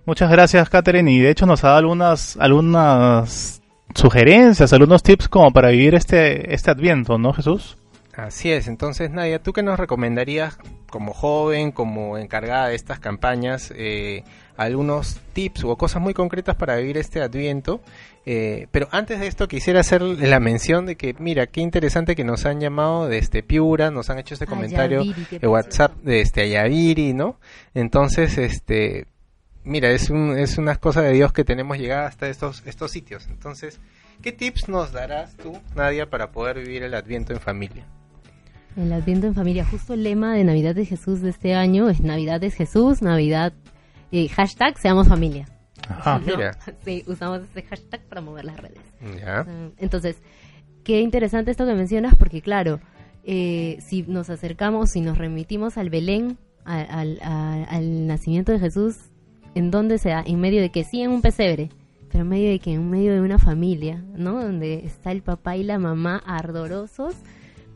Muchas 0.06 0.30
gracias, 0.30 0.70
Catherine. 0.70 1.12
Y 1.12 1.18
de 1.18 1.32
hecho 1.32 1.48
nos 1.48 1.64
ha 1.64 1.70
dado 1.70 1.80
algunas, 1.80 2.38
algunas 2.38 3.64
sugerencias, 3.96 4.72
algunos 4.72 5.02
tips 5.02 5.28
como 5.28 5.52
para 5.52 5.70
vivir 5.70 5.96
este, 5.96 6.54
este 6.54 6.70
Adviento, 6.70 7.18
¿no, 7.18 7.34
Jesús? 7.34 7.80
Así 8.16 8.52
es. 8.52 8.68
Entonces, 8.68 9.10
Nadia, 9.10 9.42
¿tú 9.42 9.54
qué 9.54 9.64
nos 9.64 9.80
recomendarías 9.80 10.60
como 10.92 11.14
joven, 11.16 11.72
como 11.72 12.20
encargada 12.20 12.68
de 12.68 12.76
estas 12.76 13.00
campañas, 13.00 13.74
eh, 13.76 14.24
algunos 14.60 15.20
tips 15.34 15.64
o 15.64 15.78
cosas 15.78 16.02
muy 16.02 16.14
concretas 16.14 16.56
para 16.56 16.76
vivir 16.76 16.98
este 16.98 17.22
Adviento? 17.22 17.82
Eh, 18.26 18.68
pero 18.72 18.90
antes 18.92 19.20
de 19.20 19.28
esto 19.28 19.48
quisiera 19.48 19.80
hacer 19.80 20.02
la 20.02 20.40
mención 20.40 20.86
de 20.86 20.96
que, 20.96 21.16
mira, 21.18 21.48
qué 21.48 21.62
interesante 21.62 22.16
que 22.16 22.24
nos 22.24 22.46
han 22.46 22.60
llamado 22.60 23.08
de 23.08 23.18
este 23.18 23.42
Piura, 23.42 23.90
nos 23.90 24.10
han 24.10 24.20
hecho 24.20 24.34
este 24.34 24.46
comentario 24.46 25.04
de 25.32 25.48
WhatsApp 25.48 25.96
de 26.04 26.22
este 26.22 26.42
Ayaviri, 26.42 27.14
¿no? 27.14 27.40
Entonces, 27.74 28.38
este, 28.38 29.08
mira, 29.64 29.90
es, 29.92 30.10
un, 30.10 30.38
es 30.38 30.58
unas 30.58 30.78
cosas 30.78 31.06
de 31.06 31.14
Dios 31.14 31.32
que 31.32 31.44
tenemos 31.44 31.78
llegada 31.78 32.08
hasta 32.08 32.28
estos, 32.30 32.62
estos 32.66 32.92
sitios. 32.92 33.28
Entonces, 33.28 33.80
¿qué 34.22 34.32
tips 34.32 34.68
nos 34.68 34.92
darás 34.92 35.36
tú, 35.38 35.58
Nadia, 35.76 36.10
para 36.10 36.32
poder 36.32 36.60
vivir 36.60 36.84
el 36.84 36.94
Adviento 36.94 37.34
en 37.34 37.40
familia? 37.40 37.86
El 38.76 38.94
Adviento 38.94 39.28
en 39.28 39.36
familia, 39.36 39.66
justo 39.66 39.94
el 39.94 40.04
lema 40.04 40.36
de 40.36 40.44
Navidad 40.44 40.76
de 40.76 40.86
Jesús 40.86 41.22
de 41.22 41.30
este 41.30 41.56
año 41.56 41.90
es 41.90 42.02
Navidad 42.02 42.44
es 42.44 42.54
Jesús, 42.54 43.02
Navidad, 43.02 43.54
eh, 44.12 44.28
hashtag 44.30 44.78
seamos 44.78 45.08
familia. 45.08 45.48
Ajá, 45.88 46.20
mira. 46.20 46.58
Sí, 46.86 47.04
usamos 47.08 47.42
ese 47.42 47.64
hashtag 47.64 48.02
para 48.08 48.22
mover 48.22 48.46
las 48.46 48.58
redes. 48.58 48.80
Entonces, 49.78 50.18
qué 50.84 51.02
interesante 51.02 51.52
esto 51.52 51.66
que 51.66 51.74
mencionas, 51.74 52.16
porque 52.16 52.42
claro, 52.42 52.80
eh, 53.24 53.78
si 53.82 54.04
nos 54.04 54.30
acercamos, 54.30 54.92
si 54.92 55.02
nos 55.02 55.18
remitimos 55.18 55.78
al 55.78 55.90
Belén, 55.90 56.38
al, 56.66 58.08
nacimiento 58.08 58.52
de 58.52 58.60
Jesús, 58.60 58.98
¿en 59.56 59.72
dónde 59.72 59.98
se 59.98 60.10
da? 60.10 60.24
En 60.26 60.40
medio 60.40 60.62
de 60.62 60.70
que 60.70 60.84
sí, 60.84 61.02
en 61.02 61.12
un 61.12 61.22
pesebre, 61.22 61.70
pero 62.12 62.24
en 62.24 62.30
medio 62.30 62.50
de 62.50 62.60
que 62.60 62.74
en 62.74 62.90
medio 62.90 63.14
de 63.14 63.22
una 63.22 63.40
familia, 63.40 64.04
¿no? 64.16 64.44
Donde 64.44 64.86
está 64.86 65.12
el 65.12 65.22
papá 65.22 65.58
y 65.58 65.64
la 65.64 65.80
mamá 65.80 66.22
ardorosos 66.26 67.16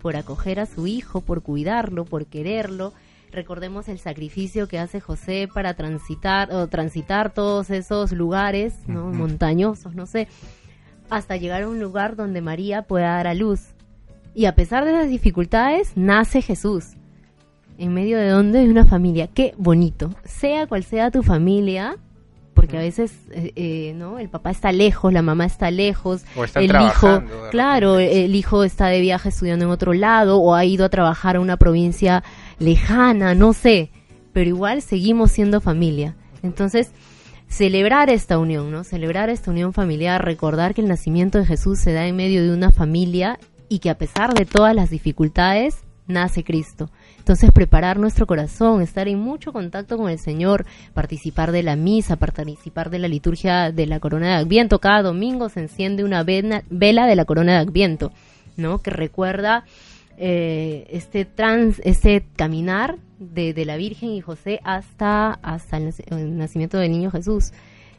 por 0.02 0.16
acoger 0.16 0.60
a 0.60 0.66
su 0.66 0.86
hijo, 0.86 1.22
por 1.22 1.42
cuidarlo, 1.42 2.06
por 2.06 2.26
quererlo, 2.26 2.94
recordemos 3.34 3.90
el 3.90 4.00
sacrificio 4.00 4.68
que 4.68 4.80
hace 4.80 5.02
José 5.02 5.50
para 5.54 5.74
transitar 5.74 6.52
o 6.54 6.68
transitar 6.68 7.34
todos 7.34 7.70
esos 7.70 8.12
lugares 8.12 8.74
¿no? 8.88 9.12
montañosos, 9.12 9.96
no 9.96 10.06
sé, 10.06 10.28
hasta 11.10 11.36
llegar 11.36 11.64
a 11.64 11.68
un 11.68 11.80
lugar 11.80 12.16
donde 12.16 12.42
María 12.42 12.84
pueda 12.84 13.16
dar 13.16 13.28
a 13.28 13.34
luz. 13.34 13.74
Y 14.34 14.46
a 14.46 14.56
pesar 14.56 14.86
de 14.86 14.94
las 14.94 15.10
dificultades, 15.10 15.92
nace 15.96 16.42
Jesús. 16.42 16.94
En 17.78 17.94
medio 17.94 18.18
de 18.18 18.30
donde 18.30 18.60
hay 18.60 18.68
una 18.68 18.86
familia. 18.86 19.28
Qué 19.28 19.54
bonito. 19.58 20.12
Sea 20.24 20.68
cual 20.68 20.84
sea 20.84 21.12
tu 21.12 21.24
familia, 21.24 21.98
porque 22.54 22.78
a 22.78 22.82
veces 22.82 23.14
eh, 23.32 23.52
eh, 23.56 23.94
no 23.96 24.20
el 24.20 24.30
papá 24.30 24.52
está 24.52 24.72
lejos 24.72 25.12
la 25.12 25.24
mamá 25.24 25.46
está 25.46 25.72
lejos 25.72 26.24
el 26.56 26.72
hijo 26.72 27.24
claro 27.50 27.98
el 27.98 28.36
hijo 28.36 28.64
está 28.64 28.88
de 28.88 29.02
viaje 29.02 29.30
estudiando 29.30 29.66
en 29.66 29.72
otro 29.72 29.94
lado 29.94 30.38
o 30.38 30.54
ha 30.54 30.64
ido 30.64 30.86
a 30.86 30.90
trabajar 30.90 31.38
a 31.38 31.40
una 31.40 31.58
provincia 31.58 32.24
lejana 32.64 33.36
no 33.36 33.54
sé 33.54 33.92
pero 34.32 34.50
igual 34.50 34.82
seguimos 34.82 35.32
siendo 35.32 35.62
familia 35.62 36.16
entonces 36.42 36.92
celebrar 37.48 38.10
esta 38.10 38.38
unión 38.38 38.72
no 38.72 38.84
celebrar 38.84 39.30
esta 39.30 39.52
unión 39.52 39.74
familiar 39.74 40.24
recordar 40.24 40.74
que 40.74 40.82
el 40.82 40.88
nacimiento 40.88 41.38
de 41.38 41.46
Jesús 41.46 41.80
se 41.80 41.94
da 41.94 42.08
en 42.08 42.16
medio 42.16 42.44
de 42.44 42.54
una 42.54 42.72
familia 42.72 43.40
y 43.70 43.80
que 43.80 43.90
a 43.90 43.98
pesar 43.98 44.34
de 44.34 44.46
todas 44.46 44.76
las 44.76 44.90
dificultades 44.90 45.84
nace 46.08 46.44
Cristo 46.44 46.90
entonces, 47.24 47.54
preparar 47.54 48.00
nuestro 48.00 48.28
corazón, 48.28 48.82
estar 48.82 49.08
en 49.08 49.18
mucho 49.18 49.54
contacto 49.54 49.98
con 49.98 50.10
el 50.10 50.20
Señor, 50.20 50.66
participar 50.94 51.54
de 51.54 51.64
la 51.64 51.78
misa, 51.78 52.18
participar 52.18 52.90
de 52.90 53.00
la 53.00 53.08
liturgia 53.08 53.72
de 53.72 53.88
la 53.88 54.02
corona 54.02 54.28
de 54.28 54.34
Adviento. 54.34 54.80
Cada 54.80 55.04
domingo 55.04 55.48
se 55.48 55.62
enciende 55.62 56.04
una 56.04 56.26
vela 56.26 57.08
de 57.08 57.16
la 57.16 57.24
corona 57.24 57.54
de 57.54 57.60
Adviento, 57.60 58.12
¿no? 58.58 58.80
Que 58.80 58.92
recuerda 58.92 59.64
eh, 60.18 60.88
este 60.90 61.26
trans, 61.26 61.82
este 61.84 62.26
caminar 62.36 62.98
de, 63.20 63.54
la 63.66 63.78
Virgen 63.78 64.12
y 64.12 64.22
José 64.22 64.60
hasta, 64.64 65.32
hasta 65.32 65.78
el, 65.78 66.38
nacimiento 66.38 66.78
del 66.78 66.92
niño 66.92 67.12
Jesús. 67.12 67.52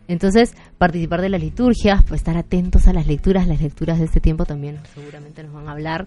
Entonces, 0.07 0.55
participar 0.77 1.23
de 1.23 1.31
las 1.31 1.41
liturgias, 1.41 2.03
pues 2.07 2.21
estar 2.21 2.37
atentos 2.37 2.87
a 2.89 2.93
las 2.93 3.07
lecturas, 3.07 3.49
las 3.49 3.63
lecturas 3.63 3.99
de 3.99 4.05
este 4.05 4.21
tiempo 4.21 4.45
también 4.45 4.79
seguramente 4.95 5.43
nos 5.43 5.55
van 5.55 5.69
a 5.69 5.73
hablar 5.73 6.07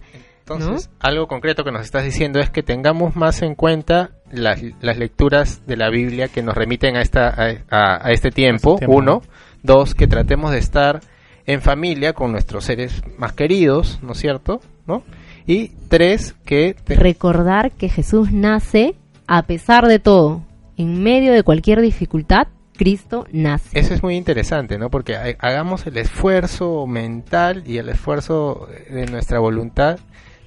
entonces, 0.54 0.90
algo 1.00 1.26
concreto 1.26 1.64
que 1.64 1.72
nos 1.72 1.82
estás 1.82 2.04
diciendo 2.04 2.40
es 2.40 2.50
que 2.50 2.62
tengamos 2.62 3.16
más 3.16 3.42
en 3.42 3.54
cuenta 3.54 4.10
las, 4.30 4.62
lecturas 4.80 5.66
de 5.66 5.76
la 5.76 5.90
Biblia 5.90 6.28
que 6.28 6.42
nos 6.42 6.54
remiten 6.54 6.96
a, 6.96 7.02
esta, 7.02 7.34
a, 7.70 8.10
este 8.10 8.30
tiempo, 8.30 8.78
uno. 8.86 9.22
Dos, 9.62 9.94
que 9.94 10.06
tratemos 10.06 10.52
de 10.52 10.58
estar 10.58 11.00
en 11.44 11.60
familia 11.60 12.12
con 12.12 12.32
nuestros 12.32 12.64
seres 12.64 13.02
más 13.18 13.32
queridos, 13.32 13.98
¿no 14.02 14.12
es 14.12 14.18
cierto? 14.18 14.60
¿No? 14.86 15.02
Y 15.48 15.72
tres, 15.88 16.34
que... 16.44 16.76
Recordar 16.86 17.72
que 17.72 17.88
Jesús 17.88 18.32
nace 18.32 18.94
a 19.26 19.44
pesar 19.44 19.88
de 19.88 19.98
todo, 19.98 20.42
en 20.76 21.02
medio 21.02 21.32
de 21.32 21.42
cualquier 21.42 21.80
dificultad, 21.80 22.48
Cristo 22.76 23.26
nace. 23.32 23.78
Eso 23.78 23.94
es 23.94 24.02
muy 24.02 24.16
interesante, 24.16 24.76
¿no? 24.76 24.90
Porque 24.90 25.16
hagamos 25.16 25.86
el 25.86 25.96
esfuerzo 25.96 26.86
mental 26.86 27.62
y 27.66 27.78
el 27.78 27.88
esfuerzo 27.88 28.68
de 28.90 29.06
nuestra 29.06 29.38
voluntad 29.38 29.98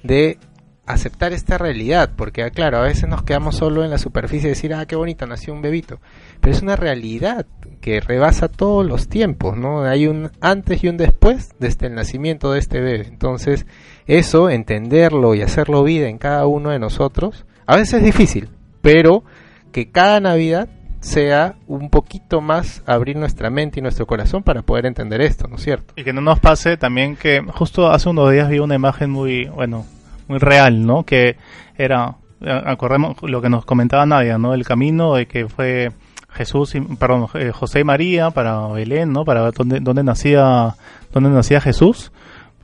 de 0.04 0.38
aceptar 0.86 1.32
esta 1.32 1.58
realidad, 1.58 2.10
porque 2.16 2.42
ah, 2.42 2.50
claro, 2.50 2.78
a 2.78 2.82
veces 2.82 3.08
nos 3.08 3.22
quedamos 3.22 3.56
solo 3.56 3.84
en 3.84 3.90
la 3.90 3.98
superficie 3.98 4.48
de 4.48 4.54
decir, 4.54 4.74
ah, 4.74 4.86
qué 4.86 4.96
bonito, 4.96 5.26
nació 5.26 5.52
un 5.52 5.62
bebito, 5.62 6.00
pero 6.40 6.54
es 6.54 6.62
una 6.62 6.76
realidad 6.76 7.46
que 7.80 8.00
rebasa 8.00 8.48
todos 8.48 8.86
los 8.86 9.08
tiempos, 9.08 9.56
¿no? 9.56 9.82
Hay 9.82 10.06
un 10.06 10.30
antes 10.40 10.82
y 10.82 10.88
un 10.88 10.96
después 10.96 11.50
desde 11.58 11.86
el 11.86 11.94
nacimiento 11.94 12.52
de 12.52 12.58
este 12.58 12.80
bebé, 12.80 13.06
entonces 13.06 13.66
eso, 14.06 14.50
entenderlo 14.50 15.34
y 15.34 15.42
hacerlo 15.42 15.82
vida 15.84 16.08
en 16.08 16.18
cada 16.18 16.46
uno 16.46 16.70
de 16.70 16.78
nosotros, 16.78 17.46
a 17.66 17.76
veces 17.76 17.94
es 17.94 18.04
difícil, 18.04 18.48
pero 18.80 19.24
que 19.72 19.90
cada 19.90 20.20
Navidad 20.20 20.68
sea 21.00 21.56
un 21.66 21.90
poquito 21.90 22.40
más 22.40 22.82
abrir 22.86 23.16
nuestra 23.16 23.50
mente 23.50 23.80
y 23.80 23.82
nuestro 23.82 24.06
corazón 24.06 24.42
para 24.44 24.62
poder 24.62 24.86
entender 24.86 25.20
esto, 25.20 25.48
¿no 25.48 25.56
es 25.56 25.62
cierto? 25.62 25.94
Y 25.96 26.04
que 26.04 26.12
no 26.12 26.20
nos 26.20 26.38
pase 26.38 26.76
también 26.76 27.16
que 27.16 27.42
justo 27.48 27.90
hace 27.90 28.08
unos 28.08 28.30
días 28.30 28.48
vi 28.48 28.60
una 28.60 28.76
imagen 28.76 29.10
muy, 29.10 29.46
bueno, 29.46 29.84
muy 30.28 30.38
real, 30.38 30.86
¿no? 30.86 31.02
Que 31.04 31.36
era, 31.76 32.16
acordemos 32.40 33.16
lo 33.22 33.42
que 33.42 33.48
nos 33.48 33.64
comentaba 33.64 34.06
Nadia, 34.06 34.38
¿no? 34.38 34.54
El 34.54 34.64
camino 34.64 35.14
de 35.14 35.26
que 35.26 35.48
fue 35.48 35.90
Jesús, 36.30 36.72
perdón, 36.98 37.26
eh, 37.34 37.50
José 37.52 37.80
y 37.80 37.84
María 37.84 38.30
para 38.30 38.68
Belén, 38.68 39.12
¿no? 39.12 39.24
Para 39.24 39.42
ver 39.42 39.54
dónde, 39.54 39.80
dónde 39.80 40.04
nacía, 40.04 40.76
dónde 41.12 41.30
nacía 41.30 41.60
Jesús. 41.60 42.12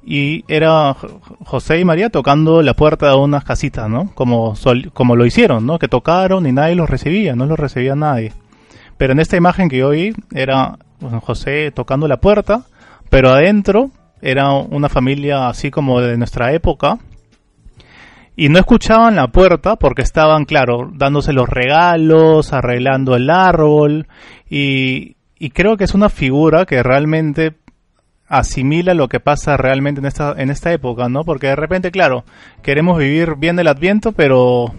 Y 0.04 0.44
era 0.48 0.94
José 1.44 1.80
y 1.80 1.84
María 1.84 2.08
tocando 2.10 2.62
la 2.62 2.74
puerta 2.74 3.10
de 3.10 3.16
unas 3.16 3.44
casitas, 3.44 3.88
¿no? 3.90 4.10
Como, 4.14 4.54
como 4.94 5.16
lo 5.16 5.26
hicieron, 5.26 5.66
¿no? 5.66 5.78
Que 5.78 5.88
tocaron 5.88 6.46
y 6.46 6.52
nadie 6.52 6.74
los 6.74 6.88
recibía, 6.88 7.36
no 7.36 7.46
los 7.46 7.58
recibía 7.58 7.94
nadie. 7.94 8.32
Pero 8.96 9.12
en 9.12 9.20
esta 9.20 9.36
imagen 9.36 9.68
que 9.68 9.78
yo 9.78 9.90
vi 9.90 10.12
era 10.34 10.78
José 11.20 11.70
tocando 11.72 12.08
la 12.08 12.20
puerta, 12.20 12.62
pero 13.10 13.30
adentro 13.30 13.90
era 14.20 14.52
una 14.52 14.88
familia 14.88 15.48
así 15.48 15.70
como 15.70 16.00
de 16.00 16.16
nuestra 16.16 16.52
época, 16.52 16.98
y 18.38 18.50
no 18.50 18.60
escuchaban 18.60 19.16
la 19.16 19.26
puerta 19.28 19.74
porque 19.74 20.02
estaban, 20.02 20.44
claro, 20.44 20.92
dándose 20.94 21.32
los 21.32 21.48
regalos, 21.48 22.52
arreglando 22.52 23.16
el 23.16 23.30
árbol 23.30 24.06
y, 24.48 25.16
y 25.40 25.50
creo 25.50 25.76
que 25.76 25.82
es 25.82 25.92
una 25.92 26.08
figura 26.08 26.64
que 26.64 26.84
realmente 26.84 27.56
asimila 28.28 28.94
lo 28.94 29.08
que 29.08 29.20
pasa 29.20 29.56
realmente 29.56 30.00
en 30.00 30.06
esta, 30.06 30.34
en 30.36 30.50
esta 30.50 30.72
época, 30.72 31.08
¿no? 31.08 31.24
Porque 31.24 31.48
de 31.48 31.56
repente, 31.56 31.90
claro, 31.90 32.24
queremos 32.62 32.98
vivir 32.98 33.36
bien 33.36 33.58
el 33.58 33.68
adviento, 33.68 34.12
pero 34.12 34.74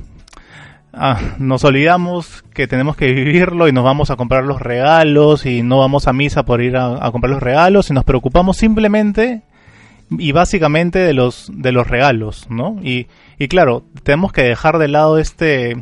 ah, 0.93 1.19
nos 1.39 1.63
olvidamos 1.63 2.43
que 2.53 2.67
tenemos 2.67 2.95
que 2.95 3.11
vivirlo 3.11 3.67
y 3.67 3.71
nos 3.71 3.83
vamos 3.83 4.11
a 4.11 4.15
comprar 4.15 4.43
los 4.43 4.61
regalos 4.61 5.45
y 5.45 5.63
no 5.63 5.79
vamos 5.79 6.07
a 6.07 6.13
misa 6.13 6.43
por 6.43 6.61
ir 6.61 6.77
a, 6.77 7.05
a 7.05 7.11
comprar 7.11 7.31
los 7.31 7.43
regalos 7.43 7.89
y 7.89 7.93
nos 7.93 8.03
preocupamos 8.03 8.57
simplemente 8.57 9.43
y 10.11 10.31
básicamente 10.31 10.99
de 10.99 11.13
los 11.13 11.51
de 11.53 11.71
los 11.71 11.87
regalos, 11.87 12.47
¿no? 12.49 12.77
Y, 12.81 13.07
y 13.37 13.47
claro, 13.47 13.83
tenemos 14.03 14.31
que 14.31 14.43
dejar 14.43 14.79
de 14.79 14.87
lado 14.87 15.19
este 15.19 15.77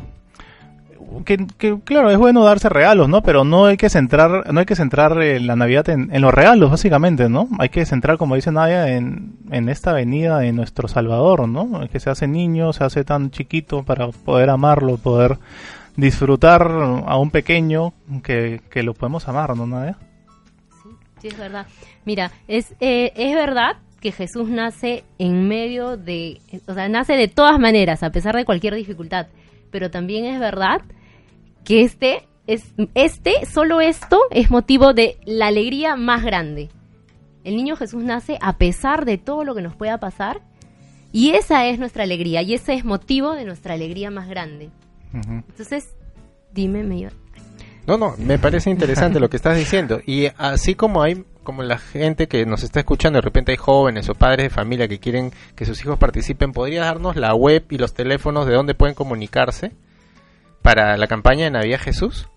que, 1.26 1.80
claro, 1.84 2.10
es 2.10 2.18
bueno 2.18 2.43
darse 2.43 2.70
regalos, 2.70 3.10
¿no? 3.10 3.22
Pero 3.22 3.43
no 3.43 3.66
hay 3.66 3.78
que 3.78 3.89
centrar, 3.89 4.51
no 4.51 4.60
hay 4.60 4.66
que 4.66 4.76
centrar 4.76 5.22
eh, 5.22 5.39
la 5.39 5.55
Navidad 5.55 5.89
en, 5.89 6.10
los 6.22 6.34
regalos, 6.34 6.72
básicamente, 6.72 7.30
¿no? 7.30 7.47
Hay 7.60 7.70
que 7.70 7.86
centrar, 7.86 8.18
como 8.18 8.36
dice 8.36 8.51
Nadia, 8.51 8.89
en, 8.95 9.38
en 9.51 9.70
esta 9.70 9.93
venida 9.93 10.39
de 10.39 10.51
nuestro 10.51 10.88
Salvador, 10.88 11.47
¿no? 11.47 11.88
Que 11.89 11.99
se 11.99 12.10
hace 12.10 12.28
niño, 12.28 12.74
se 12.74 12.84
hace 12.84 13.03
tan 13.03 13.32
chiquito 13.32 13.84
para 13.84 14.08
poder 14.10 14.49
amarlo, 14.49 14.97
poder 14.97 15.38
disfrutar 15.95 16.62
a 16.62 17.18
un 17.18 17.32
pequeño 17.32 17.93
que, 18.24 18.62
que 18.70 18.84
lo 18.84 18.93
podemos 18.93 19.28
amar, 19.28 19.55
¿no, 19.58 19.66
Nadia? 19.66 19.97
Sí, 20.84 20.89
sí, 21.22 21.28
es 21.30 21.38
verdad. 21.38 21.66
Mira, 22.05 22.32
es, 22.47 22.74
eh, 22.80 23.12
es 23.16 23.36
verdad 23.36 23.78
que 23.99 24.12
Jesús 24.12 24.47
nace 24.49 25.03
en 25.18 25.47
medio 25.47 25.97
de, 25.97 26.39
o 26.68 26.74
sea, 26.74 26.88
nace 26.88 27.14
de 27.14 27.28
todas 27.28 27.60
maneras, 27.60 28.03
a 28.03 28.12
pesar 28.12 28.36
de 28.36 28.45
cualquier 28.45 28.76
dificultad. 28.76 29.28
Pero 29.72 29.89
también 29.89 30.26
es 30.26 30.39
verdad 30.39 30.82
que 31.68 31.82
este, 31.82 32.26
es, 32.47 32.74
este, 32.95 33.45
solo 33.45 33.82
esto 33.82 34.22
es 34.32 34.49
motivo 34.49 34.93
de 34.93 35.18
la 35.26 35.47
alegría 35.47 35.97
más 35.97 36.24
grande. 36.24 36.70
El 37.43 37.57
niño 37.57 37.76
Jesús 37.76 38.05
nace 38.05 38.38
a 38.41 38.57
pesar 38.57 39.03
de 39.03 39.18
todo 39.18 39.43
lo 39.43 39.53
que 39.53 39.61
nos 39.61 39.76
pueda 39.76 39.99
pasar 39.99 40.39
y 41.11 41.32
esa 41.32 41.68
es 41.68 41.78
nuestra 41.78 42.03
alegría 42.03 42.41
y 42.41 42.53
ese 42.53 42.74
es 42.74 42.86
motivo 42.86 43.34
de 43.34 43.43
nuestra 43.43 43.74
alegría 43.74 44.09
más 44.11 44.30
grande. 44.30 44.70
Entonces, 45.11 45.93
dime, 46.53 46.84
me 46.84 47.09
No, 47.86 47.97
no, 47.97 48.15
me 48.18 48.39
parece 48.39 48.70
interesante 48.70 49.20
lo 49.20 49.30
que 49.30 49.36
estás 49.36 49.57
diciendo. 49.57 49.99
Y 50.05 50.28
así 50.38 50.74
como 50.74 51.01
hay 51.01 51.26
como 51.43 51.63
la 51.63 51.80
gente 51.80 52.30
que 52.30 52.45
nos 52.45 52.63
está 52.63 52.80
escuchando, 52.80 53.18
de 53.18 53.24
repente 53.24 53.51
hay 53.51 53.57
jóvenes 53.57 54.07
o 54.07 54.15
padres 54.15 54.45
de 54.45 54.49
familia 54.49 54.88
que 54.88 54.99
quieren 54.99 55.34
que 55.55 55.65
sus 55.65 55.82
hijos 55.82 55.99
participen, 55.99 56.53
¿podría 56.53 56.86
darnos 56.86 57.18
la 57.18 57.36
web 57.36 57.65
y 57.70 57.78
los 57.78 57.93
teléfonos 57.93 58.47
de 58.47 58.53
dónde 58.53 58.74
pueden 58.74 58.95
comunicarse 58.95 59.74
para 60.68 60.97
la 60.97 61.07
campaña 61.07 61.45
de 61.45 61.51
Navidad 61.51 61.80
Jesús? 61.80 62.28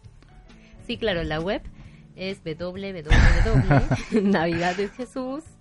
Sí, 0.87 0.99
claro, 0.99 1.25
la 1.25 1.41
web 1.41 1.63
es 2.15 2.41
www.navidadesjesús. 2.45 5.43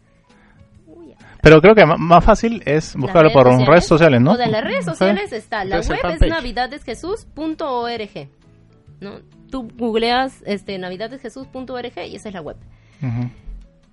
Pero 1.41 1.61
creo 1.61 1.74
que 1.74 1.84
más 1.88 2.24
fácil 2.24 2.61
es 2.67 2.95
buscarlo 2.95 3.32
por 3.32 3.47
redes 3.47 3.88
sociales, 3.88 4.22
¿no? 4.22 4.34
O 4.34 4.38
de 4.38 4.45
las 4.45 4.63
redes 4.63 4.86
sociales 4.86 5.32
está. 5.32 5.65
La 5.65 5.80
web 5.80 5.99
es 6.13 6.22
navidadesjesús.org. 6.22 8.30
¿no? 8.99 9.13
Tú 9.49 9.67
googleas 9.76 10.43
este, 10.45 10.78
navidadesjesús.org 10.78 11.97
y 12.07 12.17
esa 12.17 12.30
es 12.30 12.36
la 12.36 12.41
web. 12.41 12.57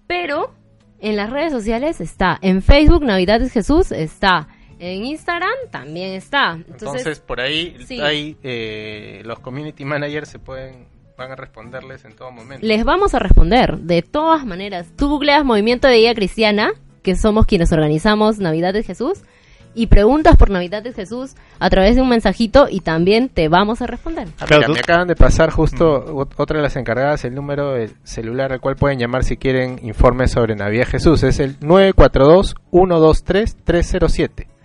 Pero 0.06 0.52
en 1.00 1.16
las 1.16 1.30
redes 1.30 1.52
sociales 1.52 2.02
está. 2.02 2.36
En 2.42 2.60
Facebook, 2.60 3.04
Navidad 3.04 3.40
Jesús 3.48 3.90
está. 3.90 4.48
En 4.78 5.04
Instagram 5.04 5.54
también 5.70 6.12
está. 6.12 6.52
Entonces, 6.52 7.20
por 7.20 7.40
ahí, 7.40 7.76
ahí 8.02 8.36
eh, 8.42 9.22
los 9.24 9.38
community 9.40 9.84
managers 9.84 10.28
se 10.28 10.38
pueden 10.38 10.86
van 11.16 11.32
a 11.32 11.36
responderles 11.36 12.04
en 12.04 12.14
todo 12.14 12.30
momento. 12.30 12.66
Les 12.66 12.84
vamos 12.84 13.14
a 13.14 13.18
responder, 13.18 13.78
de 13.78 14.02
todas 14.02 14.44
maneras. 14.44 14.88
Tú 14.96 15.08
googleas 15.08 15.42
Movimiento 15.44 15.88
de 15.88 15.96
Vida 15.96 16.14
Cristiana, 16.14 16.72
que 17.02 17.16
somos 17.16 17.46
quienes 17.46 17.72
organizamos 17.72 18.38
Navidad 18.38 18.74
de 18.74 18.82
Jesús, 18.82 19.20
y 19.74 19.86
preguntas 19.88 20.36
por 20.36 20.50
Navidad 20.50 20.82
de 20.82 20.92
Jesús 20.94 21.34
a 21.58 21.68
través 21.68 21.96
de 21.96 22.02
un 22.02 22.08
mensajito 22.08 22.66
y 22.68 22.80
también 22.80 23.28
te 23.28 23.48
vamos 23.48 23.82
a 23.82 23.86
responder. 23.86 24.28
Ah, 24.40 24.46
me 24.48 24.78
acaban 24.78 25.06
de 25.06 25.14
pasar 25.14 25.50
justo 25.50 26.26
otra 26.36 26.56
de 26.56 26.62
las 26.62 26.76
encargadas 26.76 27.26
el 27.26 27.34
número 27.34 27.74
de 27.74 27.90
celular 28.02 28.52
al 28.52 28.60
cual 28.60 28.76
pueden 28.76 28.98
llamar 28.98 29.22
si 29.22 29.36
quieren 29.36 29.78
informes 29.82 30.30
sobre 30.30 30.56
Navidad 30.56 30.86
Jesús. 30.88 31.22
Es 31.22 31.40
el 31.40 31.60
942-123-307. 31.60 34.55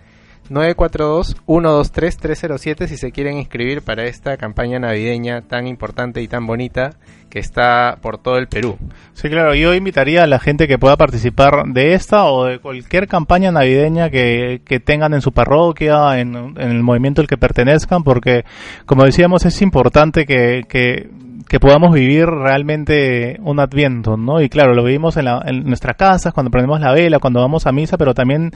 942-123-307 0.50 2.86
si 2.86 2.96
se 2.96 3.12
quieren 3.12 3.38
inscribir 3.38 3.82
para 3.82 4.04
esta 4.04 4.36
campaña 4.36 4.78
navideña 4.78 5.42
tan 5.42 5.66
importante 5.66 6.22
y 6.22 6.28
tan 6.28 6.46
bonita 6.46 6.92
que 7.32 7.38
está 7.38 7.96
por 8.02 8.18
todo 8.18 8.36
el 8.36 8.46
Perú. 8.46 8.76
Sí, 9.14 9.30
claro, 9.30 9.54
yo 9.54 9.72
invitaría 9.72 10.22
a 10.22 10.26
la 10.26 10.38
gente 10.38 10.68
que 10.68 10.78
pueda 10.78 10.98
participar 10.98 11.64
de 11.68 11.94
esta 11.94 12.26
o 12.26 12.44
de 12.44 12.58
cualquier 12.58 13.08
campaña 13.08 13.50
navideña 13.50 14.10
que, 14.10 14.60
tengan 14.84 15.14
en 15.14 15.22
su 15.22 15.32
parroquia, 15.32 16.20
en, 16.20 16.58
el 16.58 16.82
movimiento 16.82 17.22
al 17.22 17.28
que 17.28 17.38
pertenezcan, 17.38 18.04
porque, 18.04 18.44
como 18.84 19.04
decíamos, 19.04 19.46
es 19.46 19.62
importante 19.62 20.26
que, 20.26 20.64
que, 20.68 21.58
podamos 21.58 21.94
vivir 21.94 22.26
realmente 22.26 23.38
un 23.40 23.60
adviento, 23.60 24.18
¿no? 24.18 24.42
Y 24.42 24.50
claro, 24.50 24.74
lo 24.74 24.84
vivimos 24.84 25.16
en, 25.16 25.26
la, 25.26 25.42
en 25.46 25.64
nuestras 25.64 25.96
casas, 25.96 26.34
cuando 26.34 26.50
prendemos 26.50 26.80
la 26.80 26.92
vela, 26.92 27.18
cuando 27.18 27.40
vamos 27.40 27.66
a 27.66 27.72
misa, 27.72 27.96
pero 27.96 28.12
también 28.12 28.50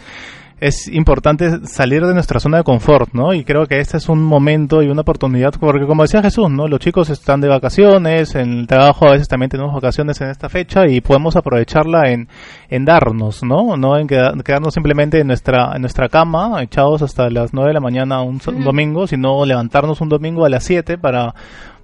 es 0.58 0.88
importante 0.88 1.66
salir 1.66 2.04
de 2.06 2.14
nuestra 2.14 2.40
zona 2.40 2.58
de 2.58 2.64
confort, 2.64 3.12
¿no? 3.12 3.34
Y 3.34 3.44
creo 3.44 3.66
que 3.66 3.78
este 3.78 3.98
es 3.98 4.08
un 4.08 4.22
momento 4.22 4.82
y 4.82 4.88
una 4.88 5.02
oportunidad, 5.02 5.52
porque 5.60 5.86
como 5.86 6.02
decía 6.02 6.22
Jesús, 6.22 6.50
¿no? 6.50 6.66
Los 6.66 6.80
chicos 6.80 7.10
están 7.10 7.42
de 7.42 7.48
vacaciones, 7.48 8.34
en 8.34 8.60
el 8.60 8.66
trabajo 8.66 9.06
a 9.06 9.12
veces 9.12 9.28
también 9.28 9.50
tenemos 9.50 9.74
vacaciones 9.74 10.18
en 10.22 10.30
esta 10.30 10.48
fecha 10.48 10.86
y 10.86 11.02
podemos 11.02 11.36
aprovecharla 11.36 12.10
en, 12.10 12.28
en 12.70 12.84
darnos, 12.86 13.42
¿no? 13.42 13.76
No 13.76 13.98
en 13.98 14.06
quedarnos 14.06 14.72
simplemente 14.72 15.20
en 15.20 15.26
nuestra, 15.26 15.72
en 15.74 15.82
nuestra 15.82 16.08
cama, 16.08 16.62
echados 16.62 17.02
hasta 17.02 17.28
las 17.28 17.52
9 17.52 17.68
de 17.68 17.74
la 17.74 17.80
mañana 17.80 18.22
un, 18.22 18.38
domingo, 18.64 19.06
sino 19.06 19.44
levantarnos 19.44 20.00
un 20.00 20.08
domingo 20.08 20.46
a 20.46 20.48
las 20.48 20.64
7 20.64 20.96
para, 20.96 21.34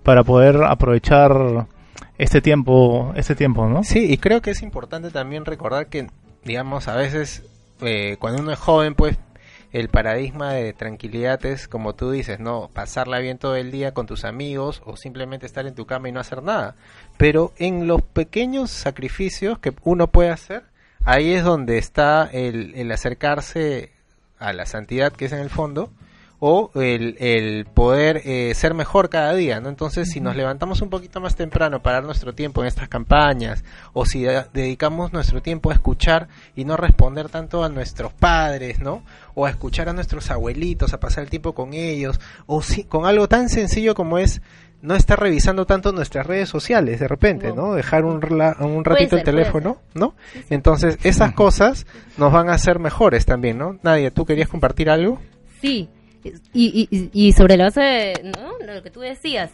para 0.03 0.25
poder 0.25 0.65
aprovechar 0.65 1.67
este 2.17 2.41
tiempo, 2.41 3.13
este 3.17 3.35
tiempo, 3.35 3.69
¿no? 3.69 3.83
Sí, 3.85 4.11
y 4.11 4.17
creo 4.17 4.41
que 4.41 4.53
es 4.53 4.63
importante 4.63 5.11
también 5.11 5.45
recordar 5.45 5.89
que, 5.89 6.07
digamos, 6.45 6.89
a 6.89 6.97
veces 6.97 7.45
eh, 7.83 8.17
cuando 8.19 8.43
uno 8.43 8.53
es 8.53 8.59
joven, 8.59 8.95
pues 8.95 9.19
el 9.73 9.89
paradigma 9.89 10.53
de 10.53 10.73
tranquilidad 10.73 11.45
es, 11.47 11.67
como 11.67 11.95
tú 11.95 12.11
dices, 12.11 12.39
no 12.39 12.71
pasarla 12.73 13.19
bien 13.21 13.39
todo 13.39 13.57
el 13.57 13.71
día 13.71 13.95
con 13.95 14.07
tus 14.07 14.25
amigos 14.25 14.83
o 14.85 14.97
simplemente 14.97 15.47
estar 15.47 15.67
en 15.67 15.75
tu 15.75 15.87
cama 15.87 16.09
y 16.09 16.13
no 16.13 16.21
hacer 16.21 16.43
nada. 16.43 16.77
Pero 17.17 17.53
en 17.57 17.87
los 17.87 18.03
pequeños 18.03 18.71
sacrificios 18.71 19.59
que 19.59 19.73
uno 19.83 20.09
puede 20.09 20.31
hacer, 20.31 20.65
ahí 21.05 21.33
es 21.33 21.43
donde 21.43 21.79
está 21.79 22.29
el, 22.33 22.75
el 22.75 22.93
acercarse 22.93 23.93
a 24.39 24.53
la 24.53 24.67
santidad 24.67 25.13
que 25.13 25.25
es 25.25 25.33
en 25.33 25.41
el 25.41 25.51
fondo, 25.51 25.91
o 26.45 26.73
el, 26.75 27.15
el 27.21 27.67
poder 27.67 28.21
eh, 28.25 28.53
ser 28.57 28.75
mejor 28.75 29.09
cada 29.09 29.33
día, 29.33 29.61
¿no? 29.61 29.69
Entonces, 29.69 30.11
si 30.11 30.21
nos 30.21 30.35
levantamos 30.35 30.83
un 30.83 30.91
poquito 30.91 31.21
más 31.21 31.37
temprano 31.37 31.85
para 31.85 31.99
dar 31.99 32.05
nuestro 32.05 32.35
tiempo 32.35 32.63
en 32.63 32.67
estas 32.67 32.89
campañas, 32.89 33.63
o 33.93 34.07
si 34.07 34.25
dedicamos 34.53 35.13
nuestro 35.13 35.41
tiempo 35.41 35.71
a 35.71 35.75
escuchar 35.75 36.27
y 36.57 36.65
no 36.65 36.77
responder 36.77 37.29
tanto 37.29 37.63
a 37.63 37.69
nuestros 37.69 38.13
padres, 38.13 38.81
¿no? 38.81 39.05
O 39.37 39.47
a 39.47 39.51
escuchar 39.51 39.89
a 39.89 39.93
nuestros 39.93 40.33
abuelitos, 40.33 40.93
a 40.93 40.99
pasar 40.99 41.23
el 41.23 41.31
tiempo 41.31 41.55
con 41.55 41.75
ellos, 41.75 42.19
o 42.47 42.61
si, 42.61 42.83
con 42.83 43.07
algo 43.07 43.29
tan 43.29 43.49
sencillo 43.49 43.95
como 43.95 44.19
es 44.19 44.43
no 44.81 44.97
estar 44.97 45.21
revisando 45.21 45.65
tanto 45.65 45.93
nuestras 45.93 46.27
redes 46.27 46.49
sociales 46.49 46.99
de 46.99 47.07
repente, 47.07 47.53
¿no? 47.53 47.75
Dejar 47.75 48.05
un, 48.05 48.15
un 48.17 48.85
ratito 48.85 49.17
el 49.17 49.23
teléfono, 49.23 49.77
¿no? 49.95 50.17
Entonces, 50.51 50.99
esas 51.05 51.35
cosas 51.35 51.87
nos 52.19 52.33
van 52.33 52.51
a 52.51 52.55
hacer 52.55 52.81
mejores 52.81 53.27
también, 53.27 53.59
¿no? 53.59 53.79
Nadia, 53.85 54.11
¿tú 54.11 54.27
querías 54.27 54.49
compartir 54.49 54.91
algo? 54.91 55.21
Sí, 55.61 55.89
y, 56.53 56.89
y, 56.91 57.11
y 57.13 57.33
sobre 57.33 57.57
la 57.57 57.65
base, 57.65 58.15
¿no? 58.25 58.67
Lo 58.67 58.83
que 58.83 58.91
tú 58.91 59.01
decías, 59.01 59.51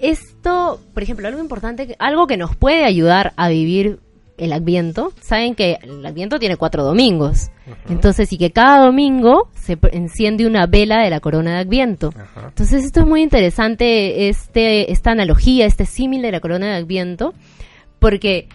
esto, 0.00 0.80
por 0.92 1.02
ejemplo, 1.02 1.28
algo 1.28 1.40
importante, 1.40 1.96
algo 1.98 2.26
que 2.26 2.36
nos 2.36 2.56
puede 2.56 2.84
ayudar 2.84 3.32
a 3.36 3.48
vivir 3.48 4.00
el 4.36 4.52
Adviento, 4.52 5.12
saben 5.20 5.54
que 5.54 5.78
el 5.82 6.04
Adviento 6.04 6.38
tiene 6.38 6.56
cuatro 6.56 6.82
domingos. 6.82 7.50
Entonces, 7.88 8.32
y 8.32 8.38
que 8.38 8.50
cada 8.50 8.84
domingo 8.84 9.48
se 9.54 9.78
enciende 9.92 10.46
una 10.46 10.66
vela 10.66 11.02
de 11.02 11.10
la 11.10 11.20
corona 11.20 11.54
de 11.54 11.58
Adviento. 11.58 12.12
Entonces, 12.48 12.84
esto 12.84 13.00
es 13.00 13.06
muy 13.06 13.22
interesante, 13.22 14.28
este, 14.28 14.90
esta 14.92 15.12
analogía, 15.12 15.66
este 15.66 15.86
símil 15.86 16.22
de 16.22 16.32
la 16.32 16.40
corona 16.40 16.66
de 16.66 16.74
Adviento, 16.74 17.32
porque 18.00 18.48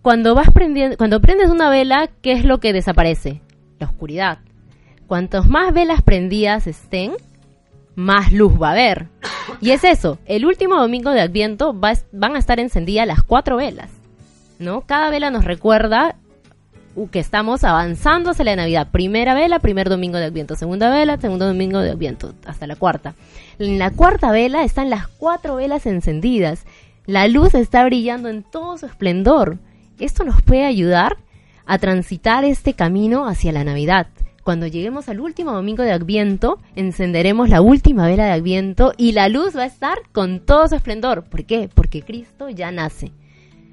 cuando 0.00 0.34
vas 0.34 0.50
prendiendo, 0.52 0.96
cuando 0.96 1.20
prendes 1.20 1.50
una 1.50 1.70
vela, 1.70 2.08
¿qué 2.22 2.32
es 2.32 2.44
lo 2.44 2.60
que 2.60 2.72
desaparece? 2.72 3.40
La 3.78 3.86
oscuridad. 3.86 4.38
Cuantos 5.06 5.46
más 5.46 5.72
velas 5.74 6.02
prendidas 6.02 6.66
estén, 6.66 7.12
más 7.94 8.32
luz 8.32 8.60
va 8.60 8.68
a 8.68 8.72
haber. 8.72 9.08
Y 9.60 9.70
es 9.70 9.84
eso, 9.84 10.18
el 10.26 10.46
último 10.46 10.76
domingo 10.76 11.10
de 11.10 11.20
Adviento 11.20 11.74
van 11.74 12.36
a 12.36 12.38
estar 12.38 12.58
encendidas 12.58 13.06
las 13.06 13.22
cuatro 13.22 13.56
velas, 13.56 13.90
¿no? 14.58 14.82
Cada 14.82 15.10
vela 15.10 15.30
nos 15.30 15.44
recuerda 15.44 16.16
que 17.10 17.18
estamos 17.18 17.64
avanzando 17.64 18.30
hacia 18.30 18.44
la 18.44 18.56
Navidad. 18.56 18.88
Primera 18.90 19.34
vela, 19.34 19.58
primer 19.58 19.88
domingo 19.88 20.18
de 20.18 20.26
Adviento. 20.26 20.54
Segunda 20.54 20.90
vela, 20.90 21.18
segundo 21.18 21.46
domingo 21.46 21.80
de 21.80 21.90
Adviento, 21.90 22.34
hasta 22.46 22.66
la 22.66 22.76
cuarta. 22.76 23.14
En 23.58 23.78
la 23.78 23.90
cuarta 23.90 24.30
vela 24.30 24.64
están 24.64 24.90
las 24.90 25.08
cuatro 25.08 25.56
velas 25.56 25.86
encendidas. 25.86 26.64
La 27.06 27.28
luz 27.28 27.54
está 27.54 27.84
brillando 27.84 28.28
en 28.28 28.42
todo 28.42 28.78
su 28.78 28.86
esplendor. 28.86 29.58
Esto 29.98 30.24
nos 30.24 30.40
puede 30.42 30.64
ayudar 30.64 31.18
a 31.66 31.78
transitar 31.78 32.44
este 32.44 32.74
camino 32.74 33.26
hacia 33.26 33.52
la 33.52 33.64
Navidad. 33.64 34.06
Cuando 34.44 34.66
lleguemos 34.66 35.08
al 35.08 35.20
último 35.20 35.52
domingo 35.52 35.82
de 35.82 35.92
Adviento, 35.92 36.58
encenderemos 36.76 37.48
la 37.48 37.62
última 37.62 38.06
vela 38.06 38.26
de 38.26 38.32
Adviento 38.32 38.92
y 38.98 39.12
la 39.12 39.30
luz 39.30 39.56
va 39.56 39.62
a 39.62 39.66
estar 39.66 39.96
con 40.12 40.40
todo 40.40 40.68
su 40.68 40.74
esplendor. 40.74 41.24
¿Por 41.24 41.46
qué? 41.46 41.70
Porque 41.74 42.02
Cristo 42.02 42.50
ya 42.50 42.70
nace. 42.70 43.12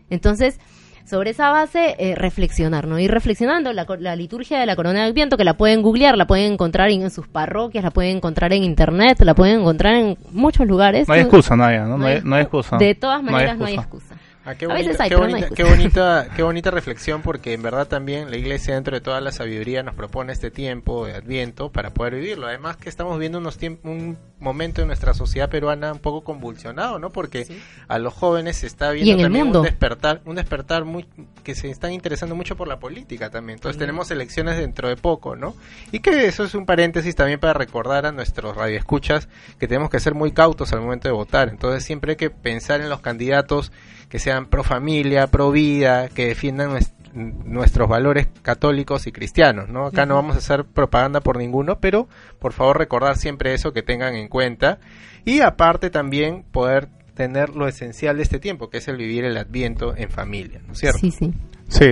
Entonces, 0.10 0.62
sobre 1.04 1.32
esa 1.32 1.50
base, 1.50 1.98
eh, 2.00 2.16
reflexionar, 2.16 2.88
¿no? 2.88 2.98
Ir 3.00 3.12
reflexionando 3.12 3.74
la, 3.74 3.86
la, 4.00 4.16
liturgia 4.16 4.62
de 4.62 4.66
la 4.66 4.78
corona 4.78 5.02
de 5.02 5.10
Adviento, 5.10 5.36
que 5.36 5.44
la 5.44 5.58
pueden 5.58 5.82
googlear, 5.82 6.18
la 6.18 6.26
pueden 6.26 6.54
encontrar 6.54 6.90
en, 6.90 7.12
sus 7.12 7.28
parroquias, 7.28 7.84
la 7.84 7.92
pueden 7.92 8.16
encontrar 8.16 8.54
en 8.54 8.64
internet, 8.64 9.20
la 9.20 9.36
pueden 9.36 9.60
encontrar 9.60 9.96
en 9.96 10.18
muchos 10.32 10.66
lugares. 10.68 11.06
No 11.06 11.16
hay 11.16 11.22
excusa, 11.22 11.58
Naya, 11.58 11.84
¿no? 11.84 11.98
No, 11.98 12.06
hay, 12.06 12.22
no 12.24 12.36
hay 12.36 12.44
excusa. 12.44 12.78
De 12.78 12.96
todas 12.96 13.22
maneras, 13.22 13.58
no 13.58 13.66
hay 13.66 13.76
excusa. 13.76 14.16
Ah, 14.44 14.56
qué, 14.56 14.66
bonita, 14.66 15.08
qué, 15.08 15.16
bonita, 15.16 16.28
qué, 16.36 16.42
bonita, 16.42 16.72
reflexión 16.72 17.22
porque 17.22 17.54
en 17.54 17.62
verdad 17.62 17.88
también 17.88 18.32
la 18.32 18.38
iglesia 18.38 18.74
dentro 18.74 18.96
de 18.96 19.02
toda 19.02 19.22
la 19.22 19.32
sabiduría 19.32 19.84
nos 19.84 19.94
propone 19.94 20.34
este 20.34 20.50
tiempo 20.50 21.06
de 21.06 21.14
adviento 21.14 21.72
para 21.72 21.92
poder 21.92 22.16
vivirlo. 22.16 22.48
Además 22.48 22.78
que 22.78 22.90
estamos 22.90 23.20
viendo 23.20 23.38
unos 23.38 23.60
un 23.84 24.18
momento 24.40 24.82
en 24.82 24.88
nuestra 24.88 25.14
sociedad 25.14 25.48
peruana 25.48 25.94
un 25.94 26.00
poco 26.00 26.24
convulsionado, 26.24 26.98
¿no? 26.98 27.12
Porque 27.12 27.46
a 27.88 28.00
los 28.00 28.14
jóvenes 28.16 28.58
se 28.58 28.68
está 28.68 28.90
viendo 28.92 29.22
también 29.22 29.56
un 29.56 29.62
despertar, 29.62 30.22
un 30.26 30.36
despertar 30.36 30.86
muy 30.86 31.06
que 31.44 31.54
se 31.54 31.70
están 31.70 31.94
interesando 31.94 32.36
mucho 32.36 32.56
por 32.58 32.68
la 32.68 32.80
política 32.80 33.30
también. 33.30 33.58
Entonces 33.58 33.78
tenemos 33.78 34.10
elecciones 34.10 34.58
dentro 34.58 34.90
de 34.90 34.98
poco, 34.98 35.36
¿no? 35.36 35.56
Y 35.92 36.00
que 36.00 36.26
eso 36.26 36.44
es 36.44 36.56
un 36.56 36.66
paréntesis 36.66 37.16
también 37.16 37.40
para 37.40 37.54
recordar 37.54 38.08
a 38.08 38.12
nuestros 38.12 38.58
radioescuchas 38.58 39.30
que 39.60 39.68
tenemos 39.68 39.92
que 39.92 40.00
ser 40.00 40.16
muy 40.16 40.32
cautos 40.32 40.74
al 40.74 40.82
momento 40.82 41.08
de 41.08 41.14
votar. 41.14 41.50
Entonces 41.50 41.84
siempre 41.84 42.12
hay 42.12 42.18
que 42.18 42.32
pensar 42.32 42.82
en 42.82 42.90
los 42.90 43.02
candidatos 43.02 43.72
que 44.12 44.20
sean 44.20 44.48
pro 44.48 44.62
familia, 44.62 45.28
pro 45.28 45.52
vida, 45.52 46.10
que 46.10 46.28
defiendan 46.28 46.78
nuestros 47.14 47.88
valores 47.88 48.28
católicos 48.42 49.08
y 49.08 49.14
cristianos, 49.14 49.70
¿no? 49.70 49.88
Acá 49.88 50.06
no 50.06 50.16
vamos 50.16 50.36
a 50.36 50.40
hacer 50.40 50.66
propaganda 50.66 51.22
por 51.22 51.38
ninguno, 51.38 51.80
pero 51.80 52.10
por 52.38 52.52
favor 52.52 52.78
recordar 52.78 53.16
siempre 53.16 53.54
eso 53.54 53.72
que 53.72 53.84
tengan 53.84 54.16
en 54.16 54.28
cuenta 54.28 54.80
y 55.24 55.40
aparte 55.40 55.90
también 55.90 56.44
poder 56.44 56.90
tener 57.16 57.52
lo 57.52 57.70
esencial 57.70 58.18
de 58.18 58.24
este 58.24 58.40
tiempo, 58.40 58.70
que 58.70 58.80
es 58.80 58.88
el 58.90 58.98
vivir 58.98 59.24
el 59.24 59.38
Adviento 59.38 59.96
en 59.96 60.10
familia, 60.10 60.60
¿no 60.68 60.74
es 60.74 60.80
cierto? 60.80 61.00
Sí, 61.00 61.12
sí. 61.12 61.34
Sí, 61.70 61.92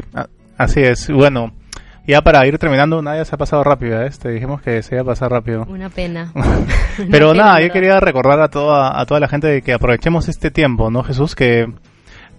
así 0.57 0.81
es. 0.81 1.09
Bueno, 1.09 1.53
ya 2.05 2.21
para 2.21 2.45
ir 2.45 2.57
terminando, 2.57 3.01
nadie 3.01 3.23
se 3.23 3.33
ha 3.33 3.37
pasado 3.37 3.63
rápido, 3.63 4.01
¿eh? 4.01 4.09
Te 4.21 4.29
dijimos 4.29 4.61
que 4.61 4.83
se 4.83 4.95
iba 4.95 5.03
a 5.03 5.05
pasar 5.05 5.31
rápido. 5.31 5.63
Una 5.69 5.89
pena. 5.89 6.33
Pero 7.11 7.33
nada, 7.33 7.61
yo 7.61 7.71
quería 7.71 8.01
recordar 8.01 8.41
a 8.41 8.49
toda, 8.49 8.99
a 8.99 9.05
toda 9.05 9.21
la 9.21 9.29
gente 9.29 9.61
que 9.61 9.71
aprovechemos 9.71 10.27
este 10.27 10.51
tiempo, 10.51 10.91
¿no, 10.91 11.03
Jesús? 11.03 11.33
Que 11.33 11.67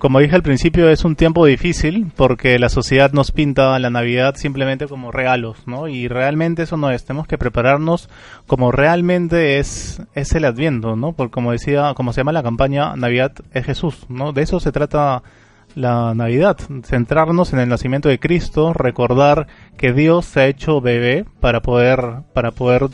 como 0.01 0.19
dije 0.19 0.35
al 0.35 0.43
principio, 0.43 0.89
es 0.89 1.05
un 1.05 1.15
tiempo 1.15 1.45
difícil 1.45 2.11
porque 2.17 2.59
la 2.59 2.71
sociedad 2.71 3.13
nos 3.13 3.33
pinta 3.33 3.79
la 3.79 3.91
Navidad 3.91 4.35
simplemente 4.35 4.89
como 4.89 5.13
regalos, 5.13 5.59
¿no? 5.67 5.89
Y 5.89 6.09
realmente 6.09 6.63
eso 6.63 6.79
no 6.79 6.91
es. 6.91 7.05
Tenemos 7.05 7.29
que 7.29 7.37
prepararnos 7.37 8.09
como 8.47 8.73
realmente 8.73 9.59
es, 9.59 10.03
es 10.15 10.35
el 10.35 10.47
Adviento, 10.47 10.97
¿no? 10.97 11.13
Porque 11.13 11.33
como 11.33 11.53
decía, 11.53 11.93
como 11.95 12.15
se 12.15 12.21
llama 12.21 12.33
la 12.33 12.43
campaña, 12.43 12.97
Navidad 12.97 13.33
es 13.53 13.67
Jesús, 13.67 14.07
¿no? 14.09 14.33
De 14.33 14.41
eso 14.41 14.59
se 14.59 14.73
trata 14.73 15.23
la 15.75 16.15
Navidad, 16.15 16.57
centrarnos 16.83 17.53
en 17.53 17.59
el 17.61 17.69
nacimiento 17.69 18.09
de 18.09 18.19
Cristo, 18.19 18.73
recordar 18.73 19.49
que 19.77 19.93
Dios 19.93 20.25
se 20.25 20.41
ha 20.41 20.47
hecho 20.47 20.81
bebé 20.81 21.27
para 21.41 21.61
poder, 21.61 22.23
para 22.33 22.53
poder 22.53 22.89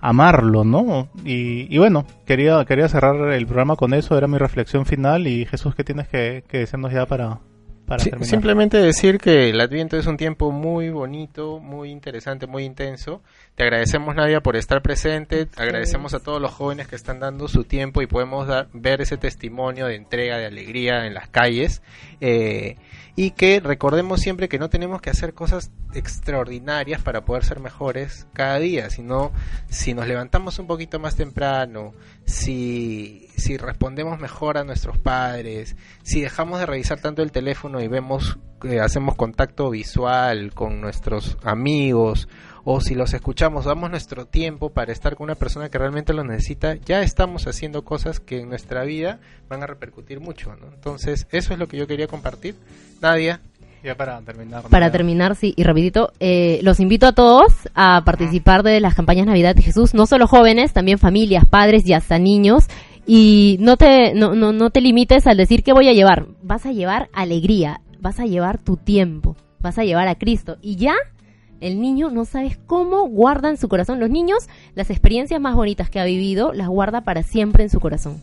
amarlo, 0.00 0.64
¿no? 0.64 1.08
Y, 1.24 1.76
bueno, 1.78 2.06
quería, 2.26 2.64
quería 2.64 2.88
cerrar 2.88 3.32
el 3.32 3.46
programa 3.46 3.76
con 3.76 3.94
eso, 3.94 4.16
era 4.16 4.26
mi 4.26 4.38
reflexión 4.38 4.86
final 4.86 5.26
y 5.26 5.46
Jesús, 5.46 5.74
¿qué 5.74 5.84
tienes 5.84 6.08
que, 6.08 6.44
decirnos 6.50 6.92
ya 6.92 7.06
para, 7.06 7.40
para 7.86 8.02
terminar? 8.02 8.28
Simplemente 8.28 8.78
decir 8.78 9.18
que 9.18 9.50
el 9.50 9.60
Adviento 9.60 9.96
es 9.96 10.06
un 10.06 10.16
tiempo 10.16 10.52
muy 10.52 10.90
bonito, 10.90 11.58
muy 11.58 11.90
interesante, 11.90 12.46
muy 12.46 12.64
intenso. 12.64 13.22
Te 13.54 13.64
agradecemos, 13.64 14.14
Nadia, 14.14 14.40
por 14.40 14.56
estar 14.56 14.82
presente, 14.82 15.48
agradecemos 15.56 16.14
a 16.14 16.20
todos 16.20 16.40
los 16.40 16.52
jóvenes 16.52 16.88
que 16.88 16.96
están 16.96 17.20
dando 17.20 17.48
su 17.48 17.64
tiempo 17.64 18.02
y 18.02 18.06
podemos 18.06 18.46
dar, 18.46 18.68
ver 18.72 19.00
ese 19.00 19.16
testimonio 19.16 19.86
de 19.86 19.96
entrega, 19.96 20.36
de 20.36 20.46
alegría 20.46 21.06
en 21.06 21.14
las 21.14 21.28
calles. 21.28 21.82
Eh, 22.20 22.76
y 23.16 23.30
que 23.30 23.60
recordemos 23.60 24.20
siempre 24.20 24.48
que 24.48 24.58
no 24.58 24.68
tenemos 24.68 25.00
que 25.00 25.08
hacer 25.08 25.32
cosas 25.32 25.72
extraordinarias 25.96 27.00
para 27.00 27.24
poder 27.24 27.44
ser 27.44 27.60
mejores 27.60 28.26
cada 28.32 28.58
día, 28.58 28.90
sino 28.90 29.32
si 29.68 29.94
nos 29.94 30.06
levantamos 30.06 30.58
un 30.58 30.66
poquito 30.66 30.98
más 30.98 31.16
temprano, 31.16 31.94
si, 32.24 33.28
si 33.36 33.56
respondemos 33.56 34.20
mejor 34.20 34.58
a 34.58 34.64
nuestros 34.64 34.98
padres, 34.98 35.76
si 36.02 36.20
dejamos 36.20 36.60
de 36.60 36.66
revisar 36.66 37.00
tanto 37.00 37.22
el 37.22 37.32
teléfono 37.32 37.80
y 37.80 37.88
vemos 37.88 38.38
que 38.60 38.80
hacemos 38.80 39.16
contacto 39.16 39.70
visual 39.70 40.52
con 40.54 40.80
nuestros 40.80 41.38
amigos 41.42 42.28
o 42.68 42.80
si 42.80 42.96
los 42.96 43.14
escuchamos, 43.14 43.64
damos 43.64 43.90
nuestro 43.90 44.26
tiempo 44.26 44.70
para 44.70 44.90
estar 44.90 45.14
con 45.14 45.26
una 45.26 45.36
persona 45.36 45.68
que 45.68 45.78
realmente 45.78 46.12
lo 46.12 46.24
necesita, 46.24 46.74
ya 46.74 47.00
estamos 47.00 47.46
haciendo 47.46 47.84
cosas 47.84 48.18
que 48.18 48.40
en 48.40 48.48
nuestra 48.48 48.82
vida 48.82 49.20
van 49.48 49.62
a 49.62 49.68
repercutir 49.68 50.18
mucho. 50.18 50.56
¿no? 50.56 50.66
Entonces, 50.74 51.28
eso 51.30 51.52
es 51.52 51.60
lo 51.60 51.68
que 51.68 51.76
yo 51.76 51.86
quería 51.86 52.08
compartir. 52.08 52.56
Nadia. 53.00 53.40
Ya 53.86 53.94
para 53.94 54.20
terminar. 54.22 54.64
Para 54.68 54.90
terminar, 54.90 55.36
sí, 55.36 55.54
y 55.56 55.62
rapidito, 55.62 56.12
eh, 56.18 56.58
los 56.64 56.80
invito 56.80 57.06
a 57.06 57.12
todos 57.12 57.52
a 57.76 58.02
participar 58.04 58.64
de 58.64 58.80
las 58.80 58.96
campañas 58.96 59.28
Navidad 59.28 59.54
de 59.54 59.62
Jesús, 59.62 59.94
no 59.94 60.06
solo 60.06 60.26
jóvenes, 60.26 60.72
también 60.72 60.98
familias, 60.98 61.44
padres 61.44 61.86
y 61.86 61.92
hasta 61.92 62.18
niños. 62.18 62.64
Y 63.06 63.58
no 63.60 63.76
te, 63.76 64.12
no, 64.12 64.34
no, 64.34 64.52
no 64.52 64.70
te 64.70 64.80
limites 64.80 65.28
al 65.28 65.36
decir 65.36 65.62
qué 65.62 65.72
voy 65.72 65.86
a 65.88 65.92
llevar. 65.92 66.26
Vas 66.42 66.66
a 66.66 66.72
llevar 66.72 67.08
alegría, 67.12 67.80
vas 68.00 68.18
a 68.18 68.26
llevar 68.26 68.58
tu 68.58 68.76
tiempo, 68.76 69.36
vas 69.60 69.78
a 69.78 69.84
llevar 69.84 70.08
a 70.08 70.16
Cristo. 70.16 70.56
Y 70.60 70.74
ya 70.74 70.96
el 71.60 71.80
niño 71.80 72.10
no 72.10 72.24
sabes 72.24 72.58
cómo 72.66 73.06
guarda 73.06 73.50
en 73.50 73.56
su 73.56 73.68
corazón. 73.68 74.00
Los 74.00 74.10
niños, 74.10 74.48
las 74.74 74.90
experiencias 74.90 75.40
más 75.40 75.54
bonitas 75.54 75.90
que 75.90 76.00
ha 76.00 76.04
vivido, 76.04 76.52
las 76.52 76.66
guarda 76.66 77.02
para 77.02 77.22
siempre 77.22 77.62
en 77.62 77.70
su 77.70 77.78
corazón. 77.78 78.20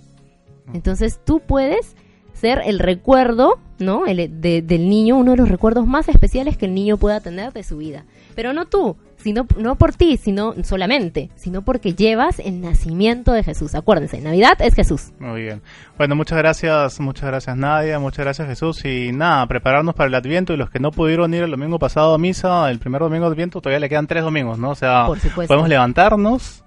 Entonces 0.73 1.21
tú 1.23 1.39
puedes 1.39 1.95
ser 2.33 2.61
el 2.65 2.79
recuerdo, 2.79 3.59
¿no? 3.83 4.05
El, 4.05 4.41
del 4.41 4.89
niño, 4.89 5.17
uno 5.17 5.31
de 5.31 5.37
los 5.37 5.49
recuerdos 5.49 5.85
más 5.85 6.09
especiales 6.09 6.57
que 6.57 6.65
el 6.65 6.73
niño 6.73 6.97
pueda 6.97 7.19
tener 7.19 7.53
de 7.53 7.63
su 7.63 7.77
vida. 7.77 8.05
Pero 8.35 8.53
no 8.53 8.65
tú, 8.65 8.97
sino 9.17 9.47
no 9.57 9.75
por 9.75 9.93
ti, 9.93 10.17
sino 10.17 10.53
solamente, 10.63 11.29
sino 11.35 11.61
porque 11.61 11.93
llevas 11.93 12.39
el 12.39 12.61
nacimiento 12.61 13.31
de 13.31 13.43
Jesús. 13.43 13.75
Acuérdense, 13.75 14.19
Navidad 14.21 14.57
es 14.59 14.73
Jesús. 14.73 15.11
Muy 15.19 15.43
bien. 15.43 15.61
Bueno, 15.97 16.15
muchas 16.15 16.37
gracias, 16.37 16.99
muchas 16.99 17.25
gracias 17.25 17.55
Nadia, 17.55 17.99
muchas 17.99 18.25
gracias 18.25 18.47
Jesús 18.47 18.83
y 18.85 19.11
nada, 19.11 19.45
prepararnos 19.47 19.95
para 19.95 20.07
el 20.07 20.15
Adviento 20.15 20.53
y 20.53 20.57
los 20.57 20.69
que 20.69 20.79
no 20.79 20.91
pudieron 20.91 21.33
ir 21.33 21.43
el 21.43 21.51
domingo 21.51 21.79
pasado 21.79 22.13
a 22.13 22.17
misa, 22.17 22.69
el 22.69 22.79
primer 22.79 23.01
domingo 23.01 23.25
de 23.25 23.31
Adviento, 23.33 23.61
todavía 23.61 23.79
le 23.79 23.89
quedan 23.89 24.07
tres 24.07 24.23
domingos, 24.23 24.59
¿no? 24.59 24.71
O 24.71 24.75
sea, 24.75 25.07
podemos 25.35 25.69
levantarnos 25.69 26.63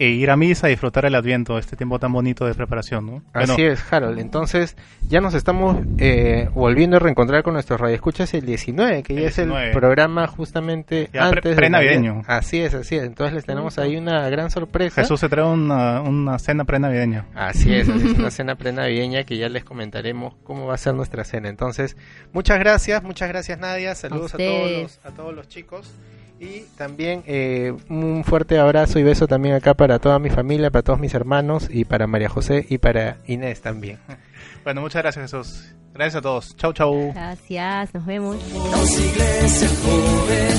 e 0.00 0.08
ir 0.08 0.30
a 0.30 0.36
misa 0.36 0.68
y 0.68 0.70
disfrutar 0.70 1.04
el 1.04 1.14
Adviento, 1.14 1.58
este 1.58 1.76
tiempo 1.76 1.98
tan 1.98 2.10
bonito 2.10 2.46
de 2.46 2.54
preparación, 2.54 3.04
¿no? 3.04 3.22
Así 3.34 3.62
es, 3.62 3.84
Harold. 3.92 4.18
Entonces, 4.18 4.74
ya 5.06 5.20
nos 5.20 5.34
estamos 5.34 5.76
eh, 5.98 6.48
volviendo 6.54 6.96
a 6.96 7.00
reencontrar 7.00 7.42
con 7.42 7.52
nuestros 7.52 7.78
radioescuchas 7.78 8.32
el 8.32 8.46
19, 8.46 9.02
que 9.02 9.14
ya 9.14 9.28
es 9.28 9.38
el 9.38 9.52
programa 9.74 10.26
justamente 10.26 11.10
antes 11.12 11.54
pre-navideño. 11.54 12.22
Así 12.26 12.60
es, 12.62 12.72
así 12.72 12.96
es. 12.96 13.02
Entonces 13.02 13.34
les 13.34 13.44
tenemos 13.44 13.78
ahí 13.78 13.98
una 13.98 14.26
gran 14.30 14.50
sorpresa. 14.50 15.02
Jesús 15.02 15.20
se 15.20 15.28
trae 15.28 15.44
una, 15.44 16.00
una 16.00 16.38
cena 16.38 16.64
pre-navideña. 16.64 17.26
Así 17.34 17.74
es, 17.74 17.86
es 17.86 18.18
una 18.18 18.30
cena 18.30 18.54
pre-navideña 18.54 19.24
que 19.24 19.36
ya 19.36 19.50
les 19.50 19.64
comentaremos 19.64 20.32
cómo 20.44 20.64
va 20.64 20.76
a 20.76 20.78
ser 20.78 20.94
nuestra 20.94 21.24
cena. 21.24 21.50
Entonces, 21.50 21.98
muchas 22.32 22.58
gracias, 22.58 23.02
muchas 23.02 23.28
gracias 23.28 23.58
Nadia, 23.58 23.94
saludos 23.94 24.34
a, 24.34 24.38
todos 24.38 24.70
los, 24.70 25.00
a 25.04 25.10
todos 25.10 25.34
los 25.34 25.46
chicos. 25.46 25.92
Y 26.40 26.62
también 26.74 27.22
eh, 27.26 27.74
un 27.90 28.24
fuerte 28.24 28.58
abrazo 28.58 28.98
y 28.98 29.02
beso 29.02 29.26
también 29.26 29.54
acá 29.54 29.74
para 29.74 29.98
toda 29.98 30.18
mi 30.18 30.30
familia, 30.30 30.70
para 30.70 30.82
todos 30.82 30.98
mis 30.98 31.12
hermanos 31.12 31.68
y 31.70 31.84
para 31.84 32.06
María 32.06 32.30
José 32.30 32.64
y 32.66 32.78
para 32.78 33.18
Inés 33.26 33.60
también. 33.60 33.98
Bueno, 34.62 34.82
muchas 34.82 35.02
gracias 35.02 35.30
Jesús. 35.30 35.74
Gracias 35.94 36.16
a 36.16 36.20
todos. 36.20 36.54
Chau, 36.56 36.74
chau. 36.74 37.12
Gracias, 37.14 37.94
nos 37.94 38.04
vemos. 38.04 38.36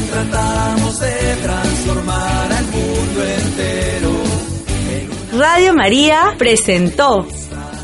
tratamos 0.10 1.00
de 1.00 1.36
transformar 1.44 2.52
al 2.52 2.66
mundo 2.66 3.24
entero. 3.24 4.12
Radio 5.38 5.74
María 5.76 6.34
presentó 6.38 7.28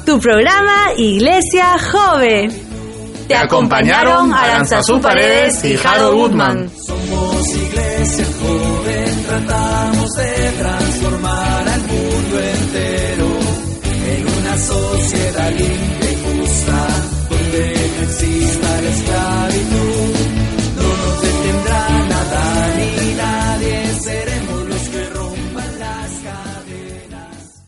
tu 0.08 0.20
programa 0.20 0.94
Iglesia 0.98 1.78
Joven. 1.80 2.67
Te 3.28 3.36
acompañaron 3.36 4.34
Aranzazú 4.34 5.02
Paredes 5.02 5.64
y 5.66 5.76
Harold 5.76 6.18
Goodman. 6.18 6.70
Somos 6.86 7.48
iglesia 7.56 8.26
joven, 8.42 9.26
tratamos 9.28 10.10
de 10.14 10.52
transformar 10.58 11.68
al 11.68 11.82
mundo 11.82 12.40
entero 12.40 13.28
en 14.08 14.28
una 14.40 14.58
sociedad 14.58 15.52
limpia 15.52 16.12
y 16.12 16.40
justa, 16.40 16.88
donde 17.30 17.72
exista 18.04 18.82
la 18.82 18.90
esclavitud. 18.90 19.27